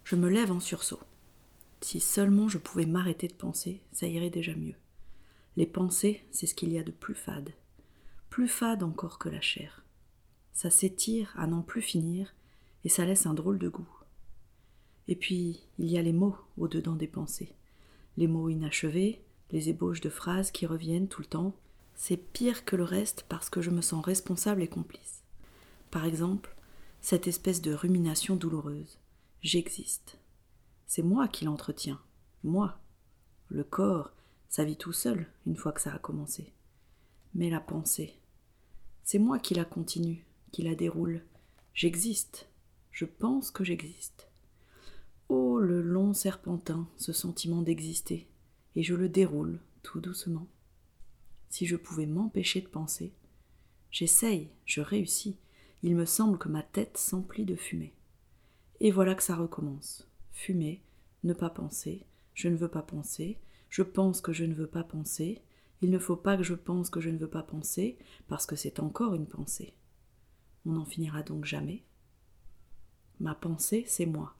Je 0.06 0.14
me 0.14 0.28
lève 0.28 0.52
en 0.52 0.60
sursaut. 0.60 1.00
Si 1.80 1.98
seulement 1.98 2.48
je 2.48 2.58
pouvais 2.58 2.86
m'arrêter 2.86 3.26
de 3.26 3.32
penser, 3.32 3.82
ça 3.90 4.06
irait 4.06 4.30
déjà 4.30 4.54
mieux. 4.54 4.76
Les 5.56 5.66
pensées, 5.66 6.24
c'est 6.30 6.46
ce 6.46 6.54
qu'il 6.54 6.72
y 6.72 6.78
a 6.78 6.84
de 6.84 6.92
plus 6.92 7.16
fade. 7.16 7.50
Plus 8.30 8.46
fade 8.46 8.84
encore 8.84 9.18
que 9.18 9.28
la 9.28 9.40
chair. 9.40 9.84
Ça 10.52 10.70
s'étire 10.70 11.34
à 11.36 11.48
n'en 11.48 11.60
plus 11.60 11.82
finir, 11.82 12.36
et 12.84 12.88
ça 12.88 13.04
laisse 13.04 13.26
un 13.26 13.34
drôle 13.34 13.58
de 13.58 13.68
goût. 13.68 13.88
Et 15.08 15.16
puis, 15.16 15.64
il 15.76 15.90
y 15.90 15.98
a 15.98 16.02
les 16.02 16.12
mots 16.12 16.36
au-dedans 16.56 16.94
des 16.94 17.08
pensées. 17.08 17.56
Les 18.16 18.28
mots 18.28 18.48
inachevés, 18.48 19.24
les 19.50 19.70
ébauches 19.70 20.02
de 20.02 20.08
phrases 20.08 20.52
qui 20.52 20.66
reviennent 20.66 21.08
tout 21.08 21.22
le 21.22 21.26
temps. 21.26 21.52
C'est 21.96 22.16
pire 22.16 22.64
que 22.64 22.76
le 22.76 22.84
reste 22.84 23.26
parce 23.28 23.50
que 23.50 23.60
je 23.60 23.70
me 23.70 23.82
sens 23.82 24.04
responsable 24.04 24.62
et 24.62 24.68
complice. 24.68 25.24
Par 25.90 26.04
exemple, 26.04 26.54
cette 27.00 27.26
espèce 27.26 27.60
de 27.60 27.74
rumination 27.74 28.36
douloureuse. 28.36 29.00
J'existe. 29.46 30.18
C'est 30.88 31.04
moi 31.04 31.28
qui 31.28 31.44
l'entretiens. 31.44 32.00
Moi. 32.42 32.80
Le 33.48 33.62
corps, 33.62 34.12
ça 34.48 34.64
vit 34.64 34.76
tout 34.76 34.92
seul 34.92 35.28
une 35.46 35.54
fois 35.54 35.70
que 35.70 35.80
ça 35.80 35.94
a 35.94 36.00
commencé. 36.00 36.52
Mais 37.32 37.48
la 37.48 37.60
pensée, 37.60 38.18
c'est 39.04 39.20
moi 39.20 39.38
qui 39.38 39.54
la 39.54 39.64
continue, 39.64 40.26
qui 40.50 40.62
la 40.62 40.74
déroule. 40.74 41.22
J'existe. 41.74 42.48
Je 42.90 43.04
pense 43.04 43.52
que 43.52 43.62
j'existe. 43.62 44.28
Oh, 45.28 45.60
le 45.60 45.80
long 45.80 46.12
serpentin, 46.12 46.88
ce 46.96 47.12
sentiment 47.12 47.62
d'exister, 47.62 48.26
et 48.74 48.82
je 48.82 48.96
le 48.96 49.08
déroule 49.08 49.60
tout 49.84 50.00
doucement. 50.00 50.48
Si 51.50 51.66
je 51.66 51.76
pouvais 51.76 52.06
m'empêcher 52.06 52.62
de 52.62 52.68
penser, 52.68 53.12
j'essaye, 53.92 54.50
je 54.64 54.80
réussis, 54.80 55.38
il 55.84 55.94
me 55.94 56.04
semble 56.04 56.36
que 56.36 56.48
ma 56.48 56.64
tête 56.64 56.98
s'emplit 56.98 57.44
de 57.44 57.54
fumée. 57.54 57.95
Et 58.80 58.90
voilà 58.90 59.14
que 59.14 59.22
ça 59.22 59.36
recommence. 59.36 60.08
Fumer, 60.32 60.82
ne 61.24 61.32
pas 61.32 61.50
penser, 61.50 62.04
je 62.34 62.48
ne 62.48 62.56
veux 62.56 62.68
pas 62.68 62.82
penser, 62.82 63.38
je 63.70 63.82
pense 63.82 64.20
que 64.20 64.32
je 64.32 64.44
ne 64.44 64.54
veux 64.54 64.66
pas 64.66 64.84
penser, 64.84 65.42
il 65.82 65.90
ne 65.90 65.98
faut 65.98 66.16
pas 66.16 66.36
que 66.36 66.42
je 66.42 66.54
pense 66.54 66.90
que 66.90 67.00
je 67.00 67.10
ne 67.10 67.18
veux 67.18 67.28
pas 67.28 67.42
penser, 67.42 67.98
parce 68.28 68.46
que 68.46 68.56
c'est 68.56 68.80
encore 68.80 69.14
une 69.14 69.26
pensée. 69.26 69.74
On 70.64 70.72
n'en 70.72 70.84
finira 70.84 71.22
donc 71.22 71.44
jamais. 71.44 71.84
Ma 73.20 73.34
pensée, 73.34 73.84
c'est 73.86 74.06
moi. 74.06 74.34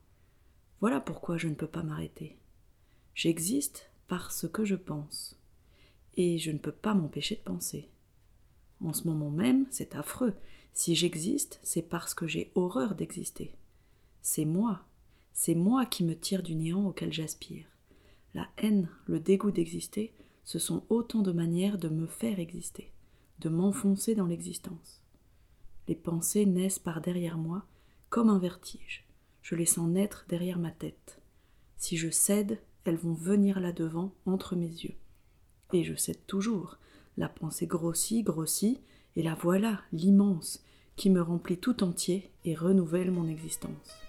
Voilà 0.81 1.01
pourquoi 1.01 1.39
je 1.39 1.49
ne 1.49 1.55
peux 1.55 1.67
pas 1.67 1.83
m'arrêter. 1.83 2.39
J'existe 3.15 3.91
parce 4.09 4.47
que 4.49 4.65
je 4.65 4.75
pense. 4.75 5.39
Et 6.17 6.39
je 6.39 6.51
ne 6.51 6.59
peux 6.59 6.73
pas 6.73 6.95
m'empêcher 6.95 7.37
de 7.37 7.41
penser. 7.41 7.89
En 8.85 8.93
ce 8.93 9.07
moment 9.07 9.31
même, 9.31 9.67
c'est 9.71 9.95
affreux. 9.95 10.35
Si 10.75 10.95
j'existe, 10.95 11.61
c'est 11.63 11.83
parce 11.83 12.15
que 12.15 12.27
j'ai 12.27 12.53
horreur 12.55 12.95
d'exister. 12.95 13.55
C'est 14.29 14.45
moi. 14.45 14.81
C'est 15.33 15.55
moi 15.55 15.87
qui 15.87 16.03
me 16.03 16.17
tire 16.17 16.43
du 16.43 16.57
néant 16.57 16.85
auquel 16.89 17.13
j'aspire. 17.13 17.67
La 18.35 18.49
haine, 18.59 18.89
le 19.07 19.21
dégoût 19.21 19.53
d'exister, 19.53 20.13
ce 20.43 20.59
sont 20.59 20.83
autant 20.89 21.23
de 21.23 21.31
manières 21.31 21.79
de 21.79 21.89
me 21.89 22.09
faire 22.09 22.41
exister, 22.41 22.91
de 23.39 23.49
m'enfoncer 23.49 24.17
dans 24.17 24.27
l'existence. 24.27 25.01
Les 25.87 25.95
pensées 25.95 26.45
naissent 26.45 26.81
par 26.81 27.01
derrière 27.01 27.39
moi 27.39 27.67
comme 28.11 28.29
un 28.29 28.41
vertige 28.41 29.07
je 29.43 29.55
les 29.55 29.65
sens 29.65 29.89
naître 29.89 30.27
derrière 30.29 30.59
ma 30.59 30.73
tête. 30.73 31.21
Si 31.77 31.97
je 31.97 32.11
cède, 32.11 32.59
elles 32.83 32.97
vont 32.97 33.15
venir 33.15 33.61
là 33.61 33.71
devant, 33.71 34.13
entre 34.27 34.57
mes 34.57 34.67
yeux. 34.67 34.97
Et 35.73 35.85
je 35.85 35.95
cède 35.95 36.27
toujours. 36.27 36.79
La 37.17 37.29
pensée 37.29 37.69
grossit, 37.69 38.27
grossit, 38.27 38.81
et 39.15 39.23
la 39.23 39.37
voilà, 39.37 39.83
l'immense, 39.93 40.65
qui 40.97 41.11
me 41.11 41.23
remplit 41.23 41.59
tout 41.59 41.85
entier 41.85 42.33
et 42.45 42.57
renouvelle 42.57 43.13
mon 43.13 43.29
existence. 43.29 44.06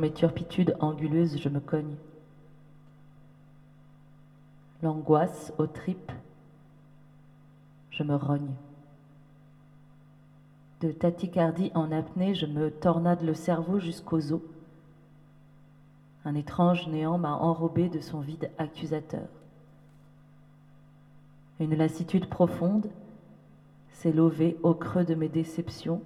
Mes 0.00 0.10
turpitudes 0.10 0.76
anguleuses, 0.80 1.38
je 1.38 1.48
me 1.48 1.60
cogne. 1.60 1.94
L'angoisse 4.82 5.52
aux 5.58 5.66
tripes, 5.66 6.12
je 7.90 8.02
me 8.02 8.16
rogne. 8.16 8.50
De 10.80 10.90
tachycardie 10.90 11.70
en 11.74 11.92
apnée, 11.92 12.34
je 12.34 12.46
me 12.46 12.70
tornade 12.70 13.22
le 13.22 13.34
cerveau 13.34 13.78
jusqu'aux 13.78 14.32
os. 14.32 14.40
Un 16.24 16.34
étrange 16.34 16.88
néant 16.88 17.18
m'a 17.18 17.34
enrobé 17.34 17.90
de 17.90 18.00
son 18.00 18.20
vide 18.20 18.50
accusateur. 18.56 19.28
Une 21.60 21.74
lassitude 21.74 22.26
profonde 22.26 22.88
s'est 23.92 24.12
levée 24.12 24.56
au 24.62 24.72
creux 24.72 25.04
de 25.04 25.14
mes 25.14 25.28
déceptions, 25.28 26.00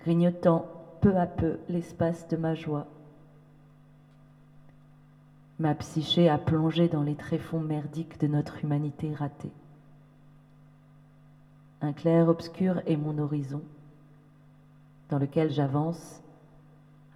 grignotant 0.00 0.79
peu 1.00 1.16
à 1.16 1.26
peu 1.26 1.58
l'espace 1.68 2.28
de 2.28 2.36
ma 2.36 2.54
joie. 2.54 2.86
Ma 5.58 5.74
psyché 5.74 6.28
a 6.28 6.38
plongé 6.38 6.88
dans 6.88 7.02
les 7.02 7.16
tréfonds 7.16 7.60
merdiques 7.60 8.18
de 8.20 8.26
notre 8.26 8.64
humanité 8.64 9.12
ratée. 9.14 9.52
Un 11.82 11.92
clair 11.92 12.28
obscur 12.28 12.82
est 12.86 12.96
mon 12.96 13.18
horizon, 13.18 13.62
dans 15.08 15.18
lequel 15.18 15.50
j'avance 15.50 16.22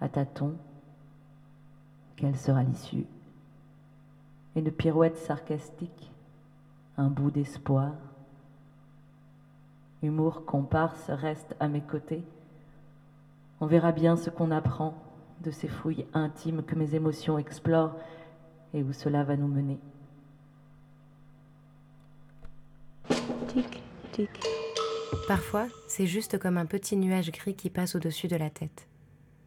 à 0.01 0.09
tâtons. 0.09 0.55
Quelle 2.15 2.35
sera 2.35 2.63
l'issue 2.63 3.05
Une 4.55 4.71
pirouette 4.71 5.17
sarcastique, 5.17 6.11
un 6.97 7.09
bout 7.09 7.31
d'espoir. 7.31 7.93
Humour 10.01 10.45
comparse 10.45 11.09
reste 11.09 11.55
à 11.59 11.67
mes 11.67 11.81
côtés. 11.81 12.23
On 13.65 13.67
verra 13.67 13.91
bien 13.91 14.15
ce 14.15 14.29
qu'on 14.29 14.51
apprend 14.51 14.93
de 15.41 15.49
ces 15.49 15.67
fouilles 15.67 16.05
intimes 16.13 16.61
que 16.61 16.75
mes 16.75 16.93
émotions 16.93 17.39
explorent 17.39 17.95
et 18.75 18.83
où 18.83 18.93
cela 18.93 19.23
va 19.23 19.35
nous 19.37 19.47
mener. 19.47 19.79
Tic, 23.47 23.81
tic. 24.11 24.29
Parfois, 25.27 25.65
c'est 25.87 26.05
juste 26.05 26.37
comme 26.37 26.59
un 26.59 26.67
petit 26.67 26.95
nuage 26.95 27.31
gris 27.31 27.55
qui 27.55 27.71
passe 27.71 27.95
au-dessus 27.95 28.27
de 28.27 28.35
la 28.35 28.51
tête. 28.51 28.87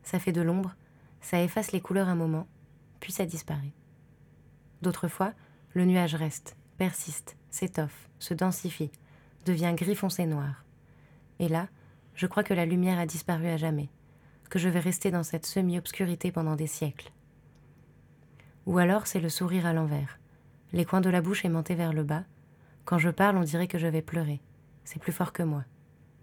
Ça 0.03 0.19
fait 0.19 0.33
de 0.33 0.43
l'ombre, 0.43 0.75
ça 1.21 1.41
efface 1.41 1.71
les 1.71 1.81
couleurs 1.81 2.09
un 2.09 2.17
moment, 2.17 2.49
puis 2.99 3.13
ça 3.13 3.25
disparaît. 3.25 3.73
D'autres 4.83 5.07
fois, 5.07 5.33
le 5.75 5.85
nuage 5.85 6.17
reste, 6.17 6.57
persiste, 6.77 7.37
s'étoffe, 7.51 8.09
se 8.19 8.35
densifie, 8.35 8.91
devient 9.47 9.75
gris 9.77 9.95
foncé 9.95 10.27
noir. 10.27 10.65
Et 11.39 11.47
là, 11.47 11.69
je 12.17 12.27
crois 12.27 12.43
que 12.43 12.55
la 12.55 12.67
lumière 12.67 12.99
a 12.99 13.07
disparu 13.07 13.47
à 13.47 13.57
jamais, 13.57 13.91
que 14.49 14.59
je 14.59 14.69
vais 14.69 14.81
rester 14.81 15.11
dans 15.11 15.23
cette 15.23 15.47
semi-obscurité 15.47 16.33
pendant 16.33 16.57
des 16.57 16.67
siècles. 16.67 17.13
Ou 18.67 18.79
alors 18.79 19.07
c'est 19.07 19.21
le 19.21 19.29
sourire 19.29 19.67
à 19.67 19.73
l'envers, 19.73 20.19
les 20.73 20.85
coins 20.85 21.01
de 21.01 21.11
la 21.11 21.21
bouche 21.21 21.45
aimantés 21.45 21.75
vers 21.75 21.93
le 21.93 22.05
bas. 22.05 22.25
Quand 22.85 22.99
je 22.99 23.11
parle, 23.11 23.37
on 23.37 23.43
dirait 23.43 23.69
que 23.69 23.79
je 23.79 23.87
vais 23.87 24.03
pleurer. 24.03 24.41
C'est 24.85 25.01
plus 25.01 25.13
fort 25.13 25.33
que 25.33 25.43
moi. 25.43 25.65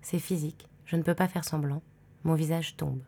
C'est 0.02 0.20
physique, 0.20 0.68
je 0.86 0.96
ne 0.96 1.04
peux 1.04 1.16
pas 1.16 1.28
faire 1.28 1.44
semblant. 1.44 1.82
Mon 2.24 2.36
visage 2.36 2.76
tombe. 2.76 3.02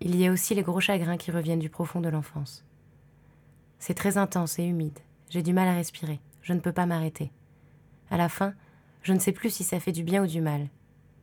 Il 0.00 0.16
y 0.16 0.26
a 0.26 0.32
aussi 0.32 0.54
les 0.54 0.62
gros 0.62 0.80
chagrins 0.80 1.16
qui 1.16 1.30
reviennent 1.30 1.58
du 1.58 1.70
profond 1.70 2.00
de 2.00 2.08
l'enfance. 2.08 2.64
C'est 3.78 3.94
très 3.94 4.18
intense 4.18 4.58
et 4.58 4.64
humide. 4.64 4.98
J'ai 5.30 5.42
du 5.42 5.52
mal 5.52 5.68
à 5.68 5.74
respirer. 5.74 6.20
Je 6.42 6.52
ne 6.52 6.60
peux 6.60 6.72
pas 6.72 6.86
m'arrêter. 6.86 7.32
À 8.10 8.16
la 8.16 8.28
fin, 8.28 8.54
je 9.02 9.12
ne 9.12 9.18
sais 9.18 9.32
plus 9.32 9.50
si 9.50 9.64
ça 9.64 9.80
fait 9.80 9.92
du 9.92 10.04
bien 10.04 10.22
ou 10.22 10.26
du 10.26 10.40
mal. 10.40 10.68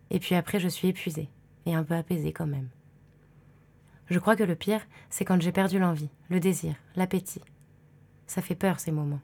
Et 0.10 0.20
puis 0.20 0.36
après, 0.36 0.60
je 0.60 0.68
suis 0.68 0.88
épuisée 0.88 1.30
et 1.66 1.76
un 1.76 1.84
peu 1.84 1.96
apaisée 1.96 2.34
quand 2.34 2.48
même. 2.48 2.70
Je 4.08 4.20
crois 4.20 4.36
que 4.36 4.44
le 4.44 4.56
pire, 4.56 4.82
c'est 5.10 5.26
quand 5.26 5.42
j'ai 5.42 5.52
perdu 5.52 5.80
l'envie, 5.80 6.10
le 6.30 6.40
désir, 6.40 6.76
l'appétit. 6.96 7.42
Ça 8.28 8.42
fait 8.42 8.56
peur 8.56 8.80
ces 8.80 8.92
moments. 8.92 9.22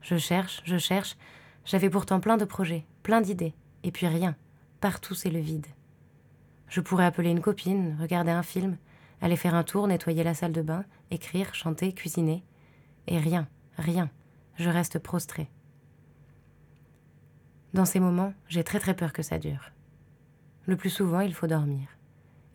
Je 0.00 0.16
cherche, 0.16 0.60
je 0.64 0.78
cherche. 0.78 1.16
J'avais 1.64 1.90
pourtant 1.90 2.20
plein 2.20 2.36
de 2.36 2.44
projets, 2.44 2.84
plein 3.02 3.20
d'idées. 3.20 3.54
Et 3.84 3.92
puis 3.92 4.06
rien. 4.06 4.36
Partout 4.80 5.14
c'est 5.14 5.30
le 5.30 5.38
vide. 5.38 5.66
Je 6.68 6.80
pourrais 6.80 7.04
appeler 7.04 7.30
une 7.30 7.40
copine, 7.40 7.96
regarder 8.00 8.30
un 8.30 8.42
film, 8.42 8.76
aller 9.20 9.36
faire 9.36 9.54
un 9.54 9.62
tour, 9.62 9.86
nettoyer 9.86 10.24
la 10.24 10.34
salle 10.34 10.52
de 10.52 10.62
bain, 10.62 10.84
écrire, 11.10 11.54
chanter, 11.54 11.92
cuisiner. 11.92 12.42
Et 13.06 13.18
rien, 13.18 13.48
rien. 13.76 14.10
Je 14.56 14.68
reste 14.68 14.98
prostrée. 14.98 15.50
Dans 17.74 17.84
ces 17.84 18.00
moments, 18.00 18.34
j'ai 18.48 18.64
très 18.64 18.80
très 18.80 18.94
peur 18.94 19.12
que 19.12 19.22
ça 19.22 19.38
dure. 19.38 19.72
Le 20.66 20.76
plus 20.76 20.90
souvent, 20.90 21.20
il 21.20 21.34
faut 21.34 21.46
dormir. 21.46 21.88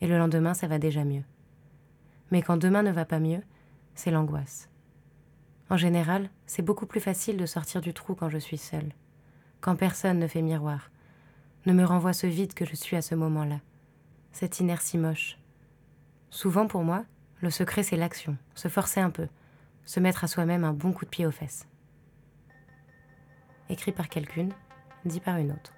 Et 0.00 0.06
le 0.06 0.18
lendemain, 0.18 0.54
ça 0.54 0.66
va 0.66 0.78
déjà 0.78 1.04
mieux. 1.04 1.24
Mais 2.30 2.42
quand 2.42 2.56
demain 2.56 2.82
ne 2.82 2.92
va 2.92 3.04
pas 3.04 3.18
mieux, 3.18 3.42
c'est 3.94 4.10
l'angoisse. 4.10 4.68
En 5.70 5.76
général, 5.76 6.30
c'est 6.46 6.62
beaucoup 6.62 6.86
plus 6.86 7.00
facile 7.00 7.36
de 7.36 7.46
sortir 7.46 7.80
du 7.80 7.92
trou 7.92 8.14
quand 8.14 8.30
je 8.30 8.38
suis 8.38 8.56
seule, 8.56 8.92
quand 9.60 9.76
personne 9.76 10.18
ne 10.18 10.26
fait 10.26 10.40
miroir, 10.40 10.90
ne 11.66 11.72
me 11.72 11.84
renvoie 11.84 12.14
ce 12.14 12.26
vide 12.26 12.54
que 12.54 12.64
je 12.64 12.74
suis 12.74 12.96
à 12.96 13.02
ce 13.02 13.14
moment-là, 13.14 13.60
cette 14.32 14.60
inertie 14.60 14.96
moche. 14.96 15.38
Souvent 16.30 16.66
pour 16.66 16.84
moi, 16.84 17.04
le 17.42 17.50
secret 17.50 17.82
c'est 17.82 17.96
l'action, 17.96 18.38
se 18.54 18.68
forcer 18.68 19.00
un 19.00 19.10
peu, 19.10 19.28
se 19.84 20.00
mettre 20.00 20.24
à 20.24 20.28
soi-même 20.28 20.64
un 20.64 20.72
bon 20.72 20.92
coup 20.92 21.04
de 21.04 21.10
pied 21.10 21.26
aux 21.26 21.30
fesses. 21.30 21.66
Écrit 23.68 23.92
par 23.92 24.08
quelqu'une, 24.08 24.52
dit 25.04 25.20
par 25.20 25.36
une 25.36 25.52
autre. 25.52 25.74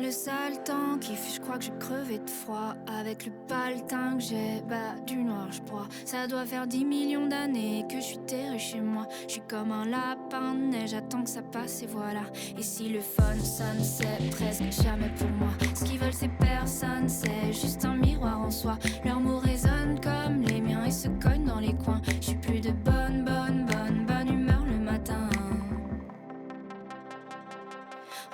Le 0.00 0.12
sale 0.12 0.62
temps 0.64 0.96
qui 1.00 1.14
je 1.16 1.40
crois 1.40 1.58
que 1.58 1.64
j'ai 1.64 1.78
crevé 1.80 2.18
de 2.18 2.30
froid. 2.30 2.74
Avec 2.86 3.26
le 3.26 3.32
paletin 3.48 4.16
que 4.16 4.22
j'ai, 4.22 4.62
bah 4.68 4.94
du 5.06 5.16
noir 5.16 5.48
je 5.50 5.60
crois. 5.62 5.88
Ça 6.04 6.26
doit 6.28 6.46
faire 6.46 6.66
10 6.66 6.84
millions 6.84 7.26
d'années 7.26 7.84
que 7.90 7.96
je 7.96 8.04
suis 8.04 8.18
terré 8.18 8.58
chez 8.58 8.80
moi. 8.80 9.06
Je 9.26 9.32
suis 9.32 9.42
comme 9.48 9.72
un 9.72 9.84
lapin 9.84 10.54
de 10.54 10.60
neige, 10.60 10.90
j'attends 10.90 11.24
que 11.24 11.28
ça 11.28 11.42
passe 11.42 11.82
et 11.82 11.86
voilà. 11.86 12.22
Et 12.56 12.62
si 12.62 12.88
le 12.88 13.00
fun 13.00 13.38
sonne, 13.42 13.82
c'est 13.82 14.30
presque 14.30 14.82
jamais 14.82 15.10
pour 15.18 15.30
moi. 15.30 15.50
Ce 15.74 15.84
qu'ils 15.84 15.98
veulent, 15.98 16.14
c'est 16.14 16.30
personne, 16.38 17.08
c'est 17.08 17.52
juste 17.52 17.84
un 17.84 17.96
miroir 17.96 18.40
en 18.40 18.50
soi. 18.50 18.78
Leurs 19.04 19.20
mots 19.20 19.38
résonnent 19.38 20.00
comme 20.00 20.42
les 20.42 20.60
miens 20.60 20.84
et 20.84 20.92
se 20.92 21.08
cognent 21.08 21.44
dans 21.44 21.60
les 21.60 21.74
coins. 21.74 22.00
Je 22.20 22.34
plus 22.34 22.60
de 22.60 22.70
bonne, 22.70 23.24
bonne, 23.24 23.66
bonne, 23.66 24.06
bonne 24.06 24.28
humeur 24.32 24.64
le 24.64 24.78
matin. 24.78 25.28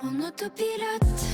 En 0.03 0.19
autopilote, 0.19 1.25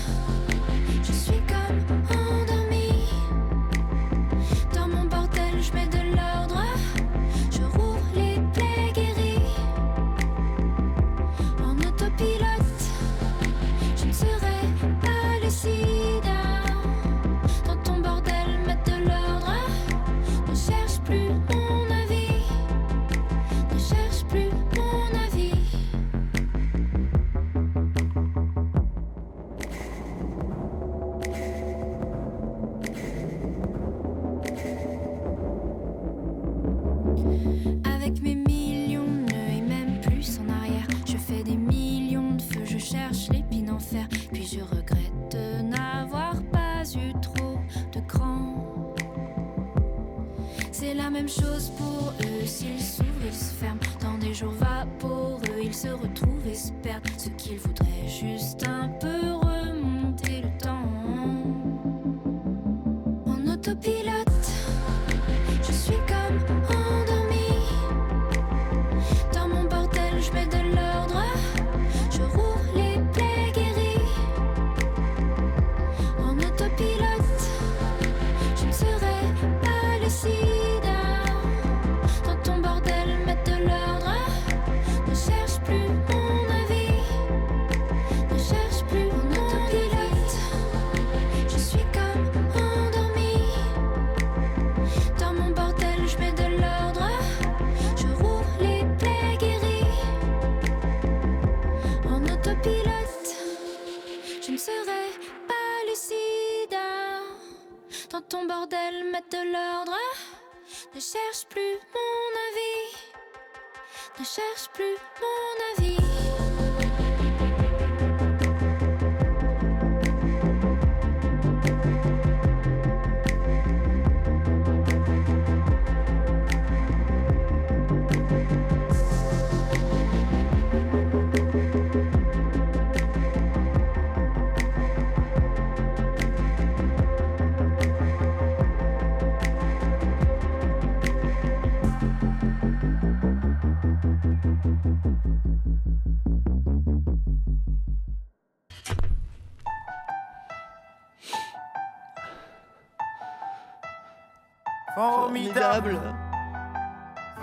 Formidable. 155.71 155.99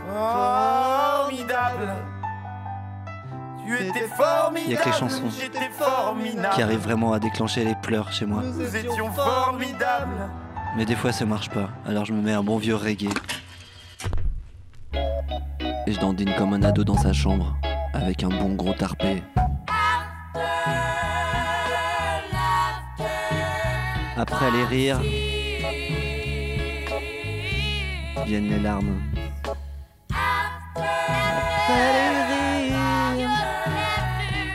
Formidable. 0.06 1.94
Tu 3.64 3.74
étais 3.74 4.08
formidable. 4.08 4.60
Il 4.66 4.72
y 4.72 4.76
a 4.76 4.80
que 4.80 4.86
les 4.86 4.92
chansons 4.94 5.30
J'étais 5.30 5.70
formidable. 5.70 6.54
qui 6.54 6.62
arrivent 6.62 6.82
vraiment 6.82 7.14
à 7.14 7.18
déclencher 7.18 7.64
les 7.64 7.74
pleurs 7.74 8.12
chez 8.12 8.26
moi. 8.26 8.42
Nous 8.42 8.76
étions 8.76 9.10
formidables. 9.12 10.28
Mais 10.76 10.84
des 10.84 10.94
fois 10.94 11.12
ça 11.12 11.24
marche 11.24 11.48
pas, 11.48 11.70
alors 11.86 12.04
je 12.04 12.12
me 12.12 12.20
mets 12.20 12.32
un 12.34 12.42
bon 12.42 12.58
vieux 12.58 12.76
reggae. 12.76 13.08
Et 15.86 15.92
je 15.92 15.98
dandine 15.98 16.34
comme 16.36 16.52
un 16.52 16.62
ado 16.62 16.84
dans 16.84 16.98
sa 16.98 17.14
chambre, 17.14 17.56
avec 17.94 18.22
un 18.22 18.28
bon 18.28 18.54
gros 18.54 18.74
tarpé. 18.74 19.22
Après 24.18 24.50
les 24.50 24.64
rires, 24.64 25.00
viennent 28.28 28.50
les 28.50 28.58
larmes. 28.60 29.00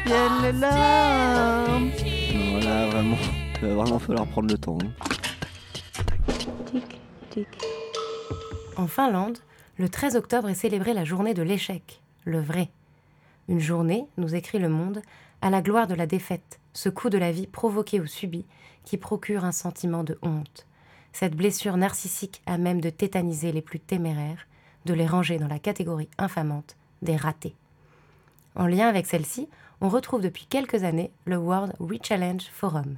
Viennent 0.06 0.42
les 0.44 0.52
larmes. 0.60 1.90
Non, 2.36 2.58
là 2.60 2.88
vraiment, 2.90 3.18
il 3.62 3.68
va 3.68 3.74
vraiment 3.74 4.00
falloir 4.00 4.28
prendre 4.28 4.50
le 4.50 4.58
temps. 4.58 4.78
hein. 4.84 4.92
En 8.78 8.88
Finlande, 8.88 9.40
le 9.78 9.90
13 9.90 10.16
octobre 10.16 10.50
est 10.50 10.56
célébrée 10.56 10.94
la 10.94 11.04
journée 11.06 11.34
de 11.34 11.42
l'échec, 11.42 12.02
le 12.26 12.40
vrai. 12.40 12.70
Une 13.48 13.60
journée, 13.60 14.06
nous 14.18 14.36
écrit 14.36 14.60
Le 14.60 14.70
Monde, 14.70 15.02
à 15.42 15.50
la 15.50 15.62
gloire 15.62 15.88
de 15.88 15.96
la 15.96 16.06
défaite, 16.06 16.60
ce 16.74 16.90
coup 16.90 17.10
de 17.10 17.18
la 17.18 17.32
vie 17.32 17.48
provoqué 17.48 18.00
ou 18.00 18.06
subi 18.06 18.46
qui 18.86 18.98
procure 18.98 19.46
un 19.46 19.52
sentiment 19.52 20.04
de 20.04 20.18
honte. 20.22 20.68
Cette 21.14 21.36
blessure 21.36 21.78
narcissique 21.78 22.42
à 22.48 22.58
même 22.58 22.82
de 22.82 22.90
tétaniser 22.90 23.52
les 23.52 23.62
plus 23.62 23.80
téméraires, 23.80 24.48
de 24.86 24.96
les 24.96 25.06
ranger 25.06 25.38
dans 25.38 25.48
la 25.48 25.60
catégorie 25.60 26.10
infamante 26.18 26.76
des 27.04 27.16
ratés. 27.16 27.56
En 28.56 28.66
lien 28.66 28.88
avec 28.88 29.06
celle-ci, 29.06 29.48
on 29.80 29.90
retrouve 29.90 30.22
depuis 30.22 30.48
quelques 30.48 30.84
années 30.84 31.12
le 31.26 31.38
World 31.38 31.74
Rechallenge 31.80 32.50
Forum, 32.52 32.98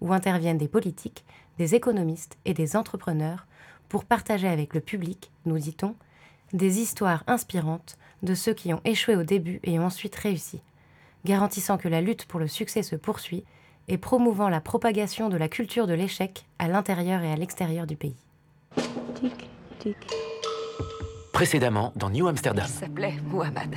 où 0.00 0.12
interviennent 0.12 0.58
des 0.58 0.68
politiques, 0.68 1.24
des 1.58 1.76
économistes 1.76 2.36
et 2.44 2.52
des 2.52 2.76
entrepreneurs 2.76 3.46
pour 3.88 4.04
partager 4.04 4.48
avec 4.48 4.74
le 4.74 4.80
public, 4.80 5.30
nous 5.46 5.58
dit-on, 5.58 5.94
des 6.52 6.80
histoires 6.80 7.22
inspirantes 7.28 7.96
de 8.22 8.34
ceux 8.34 8.54
qui 8.54 8.74
ont 8.74 8.80
échoué 8.84 9.14
au 9.14 9.22
début 9.22 9.60
et 9.62 9.78
ont 9.78 9.86
ensuite 9.86 10.16
réussi, 10.16 10.60
garantissant 11.24 11.78
que 11.78 11.88
la 11.88 12.00
lutte 12.00 12.26
pour 12.26 12.40
le 12.40 12.48
succès 12.48 12.82
se 12.82 12.96
poursuit 12.96 13.44
et 13.92 13.98
promouvant 13.98 14.48
la 14.48 14.62
propagation 14.62 15.28
de 15.28 15.36
la 15.36 15.48
culture 15.48 15.86
de 15.86 15.92
l'échec 15.92 16.46
à 16.58 16.66
l'intérieur 16.66 17.22
et 17.22 17.30
à 17.30 17.36
l'extérieur 17.36 17.86
du 17.86 17.94
pays. 17.94 18.16
Tic, 19.14 19.50
tic. 19.80 19.96
Précédemment, 21.34 21.92
dans 21.94 22.08
New 22.08 22.26
Amsterdam. 22.26 22.64
Il 22.66 22.72
s'appelait 22.72 23.14
Mohamed. 23.26 23.76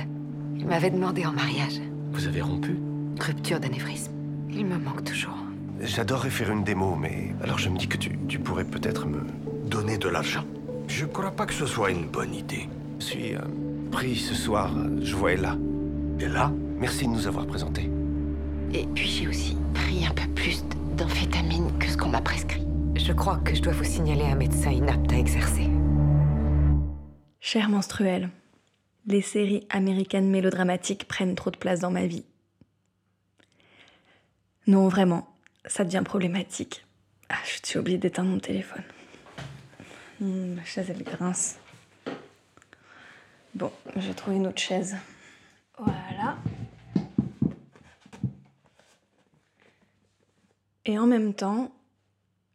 Il 0.56 0.66
m'avait 0.66 0.88
demandé 0.88 1.26
en 1.26 1.32
mariage. 1.32 1.82
Vous 2.12 2.26
avez 2.26 2.40
rompu? 2.40 2.78
Rupture 3.20 3.60
d'anévrisme. 3.60 4.12
Il 4.50 4.64
me 4.64 4.78
manque 4.78 5.04
toujours. 5.04 5.36
J'adorerais 5.80 6.30
faire 6.30 6.50
une 6.50 6.64
démo, 6.64 6.96
mais 6.96 7.34
alors 7.42 7.58
je 7.58 7.68
me 7.68 7.76
dis 7.76 7.86
que 7.86 7.98
tu, 7.98 8.18
tu 8.26 8.38
pourrais 8.38 8.64
peut-être 8.64 9.06
me 9.06 9.20
donner 9.68 9.98
de 9.98 10.08
l'argent. 10.08 10.44
Je 10.88 11.04
crois 11.04 11.30
pas 11.30 11.44
que 11.44 11.52
ce 11.52 11.66
soit 11.66 11.90
une 11.90 12.06
bonne 12.06 12.34
idée. 12.34 12.70
Je 13.00 13.04
suis 13.04 13.34
euh, 13.34 13.40
pris 13.92 14.16
ce 14.16 14.34
soir, 14.34 14.70
je 15.02 15.14
vois 15.14 15.32
Ella. 15.32 15.58
Ella? 16.18 16.50
Merci 16.78 17.04
de 17.04 17.10
nous 17.10 17.26
avoir 17.26 17.46
présentés. 17.46 17.90
Et 18.72 18.86
puis 18.94 19.06
j'ai 19.06 19.28
aussi 19.28 19.56
pris 19.74 20.06
un 20.06 20.12
peu 20.12 20.28
plus 20.34 20.64
d'amphétamine 20.96 21.76
que 21.78 21.88
ce 21.88 21.96
qu'on 21.96 22.08
m'a 22.08 22.20
prescrit. 22.20 22.66
Je 22.96 23.12
crois 23.12 23.38
que 23.38 23.54
je 23.54 23.62
dois 23.62 23.72
vous 23.72 23.84
signaler 23.84 24.24
un 24.24 24.34
médecin 24.34 24.70
inapte 24.70 25.12
à 25.12 25.18
exercer. 25.18 25.68
Cher 27.40 27.68
menstruel, 27.68 28.30
les 29.06 29.22
séries 29.22 29.66
américaines 29.70 30.30
mélodramatiques 30.30 31.06
prennent 31.06 31.34
trop 31.36 31.50
de 31.50 31.56
place 31.56 31.80
dans 31.80 31.90
ma 31.90 32.06
vie. 32.06 32.24
Non, 34.66 34.88
vraiment, 34.88 35.28
ça 35.64 35.84
devient 35.84 36.02
problématique. 36.04 36.84
Ah, 37.28 37.36
je 37.44 37.60
suis 37.64 37.78
obligée 37.78 37.98
d'éteindre 37.98 38.30
mon 38.30 38.40
téléphone. 38.40 38.82
Hmm, 40.20 40.54
ma 40.54 40.64
chaise, 40.64 40.90
elle 40.90 41.04
grince. 41.04 41.58
Bon, 43.54 43.70
je 43.94 44.08
vais 44.08 44.14
trouver 44.14 44.36
une 44.36 44.46
autre 44.48 44.60
chaise. 44.60 44.96
Voilà. 45.78 46.36
Et 50.88 50.98
en 51.00 51.06
même 51.06 51.34
temps, 51.34 51.72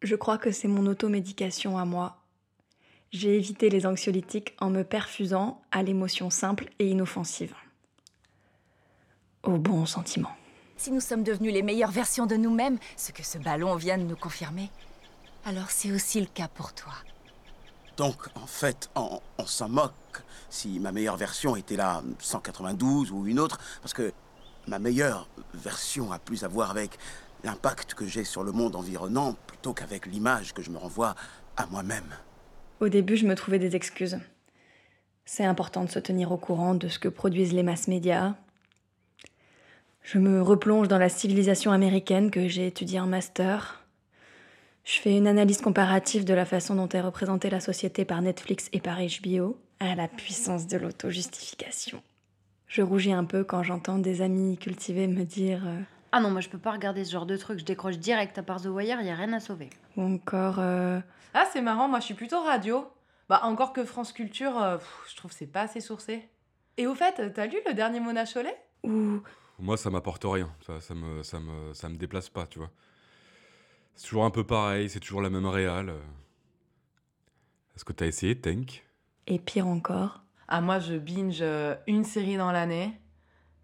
je 0.01 0.15
crois 0.15 0.37
que 0.37 0.51
c'est 0.51 0.69
mon 0.69 0.85
automédication 0.87 1.77
à 1.77 1.83
moi. 1.83 2.17
J'ai 3.11 3.35
évité 3.35 3.69
les 3.69 3.85
anxiolytiques 3.85 4.55
en 4.61 4.69
me 4.69 4.83
perfusant 4.83 5.61
à 5.71 5.83
l'émotion 5.83 6.29
simple 6.29 6.69
et 6.79 6.87
inoffensive. 6.87 7.53
Au 9.43 9.57
bon 9.57 9.85
sentiment. 9.85 10.31
Si 10.77 10.91
nous 10.91 11.01
sommes 11.01 11.23
devenus 11.23 11.53
les 11.53 11.61
meilleures 11.61 11.91
versions 11.91 12.25
de 12.25 12.37
nous-mêmes, 12.37 12.79
ce 12.95 13.11
que 13.11 13.21
ce 13.21 13.37
ballon 13.37 13.75
vient 13.75 13.97
de 13.97 14.03
nous 14.03 14.15
confirmer, 14.15 14.71
alors 15.43 15.69
c'est 15.69 15.91
aussi 15.91 16.21
le 16.21 16.27
cas 16.27 16.47
pour 16.47 16.73
toi. 16.73 16.93
Donc, 17.97 18.15
en 18.35 18.47
fait, 18.47 18.89
on, 18.95 19.19
on 19.37 19.45
s'en 19.45 19.67
moque 19.67 20.23
si 20.49 20.79
ma 20.79 20.93
meilleure 20.93 21.17
version 21.17 21.57
était 21.57 21.75
là 21.75 22.01
192 22.19 23.11
ou 23.11 23.27
une 23.27 23.41
autre, 23.41 23.59
parce 23.81 23.93
que 23.93 24.13
ma 24.67 24.79
meilleure 24.79 25.27
version 25.53 26.13
a 26.13 26.19
plus 26.19 26.45
à 26.45 26.47
voir 26.47 26.71
avec 26.71 26.97
l'impact 27.43 27.93
que 27.93 28.05
j'ai 28.05 28.23
sur 28.23 28.43
le 28.43 28.51
monde 28.51 28.75
environnant 28.75 29.35
plutôt 29.47 29.73
qu'avec 29.73 30.05
l'image 30.05 30.53
que 30.53 30.61
je 30.61 30.69
me 30.69 30.77
renvoie 30.77 31.15
à 31.57 31.65
moi-même. 31.67 32.15
Au 32.79 32.89
début, 32.89 33.17
je 33.17 33.27
me 33.27 33.35
trouvais 33.35 33.59
des 33.59 33.75
excuses. 33.75 34.19
C'est 35.25 35.45
important 35.45 35.83
de 35.83 35.89
se 35.89 35.99
tenir 35.99 36.31
au 36.31 36.37
courant 36.37 36.75
de 36.75 36.87
ce 36.87 36.99
que 36.99 37.07
produisent 37.07 37.53
les 37.53 37.63
masses 37.63 37.87
médias. 37.87 38.33
Je 40.03 40.17
me 40.17 40.41
replonge 40.41 40.87
dans 40.87 40.97
la 40.97 41.09
civilisation 41.09 41.71
américaine 41.71 42.31
que 42.31 42.47
j'ai 42.47 42.67
étudiée 42.67 42.99
en 42.99 43.07
master. 43.07 43.83
Je 44.83 44.99
fais 44.99 45.15
une 45.15 45.27
analyse 45.27 45.61
comparative 45.61 46.25
de 46.25 46.33
la 46.33 46.45
façon 46.45 46.75
dont 46.75 46.89
est 46.89 47.01
représentée 47.01 47.51
la 47.51 47.59
société 47.59 48.03
par 48.03 48.21
Netflix 48.21 48.67
et 48.73 48.81
par 48.81 48.97
HBO, 48.99 49.57
à 49.79 49.93
la 49.95 50.07
puissance 50.07 50.65
de 50.65 50.77
l'auto-justification. 50.77 52.01
Je 52.67 52.81
rougis 52.81 53.13
un 53.13 53.25
peu 53.25 53.43
quand 53.43 53.63
j'entends 53.63 53.99
des 53.99 54.21
amis 54.21 54.57
cultivés 54.57 55.07
me 55.07 55.23
dire 55.23 55.61
euh, 55.67 55.79
Ah 56.11 56.19
non, 56.19 56.29
moi 56.31 56.41
je 56.41 56.49
peux 56.49 56.57
pas 56.57 56.71
regarder 56.71 57.05
ce 57.05 57.11
genre 57.11 57.25
de 57.25 57.37
truc, 57.37 57.59
je 57.59 57.65
décroche 57.65 57.97
direct 57.97 58.37
à 58.37 58.43
part 58.43 58.61
The 58.61 58.65
Wire, 58.65 59.01
y 59.01 59.09
a 59.09 59.15
rien 59.15 59.31
à 59.33 59.39
sauver. 59.39 59.69
ou 59.95 60.01
encore 60.03 60.55
euh, 60.59 60.99
Ah, 61.33 61.45
c'est 61.51 61.61
marrant, 61.61 61.87
moi 61.87 61.99
je 61.99 62.05
suis 62.05 62.13
plutôt 62.13 62.41
radio. 62.43 62.85
Bah, 63.29 63.39
encore 63.43 63.71
que 63.71 63.85
France 63.85 64.11
Culture, 64.11 64.61
euh, 64.61 64.77
pff, 64.77 65.05
je 65.09 65.15
trouve 65.15 65.31
c'est 65.31 65.47
pas 65.47 65.61
assez 65.61 65.79
sourcé. 65.79 66.27
Et 66.77 66.85
au 66.87 66.95
fait, 66.95 67.31
t'as 67.33 67.45
lu 67.45 67.57
le 67.67 67.73
dernier 67.73 67.99
Mona 68.01 68.25
Chollet? 68.25 68.57
ou 68.83 69.21
Moi, 69.59 69.77
ça 69.77 69.89
m'apporte 69.89 70.23
rien. 70.25 70.49
Ça, 70.65 70.81
ça, 70.81 70.93
me, 70.95 71.21
ça, 71.23 71.39
me, 71.39 71.73
ça 71.73 71.87
me 71.89 71.95
déplace 71.95 72.27
pas, 72.29 72.45
tu 72.47 72.59
vois. 72.59 72.71
C'est 73.95 74.07
toujours 74.07 74.25
un 74.25 74.31
peu 74.31 74.43
pareil, 74.45 74.89
c'est 74.89 74.99
toujours 74.99 75.21
la 75.21 75.29
même 75.29 75.45
réal. 75.45 75.89
euh. 75.89 75.99
Est-ce 77.75 77.85
que 77.85 77.93
t'as 77.93 78.07
essayé 78.07 78.39
Tank? 78.39 78.85
Et 79.27 79.39
pire 79.39 79.67
encore, 79.67 80.21
Ah, 80.47 80.59
moi 80.61 80.79
je 80.79 80.95
binge 80.95 81.43
une 81.87 82.03
série 82.03 82.35
dans 82.37 82.51
l'année. 82.51 82.99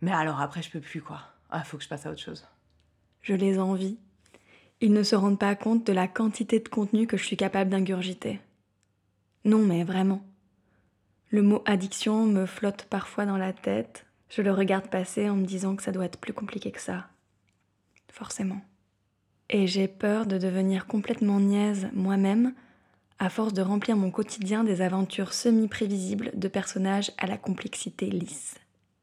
Mais 0.02 0.12
alors 0.14 0.40
après, 0.40 0.62
je 0.62 0.70
peux 0.70 0.80
plus 0.80 1.02
quoi. 1.02 1.22
Ah, 1.50 1.64
faut 1.64 1.78
que 1.78 1.84
je 1.84 1.90
passe 1.90 2.06
à 2.06 2.12
autre 2.12 2.22
chose. 2.22 2.48
je 3.22 3.34
les 3.34 3.60
envie. 3.60 3.98
Ils 4.80 4.94
ne 4.94 5.04
se 5.04 5.16
rendent 5.16 5.40
pas 5.40 5.56
compte 5.56 5.86
de 5.88 5.94
la 5.94 6.08
quantité 6.08 6.60
de 6.60 6.68
contenu 6.68 7.08
que 7.08 7.18
je 7.18 7.26
suis 7.26 7.38
capable 7.38 7.72
d'ingurgiter. 7.72 8.40
Non, 9.44 9.60
mais 9.60 9.84
vraiment. 9.84 10.22
Le 11.30 11.42
mot 11.42 11.64
addiction 11.66 12.26
me 12.26 12.46
flotte 12.46 12.84
parfois 12.84 13.26
dans 13.26 13.38
la 13.38 13.54
tête. 13.54 14.06
Je 14.30 14.42
le 14.42 14.52
regarde 14.52 14.90
passer 14.90 15.30
en 15.30 15.36
me 15.36 15.46
disant 15.46 15.76
que 15.76 15.84
ça 15.84 15.92
doit 15.92 16.06
être 16.06 16.20
plus 16.20 16.34
compliqué 16.34 16.72
que 16.72 16.82
ça. 16.82 17.08
Forcément. 18.12 18.62
Et 19.50 19.68
j'ai 19.68 19.88
peur 19.88 20.26
de 20.26 20.38
devenir 20.38 20.86
complètement 20.86 21.40
niaise 21.40 21.90
moi-même 21.94 22.54
à 23.20 23.30
force 23.30 23.54
de 23.54 23.62
remplir 23.62 23.98
mon 23.98 24.12
quotidien 24.12 24.64
des 24.64 24.82
aventures 24.82 25.34
semi-prévisibles 25.34 26.32
de 26.36 26.48
personnages 26.48 27.12
à 27.18 27.26
la 27.26 27.38
complexité 27.38 28.08
lisse. 28.08 28.56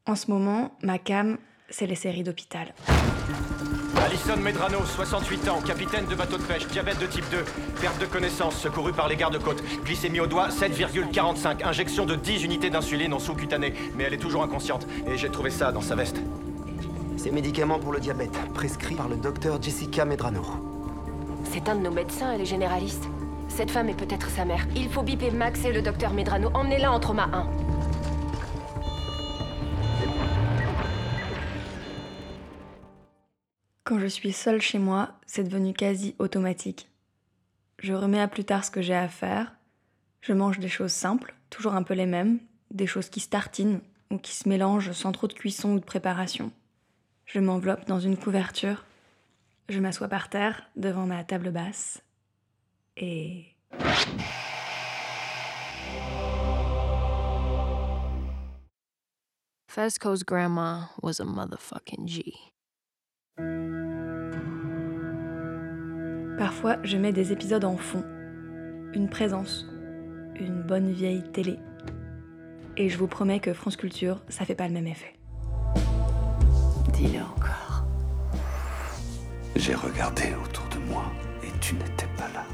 En 0.06 0.14
ce 0.14 0.30
moment, 0.30 0.76
ma 0.82 0.98
cam, 0.98 1.38
c'est 1.74 1.86
les 1.86 1.96
séries 1.96 2.22
d'hôpital. 2.22 2.72
Alison 4.06 4.36
Medrano, 4.36 4.78
68 4.84 5.48
ans, 5.48 5.60
capitaine 5.60 6.06
de 6.06 6.14
bateau 6.14 6.38
de 6.38 6.42
pêche, 6.42 6.68
diabète 6.68 7.00
de 7.00 7.06
type 7.06 7.24
2, 7.32 7.44
perte 7.80 8.00
de 8.00 8.06
connaissance, 8.06 8.56
secouru 8.60 8.92
par 8.92 9.08
les 9.08 9.16
gardes-côtes, 9.16 9.62
glycémie 9.84 10.20
au 10.20 10.26
doigt 10.26 10.48
7,45, 10.48 11.66
injection 11.66 12.06
de 12.06 12.14
10 12.14 12.44
unités 12.44 12.70
d'insuline 12.70 13.12
en 13.12 13.18
sous-cutanée, 13.18 13.74
mais 13.96 14.04
elle 14.04 14.14
est 14.14 14.18
toujours 14.18 14.44
inconsciente, 14.44 14.86
et 15.06 15.16
j'ai 15.16 15.30
trouvé 15.30 15.50
ça 15.50 15.72
dans 15.72 15.80
sa 15.80 15.96
veste. 15.96 16.20
Ces 17.16 17.32
médicaments 17.32 17.80
pour 17.80 17.92
le 17.92 17.98
diabète, 17.98 18.38
prescrits 18.54 18.94
par 18.94 19.08
le 19.08 19.16
docteur 19.16 19.60
Jessica 19.60 20.04
Medrano. 20.04 20.42
C'est 21.44 21.68
un 21.68 21.74
de 21.74 21.80
nos 21.80 21.90
médecins, 21.90 22.32
elle 22.32 22.42
est 22.42 22.46
généraliste. 22.46 23.04
Cette 23.48 23.70
femme 23.70 23.88
est 23.88 23.98
peut-être 23.98 24.28
sa 24.30 24.44
mère. 24.44 24.66
Il 24.76 24.90
faut 24.90 25.02
biper 25.02 25.30
Max 25.30 25.64
et 25.64 25.72
le 25.72 25.82
docteur 25.82 26.12
Medrano. 26.12 26.50
Emmenez-la 26.54 26.92
en 26.92 27.00
trauma 27.00 27.28
1. 27.32 27.46
Quand 33.84 33.98
je 33.98 34.06
suis 34.06 34.32
seule 34.32 34.62
chez 34.62 34.78
moi, 34.78 35.12
c'est 35.26 35.44
devenu 35.44 35.74
quasi 35.74 36.14
automatique. 36.18 36.88
Je 37.78 37.92
remets 37.92 38.20
à 38.20 38.28
plus 38.28 38.44
tard 38.44 38.64
ce 38.64 38.70
que 38.70 38.80
j'ai 38.80 38.94
à 38.94 39.08
faire. 39.08 39.52
Je 40.22 40.32
mange 40.32 40.58
des 40.58 40.70
choses 40.70 40.92
simples, 40.92 41.34
toujours 41.50 41.74
un 41.74 41.82
peu 41.82 41.92
les 41.92 42.06
mêmes, 42.06 42.38
des 42.70 42.86
choses 42.86 43.10
qui 43.10 43.20
se 43.20 43.28
tartinent 43.28 43.82
ou 44.10 44.16
qui 44.16 44.34
se 44.34 44.48
mélangent 44.48 44.92
sans 44.92 45.12
trop 45.12 45.26
de 45.26 45.34
cuisson 45.34 45.74
ou 45.74 45.80
de 45.80 45.84
préparation. 45.84 46.50
Je 47.26 47.40
m'enveloppe 47.40 47.86
dans 47.86 48.00
une 48.00 48.16
couverture. 48.16 48.86
Je 49.68 49.80
m'assois 49.80 50.08
par 50.08 50.30
terre 50.30 50.62
devant 50.76 51.04
ma 51.04 51.22
table 51.22 51.50
basse 51.50 52.02
et 52.96 53.44
Fesco's 59.66 60.24
grandma 60.24 60.90
was 61.02 61.20
a 61.20 61.24
motherfucking 61.24 62.06
G. 62.06 62.53
Parfois, 66.38 66.76
je 66.82 66.96
mets 66.96 67.12
des 67.12 67.32
épisodes 67.32 67.64
en 67.64 67.76
fond. 67.76 68.04
Une 68.92 69.08
présence. 69.08 69.66
Une 70.34 70.62
bonne 70.62 70.90
vieille 70.90 71.22
télé. 71.22 71.58
Et 72.76 72.88
je 72.88 72.98
vous 72.98 73.06
promets 73.06 73.38
que 73.38 73.52
France 73.52 73.76
Culture, 73.76 74.20
ça 74.28 74.44
fait 74.44 74.56
pas 74.56 74.66
le 74.66 74.74
même 74.74 74.88
effet. 74.88 75.14
Dis-le 76.92 77.20
encore. 77.20 77.84
J'ai 79.54 79.74
regardé 79.74 80.34
autour 80.44 80.66
de 80.68 80.84
moi 80.90 81.04
et 81.44 81.50
tu 81.60 81.76
n'étais 81.76 82.08
pas 82.16 82.28
là. 82.34 82.44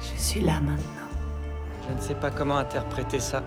Je 0.00 0.20
suis 0.20 0.40
là 0.40 0.60
maintenant. 0.60 1.08
Je 1.88 1.94
ne 1.94 2.00
sais 2.00 2.16
pas 2.16 2.32
comment 2.32 2.58
interpréter 2.58 3.20
ça. 3.20 3.44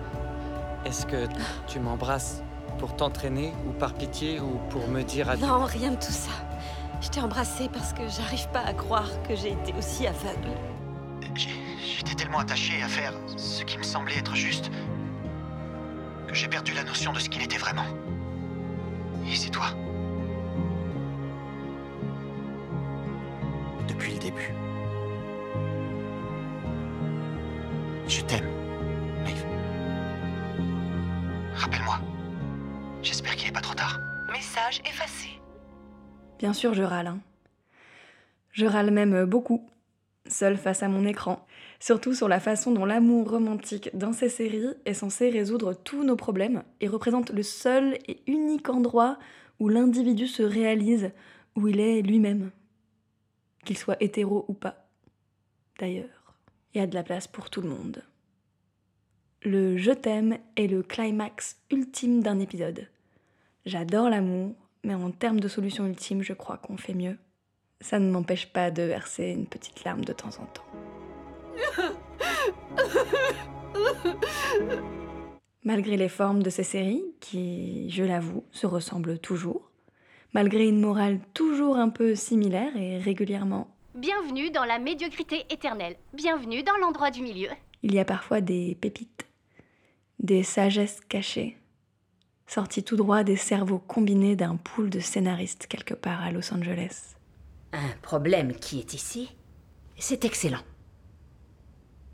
Est-ce 0.86 1.04
que 1.04 1.26
tu 1.66 1.80
m'embrasses? 1.80 2.42
Pour 2.80 2.96
t'entraîner 2.96 3.52
ou 3.68 3.72
par 3.72 3.92
pitié 3.92 4.40
ou 4.40 4.58
pour 4.70 4.88
me 4.88 5.02
dire 5.02 5.28
adieu 5.28 5.46
Non, 5.46 5.64
rien 5.64 5.90
de 5.90 5.96
tout 5.96 6.10
ça. 6.10 6.32
Je 7.02 7.08
t'ai 7.10 7.20
embrassé 7.20 7.68
parce 7.70 7.92
que 7.92 8.08
j'arrive 8.08 8.48
pas 8.48 8.60
à 8.60 8.72
croire 8.72 9.10
que 9.28 9.36
j'ai 9.36 9.52
été 9.52 9.74
aussi 9.78 10.06
aveugle. 10.06 10.48
J'étais 11.34 12.14
tellement 12.14 12.38
attaché 12.38 12.82
à 12.82 12.88
faire 12.88 13.12
ce 13.36 13.64
qui 13.64 13.76
me 13.76 13.82
semblait 13.82 14.16
être 14.16 14.34
juste 14.34 14.70
que 16.26 16.34
j'ai 16.34 16.48
perdu 16.48 16.72
la 16.72 16.82
notion 16.82 17.12
de 17.12 17.18
ce 17.18 17.28
qu'il 17.28 17.42
était 17.42 17.58
vraiment. 17.58 17.84
Et 19.30 19.36
c'est 19.36 19.50
toi. 19.50 19.66
Depuis 23.88 24.14
le 24.14 24.18
début. 24.18 24.54
Je 28.08 28.22
t'aime, 28.22 28.49
Effacé. 34.78 35.28
Bien 36.38 36.52
sûr, 36.52 36.74
je 36.74 36.82
râle. 36.82 37.08
hein. 37.08 37.20
Je 38.52 38.66
râle 38.66 38.90
même 38.90 39.24
beaucoup, 39.24 39.68
seule 40.26 40.56
face 40.56 40.82
à 40.82 40.88
mon 40.88 41.06
écran. 41.06 41.46
Surtout 41.80 42.14
sur 42.14 42.28
la 42.28 42.40
façon 42.40 42.72
dont 42.72 42.84
l'amour 42.84 43.30
romantique 43.30 43.90
dans 43.94 44.12
ces 44.12 44.28
séries 44.28 44.74
est 44.84 44.94
censé 44.94 45.30
résoudre 45.30 45.74
tous 45.74 46.04
nos 46.04 46.16
problèmes 46.16 46.62
et 46.80 46.88
représente 46.88 47.30
le 47.30 47.42
seul 47.42 47.98
et 48.06 48.20
unique 48.26 48.68
endroit 48.68 49.18
où 49.58 49.68
l'individu 49.68 50.26
se 50.26 50.42
réalise, 50.42 51.10
où 51.56 51.68
il 51.68 51.80
est 51.80 52.02
lui-même. 52.02 52.50
Qu'il 53.64 53.76
soit 53.76 54.02
hétéro 54.02 54.44
ou 54.48 54.54
pas. 54.54 54.88
D'ailleurs, 55.78 56.34
il 56.74 56.78
y 56.78 56.80
a 56.80 56.86
de 56.86 56.94
la 56.94 57.02
place 57.02 57.26
pour 57.26 57.50
tout 57.50 57.60
le 57.60 57.68
monde. 57.68 58.02
Le 59.42 59.78
je 59.78 59.92
t'aime 59.92 60.38
est 60.56 60.66
le 60.66 60.82
climax 60.82 61.58
ultime 61.70 62.22
d'un 62.22 62.38
épisode. 62.40 62.88
J'adore 63.64 64.10
l'amour, 64.10 64.54
mais 64.84 64.94
en 64.94 65.10
termes 65.10 65.40
de 65.40 65.48
solution 65.48 65.86
ultime, 65.86 66.22
je 66.22 66.32
crois 66.32 66.56
qu'on 66.58 66.76
fait 66.76 66.94
mieux. 66.94 67.18
Ça 67.80 67.98
ne 67.98 68.10
m'empêche 68.10 68.52
pas 68.52 68.70
de 68.70 68.82
verser 68.82 69.28
une 69.30 69.46
petite 69.46 69.84
larme 69.84 70.04
de 70.04 70.12
temps 70.12 70.28
en 70.40 70.46
temps. 70.46 70.66
Malgré 75.64 75.96
les 75.96 76.08
formes 76.08 76.42
de 76.42 76.50
ces 76.50 76.62
séries, 76.62 77.04
qui, 77.20 77.90
je 77.90 78.02
l'avoue, 78.02 78.44
se 78.50 78.66
ressemblent 78.66 79.18
toujours, 79.18 79.70
malgré 80.32 80.66
une 80.66 80.80
morale 80.80 81.20
toujours 81.34 81.76
un 81.76 81.90
peu 81.90 82.14
similaire 82.14 82.76
et 82.76 82.98
régulièrement, 82.98 83.68
Bienvenue 83.94 84.50
dans 84.50 84.64
la 84.64 84.78
médiocrité 84.78 85.44
éternelle. 85.50 85.96
Bienvenue 86.14 86.62
dans 86.62 86.76
l'endroit 86.80 87.10
du 87.10 87.22
milieu. 87.22 87.48
il 87.82 87.92
y 87.92 87.98
a 87.98 88.04
parfois 88.04 88.40
des 88.40 88.76
pépites, 88.80 89.26
des 90.20 90.42
sagesses 90.44 91.00
cachées, 91.08 91.58
sorties 92.50 92.82
tout 92.82 92.96
droit 92.96 93.22
des 93.22 93.36
cerveaux 93.36 93.78
combinés 93.78 94.34
d'un 94.34 94.56
pool 94.56 94.90
de 94.90 94.98
scénaristes 94.98 95.68
quelque 95.68 95.94
part 95.94 96.20
à 96.20 96.32
Los 96.32 96.52
Angeles. 96.52 97.14
Un 97.72 97.96
problème 98.02 98.54
qui 98.54 98.80
est 98.80 98.92
ici, 98.92 99.30
c'est 99.96 100.24
excellent. 100.24 100.62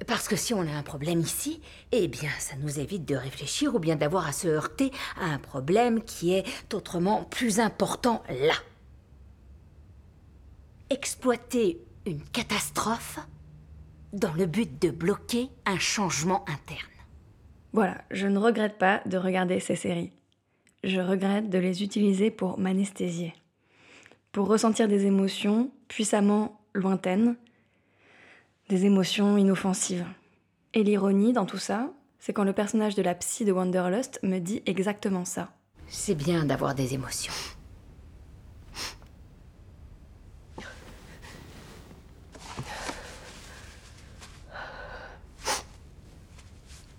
Parce 0.07 0.29
que 0.29 0.37
si 0.37 0.53
on 0.53 0.61
a 0.61 0.73
un 0.73 0.83
problème 0.83 1.21
ici, 1.21 1.63
eh 1.91 2.07
bien, 2.07 2.29
ça 2.39 2.55
nous 2.57 2.79
évite 2.79 3.07
de 3.07 3.15
réfléchir 3.15 3.75
ou 3.75 3.79
bien 3.79 3.97
d'avoir 3.97 4.27
à 4.27 4.33
se 4.33 4.47
heurter 4.47 4.93
à 5.19 5.25
un 5.25 5.39
problème 5.39 6.03
qui 6.03 6.35
est 6.35 6.45
autrement 6.75 7.25
plus 7.25 7.59
important 7.59 8.23
là. 8.29 8.55
Exploiter 10.91 11.81
une 12.05 12.23
catastrophe 12.23 13.19
dans 14.13 14.35
le 14.35 14.45
but 14.45 14.81
de 14.83 14.91
bloquer 14.91 15.49
un 15.65 15.79
changement 15.79 16.45
interne. 16.47 16.93
Voilà, 17.73 18.05
je 18.11 18.27
ne 18.27 18.39
regrette 18.39 18.77
pas 18.77 19.01
de 19.07 19.17
regarder 19.17 19.61
ces 19.61 19.77
séries. 19.77 20.13
Je 20.87 21.01
regrette 21.01 21.51
de 21.51 21.59
les 21.59 21.83
utiliser 21.83 22.31
pour 22.31 22.61
m'anesthésier, 22.61 23.35
pour 24.31 24.47
ressentir 24.47 24.87
des 24.87 25.05
émotions 25.05 25.73
puissamment 25.89 26.61
lointaines, 26.75 27.35
des 28.69 28.85
émotions 28.85 29.37
inoffensives. 29.37 30.07
Et 30.75 30.85
l'ironie 30.85 31.33
dans 31.33 31.45
tout 31.45 31.59
ça, 31.59 31.91
c'est 32.21 32.33
quand 32.33 32.45
le 32.45 32.53
personnage 32.53 32.95
de 32.95 33.03
la 33.03 33.17
psy 33.17 33.45
de 33.45 33.51
Wanderlust 33.51 34.21
me 34.23 34.39
dit 34.39 34.63
exactement 34.65 35.25
ça. 35.25 35.51
C'est 35.89 36.15
bien 36.15 36.45
d'avoir 36.45 36.77
des 36.77 36.95
émotions. 36.95 37.33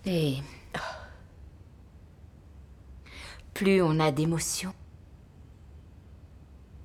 Et 0.06 0.40
plus 3.58 3.82
on 3.82 4.00
a 4.00 4.12
d'émotions, 4.12 4.76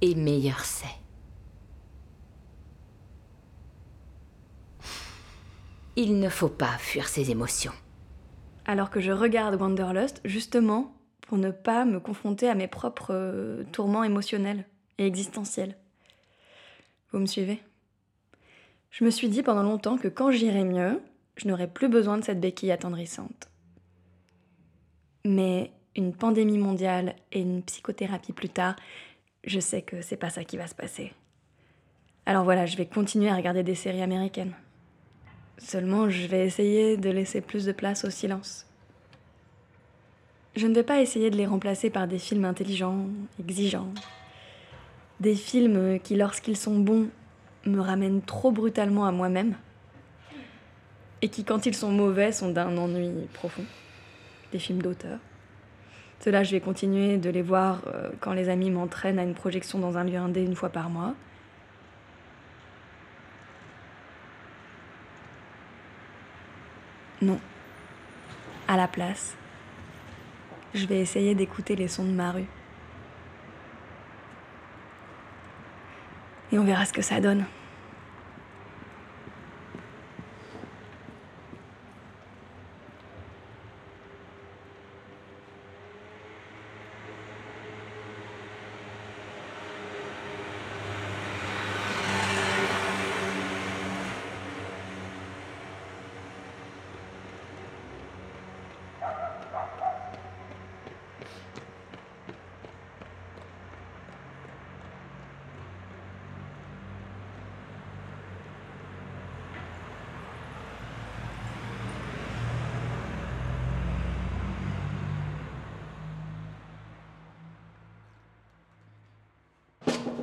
et 0.00 0.14
meilleur 0.14 0.64
c'est. 0.64 0.86
Il 5.96 6.18
ne 6.18 6.30
faut 6.30 6.48
pas 6.48 6.78
fuir 6.78 7.08
ses 7.08 7.30
émotions. 7.30 7.74
Alors 8.64 8.88
que 8.88 9.00
je 9.00 9.12
regarde 9.12 9.60
Wanderlust 9.60 10.22
justement 10.24 10.94
pour 11.20 11.36
ne 11.36 11.50
pas 11.50 11.84
me 11.84 12.00
confronter 12.00 12.48
à 12.48 12.54
mes 12.54 12.68
propres 12.68 13.12
euh, 13.12 13.64
tourments 13.72 14.02
émotionnels 14.02 14.64
et 14.96 15.06
existentiels. 15.06 15.76
Vous 17.12 17.18
me 17.18 17.26
suivez? 17.26 17.62
Je 18.90 19.04
me 19.04 19.10
suis 19.10 19.28
dit 19.28 19.42
pendant 19.42 19.62
longtemps 19.62 19.98
que 19.98 20.08
quand 20.08 20.30
j'irai 20.30 20.64
mieux, 20.64 21.02
je 21.36 21.48
n'aurai 21.48 21.66
plus 21.66 21.88
besoin 21.88 22.16
de 22.16 22.24
cette 22.24 22.40
béquille 22.40 22.72
attendrissante. 22.72 23.50
Mais 25.26 25.70
une 25.96 26.14
pandémie 26.14 26.58
mondiale 26.58 27.14
et 27.32 27.40
une 27.40 27.62
psychothérapie 27.62 28.32
plus 28.32 28.48
tard, 28.48 28.76
je 29.44 29.60
sais 29.60 29.82
que 29.82 30.02
c'est 30.02 30.16
pas 30.16 30.30
ça 30.30 30.44
qui 30.44 30.56
va 30.56 30.66
se 30.66 30.74
passer. 30.74 31.12
Alors 32.26 32.44
voilà, 32.44 32.66
je 32.66 32.76
vais 32.76 32.86
continuer 32.86 33.28
à 33.28 33.36
regarder 33.36 33.62
des 33.62 33.74
séries 33.74 34.02
américaines. 34.02 34.54
Seulement, 35.58 36.08
je 36.08 36.26
vais 36.26 36.46
essayer 36.46 36.96
de 36.96 37.10
laisser 37.10 37.40
plus 37.40 37.64
de 37.64 37.72
place 37.72 38.04
au 38.04 38.10
silence. 38.10 38.66
Je 40.54 40.66
ne 40.66 40.74
vais 40.74 40.82
pas 40.82 41.00
essayer 41.00 41.30
de 41.30 41.36
les 41.36 41.46
remplacer 41.46 41.90
par 41.90 42.06
des 42.06 42.18
films 42.18 42.44
intelligents, 42.44 43.06
exigeants. 43.40 43.92
Des 45.20 45.34
films 45.34 45.98
qui, 46.00 46.14
lorsqu'ils 46.16 46.56
sont 46.56 46.78
bons, 46.78 47.08
me 47.64 47.80
ramènent 47.80 48.22
trop 48.22 48.50
brutalement 48.50 49.06
à 49.06 49.12
moi-même 49.12 49.54
et 51.22 51.28
qui, 51.28 51.44
quand 51.44 51.66
ils 51.66 51.74
sont 51.74 51.92
mauvais, 51.92 52.32
sont 52.32 52.50
d'un 52.50 52.76
ennui 52.76 53.10
profond. 53.32 53.64
Des 54.50 54.58
films 54.58 54.82
d'auteur. 54.82 55.18
Cela, 56.24 56.44
je 56.44 56.52
vais 56.52 56.60
continuer 56.60 57.18
de 57.18 57.30
les 57.30 57.42
voir 57.42 57.80
euh, 57.88 58.10
quand 58.20 58.32
les 58.32 58.48
amis 58.48 58.70
m'entraînent 58.70 59.18
à 59.18 59.24
une 59.24 59.34
projection 59.34 59.80
dans 59.80 59.98
un 59.98 60.04
lieu 60.04 60.18
indé 60.18 60.44
une 60.44 60.54
fois 60.54 60.68
par 60.68 60.88
mois. 60.88 61.14
Non. 67.20 67.40
À 68.68 68.76
la 68.76 68.86
place, 68.86 69.34
je 70.74 70.86
vais 70.86 71.00
essayer 71.00 71.34
d'écouter 71.34 71.74
les 71.74 71.88
sons 71.88 72.04
de 72.04 72.12
ma 72.12 72.30
rue. 72.30 72.46
Et 76.52 76.58
on 76.58 76.64
verra 76.64 76.84
ce 76.84 76.92
que 76.92 77.02
ça 77.02 77.20
donne. 77.20 77.44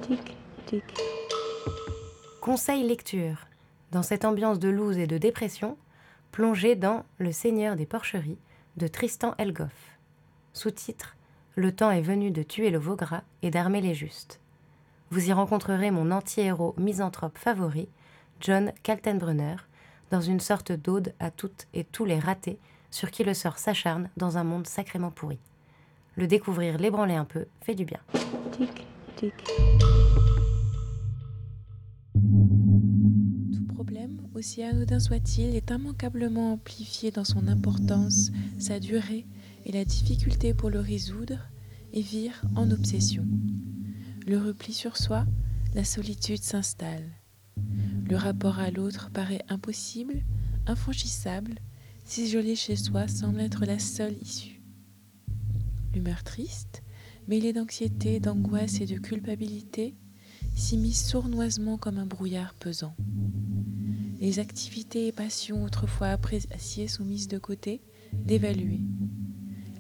Tic, 0.10 0.38
tic. 0.66 0.84
Conseil 2.50 2.82
lecture. 2.82 3.46
Dans 3.92 4.02
cette 4.02 4.26
ambiance 4.26 4.58
de 4.58 4.70
loose 4.70 4.98
et 4.98 5.06
de 5.06 5.20
dépression, 5.20 5.78
plongez 6.32 6.76
dans 6.76 7.06
Le 7.20 7.32
Seigneur 7.32 7.76
des 7.76 7.86
Porcheries 7.86 8.40
de 8.76 8.88
Tristan 8.88 9.36
Elgoff. 9.38 10.00
Sous-titre 10.54 11.16
Le 11.54 11.72
temps 11.72 11.92
est 11.92 12.02
venu 12.02 12.32
de 12.32 12.42
tuer 12.42 12.72
le 12.72 12.80
veau 12.80 12.96
gras 12.96 13.22
et 13.44 13.52
d'armer 13.52 13.82
les 13.82 13.94
justes. 13.94 14.40
Vous 15.12 15.30
y 15.30 15.32
rencontrerez 15.32 15.92
mon 15.92 16.10
anti-héros 16.10 16.74
misanthrope 16.80 17.38
favori, 17.38 17.88
John 18.40 18.72
Kaltenbrunner, 18.82 19.58
dans 20.10 20.22
une 20.22 20.40
sorte 20.40 20.72
d'ode 20.72 21.14
à 21.20 21.30
toutes 21.30 21.68
et 21.76 21.84
tous 21.84 22.06
les 22.06 22.18
ratés 22.18 22.58
sur 22.90 23.12
qui 23.12 23.24
le 23.24 23.36
sort 23.36 23.60
s'acharne 23.60 24.10
dans 24.18 24.40
un 24.40 24.44
monde 24.44 24.66
sacrément 24.66 25.12
pourri. 25.12 25.38
Le 26.16 26.26
découvrir, 26.26 26.80
l'ébranler 26.80 27.14
un 27.14 27.26
peu, 27.26 27.46
fait 27.62 27.76
du 27.76 27.86
bien. 27.86 28.00
Tic, 28.52 28.88
tic. 29.18 29.36
Aussi 34.40 34.64
anodin 34.64 35.00
soit-il, 35.00 35.54
est 35.54 35.70
immanquablement 35.70 36.54
amplifié 36.54 37.12
dans 37.12 37.26
son 37.26 37.50
importance, 37.50 38.32
sa 38.58 38.80
durée 38.80 39.28
et 39.66 39.74
la 39.74 39.84
difficulté 39.84 40.54
pour 40.54 40.70
le 40.70 40.80
résoudre, 40.80 41.38
et 41.92 42.02
vire 42.02 42.42
en 42.56 42.72
obsession. 42.72 43.26
Le 44.26 44.38
repli 44.38 44.72
sur 44.72 44.96
soi, 44.96 45.26
la 45.76 45.84
solitude 45.84 46.42
s'installe. 46.42 47.10
Le 48.10 48.16
rapport 48.16 48.60
à 48.60 48.72
l'autre 48.72 49.10
paraît 49.12 49.44
impossible, 49.50 50.24
infranchissable, 50.68 51.56
s'isoler 52.06 52.56
chez 52.56 52.78
soi 52.78 53.10
semble 53.10 53.42
être 53.42 53.66
la 53.66 53.78
seule 53.78 54.16
issue. 54.22 54.62
L'humeur 55.94 56.24
triste, 56.24 56.82
mêlée 57.28 57.52
d'anxiété, 57.52 58.22
d'angoisse 58.22 58.80
et 58.80 58.86
de 58.86 59.00
culpabilité, 59.00 59.98
s'immisce 60.56 61.10
sournoisement 61.10 61.78
comme 61.78 61.98
un 61.98 62.06
brouillard 62.06 62.54
pesant. 62.54 62.96
Les 64.20 64.40
activités 64.40 65.08
et 65.08 65.12
passions 65.14 65.64
autrefois 65.64 66.10
appréciées 66.10 66.90
sont 66.90 67.06
mises 67.06 67.30
de 67.30 67.38
côté, 67.38 67.82
dévaluées. 68.12 68.82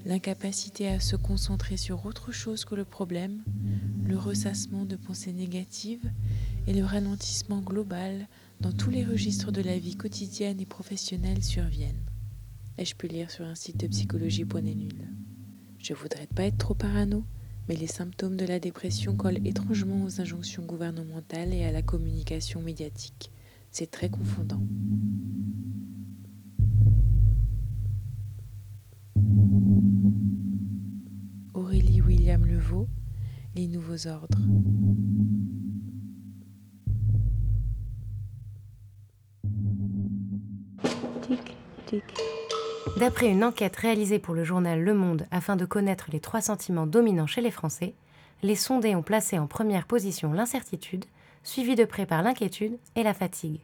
L'incapacité 0.05 0.87
à 0.87 1.01
se 1.01 1.17
concentrer 1.17 1.75
sur 1.75 2.05
autre 2.05 2.31
chose 2.31 2.63
que 2.63 2.73
le 2.73 2.85
problème, 2.85 3.43
le 4.05 4.17
ressassement 4.17 4.85
de 4.85 4.95
pensées 4.95 5.33
négatives 5.33 6.09
et 6.67 6.73
le 6.73 6.85
ralentissement 6.85 7.59
global 7.59 8.29
dans 8.61 8.71
tous 8.71 8.89
les 8.89 9.03
registres 9.03 9.51
de 9.51 9.61
la 9.61 9.77
vie 9.77 9.97
quotidienne 9.97 10.61
et 10.61 10.65
professionnelle 10.65 11.43
surviennent. 11.43 12.05
Ai-je 12.77 12.95
pu 12.95 13.07
lire 13.07 13.31
sur 13.31 13.43
un 13.43 13.55
site 13.55 13.77
de 13.77 13.87
psychologie.net 13.87 14.77
nul 14.77 15.09
Je 15.79 15.93
voudrais 15.93 16.27
pas 16.27 16.43
être 16.43 16.57
trop 16.57 16.75
parano, 16.75 17.25
mais 17.67 17.75
les 17.75 17.87
symptômes 17.87 18.37
de 18.37 18.45
la 18.45 18.61
dépression 18.61 19.17
collent 19.17 19.45
étrangement 19.45 20.05
aux 20.05 20.21
injonctions 20.21 20.63
gouvernementales 20.63 21.53
et 21.53 21.65
à 21.65 21.73
la 21.73 21.81
communication 21.81 22.61
médiatique. 22.61 23.31
C'est 23.72 23.91
très 23.91 24.09
confondant. 24.09 24.61
Aurélie 31.53 32.01
William 32.01 32.45
Levaux, 32.45 32.88
Les 33.55 33.67
Nouveaux 33.67 34.07
Ordres. 34.07 34.39
Tic, 41.22 41.57
tic. 41.86 42.03
D'après 42.97 43.30
une 43.30 43.43
enquête 43.43 43.76
réalisée 43.76 44.20
pour 44.20 44.34
le 44.34 44.43
journal 44.43 44.82
Le 44.82 44.93
Monde 44.93 45.28
afin 45.32 45.55
de 45.55 45.65
connaître 45.65 46.07
les 46.11 46.20
trois 46.20 46.41
sentiments 46.41 46.88
dominants 46.88 47.28
chez 47.28 47.41
les 47.41 47.51
Français, 47.51 47.93
les 48.41 48.55
sondés 48.55 48.95
ont 48.95 49.03
placé 49.03 49.38
en 49.38 49.47
première 49.47 49.86
position 49.86 50.34
l'incertitude, 50.34 51.05
suivie 51.49 51.75
de 51.75 51.83
près 51.83 52.05
par 52.05 52.21
l'inquiétude 52.21 52.77
et 52.95 53.03
la 53.03 53.13
fatigue. 53.13 53.59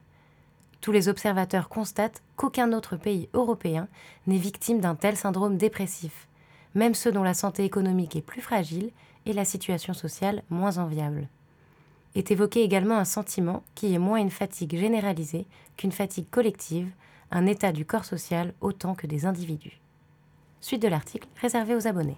Tous 0.82 0.92
les 0.92 1.08
observateurs 1.08 1.70
constatent 1.70 2.24
qu'aucun 2.36 2.74
autre 2.74 2.98
pays 2.98 3.30
européen 3.34 3.88
n'est 4.28 4.38
victime 4.38 4.82
d'un 4.82 4.96
tel 4.96 5.16
syndrome 5.16 5.58
dépressif, 5.58 6.28
même 6.74 6.96
ceux 6.96 7.12
dont 7.12 7.24
la 7.24 7.36
santé 7.36 7.64
économique 7.64 8.16
est 8.16 8.22
plus 8.22 8.42
fragile 8.42 8.92
et 9.26 9.34
la 9.34 9.46
situation 9.46 9.94
sociale 9.94 10.42
moins 10.50 10.80
enviable. 10.80 11.28
Est 12.16 12.32
évoqué 12.32 12.64
également 12.64 12.98
un 12.98 13.06
sentiment 13.06 13.64
qui 13.76 13.94
est 13.94 14.00
moins 14.00 14.18
une 14.18 14.32
fatigue 14.32 14.78
généralisée 14.78 15.46
qu'une 15.78 15.92
fatigue 15.92 16.30
collective, 16.30 16.90
un 17.32 17.46
état 17.46 17.72
du 17.72 17.86
corps 17.86 18.06
social 18.06 18.54
autant 18.62 18.96
que 18.96 19.08
des 19.08 19.26
individus. 19.26 19.80
Suite 20.60 20.82
de 20.82 20.88
l'article 20.88 21.28
réservé 21.40 21.76
aux 21.76 21.88
abonnés. 21.88 22.18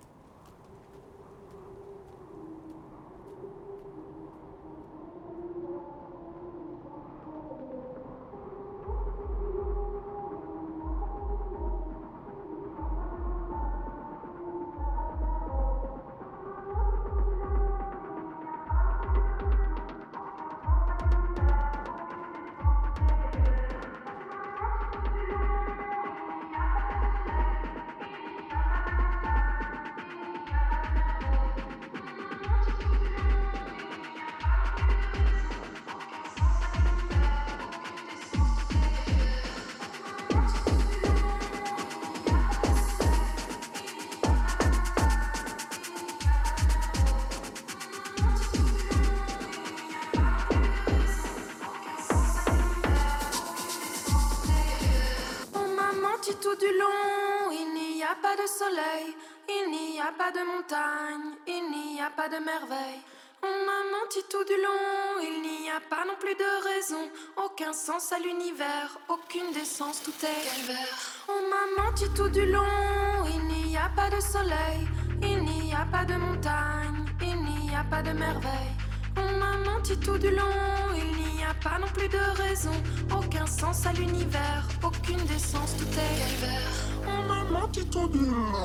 Pas 60.28 60.40
de 60.40 60.46
montagne, 60.46 61.36
il 61.48 61.72
n'y 61.72 62.02
a 62.02 62.10
pas 62.10 62.28
de 62.28 62.44
merveille. 62.44 63.02
On 63.42 63.56
m'a 63.68 63.82
menti 63.96 64.20
tout 64.30 64.44
du 64.44 64.58
long, 64.62 65.22
il 65.22 65.42
n'y 65.42 65.70
a 65.70 65.80
pas 65.80 66.04
non 66.06 66.16
plus 66.20 66.36
de 66.36 66.52
raison, 66.70 67.10
aucun 67.38 67.72
sens 67.72 68.12
à 68.12 68.20
l'univers, 68.20 68.98
aucune 69.08 69.54
décence, 69.54 70.02
tout 70.04 70.20
est 70.24 70.44
calvaire. 70.50 70.98
On 71.30 71.42
m'a 71.52 71.82
menti 71.82 72.06
tout 72.14 72.28
du 72.28 72.46
long, 72.46 73.24
il 73.26 73.70
n'y 73.70 73.78
a 73.78 73.90
pas 73.96 74.10
de 74.10 74.20
soleil, 74.20 74.82
il 75.22 75.44
n'y 75.44 75.74
a 75.74 75.86
pas 75.90 76.04
de 76.04 76.16
montagne, 76.16 77.06
il 77.22 77.42
n'y 77.46 77.74
a 77.74 77.86
pas 77.90 78.02
de 78.02 78.12
merveille. 78.12 78.76
On 79.16 79.32
m'a 79.40 79.58
menti 79.58 79.98
tout 79.98 80.18
du 80.18 80.30
long. 80.32 80.94
Il 80.96 81.36
n'y 81.36 81.44
a 81.44 81.54
pas 81.64 81.80
non 81.80 81.88
plus 81.88 82.08
de 82.08 82.42
raison. 82.44 82.76
Aucun 83.12 83.46
sens 83.46 83.86
à 83.86 83.94
l'univers. 83.94 84.68
Aucune 84.84 85.24
décence, 85.26 85.76
tout 85.78 85.86
est 85.86 86.46
vert. 86.46 86.97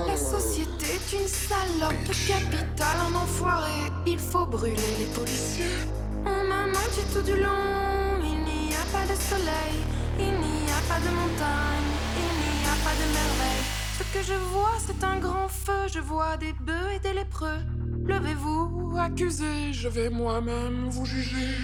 La 0.07 0.17
société 0.17 0.87
est 0.87 1.13
une 1.13 1.29
salope. 1.29 1.93
Le 2.09 2.29
capital, 2.29 2.97
un 3.09 3.15
enfoiré. 3.15 3.91
Il 4.07 4.19
faut 4.19 4.47
brûler 4.47 4.77
les 4.99 5.07
policiers. 5.07 5.79
On 6.25 6.49
m'a 6.49 6.67
menti 6.67 7.03
tout 7.13 7.23
du 7.23 7.37
long. 7.41 8.21
Il 8.23 8.45
n'y 8.45 8.75
a 8.75 8.85
pas 8.93 9.05
de 9.05 9.19
soleil. 9.19 9.77
Il 10.19 10.33
n'y 10.33 10.71
a 10.71 10.83
pas 10.89 11.01
de 11.01 11.11
montagne. 11.15 11.93
Il 12.17 12.33
n'y 12.41 12.67
a 12.67 12.77
pas 12.85 12.95
de 12.95 13.07
merveille. 13.13 13.65
Ce 13.99 14.05
que 14.13 14.25
je 14.25 14.39
vois, 14.53 14.77
c'est 14.87 15.05
un 15.05 15.19
grand 15.19 15.49
feu. 15.49 15.89
Je 15.93 16.01
vois 16.01 16.37
des 16.37 16.53
bœufs 16.53 16.93
et 16.95 16.99
des 16.99 17.13
lépreux. 17.13 17.61
Levez-vous, 18.05 18.97
accusez, 18.99 19.73
je 19.73 19.89
vais 19.89 20.11
moi-même 20.11 20.89
vous 20.91 21.07
juger. 21.07 21.57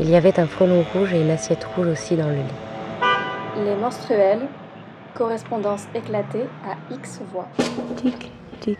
Il 0.00 0.08
y 0.08 0.16
avait 0.16 0.40
un 0.40 0.46
frelon 0.46 0.84
rouge 0.94 1.12
et 1.12 1.20
une 1.20 1.30
assiette 1.30 1.64
rouge 1.64 1.88
aussi 1.88 2.16
dans 2.16 2.28
le 2.28 2.36
lit. 2.36 3.64
Les 3.64 3.74
menstruels, 3.74 4.48
correspondance 5.14 5.84
éclatée 5.94 6.46
à 6.64 6.94
X 6.94 7.20
voix. 7.32 7.46
Tic, 7.96 8.32
tic. 8.60 8.78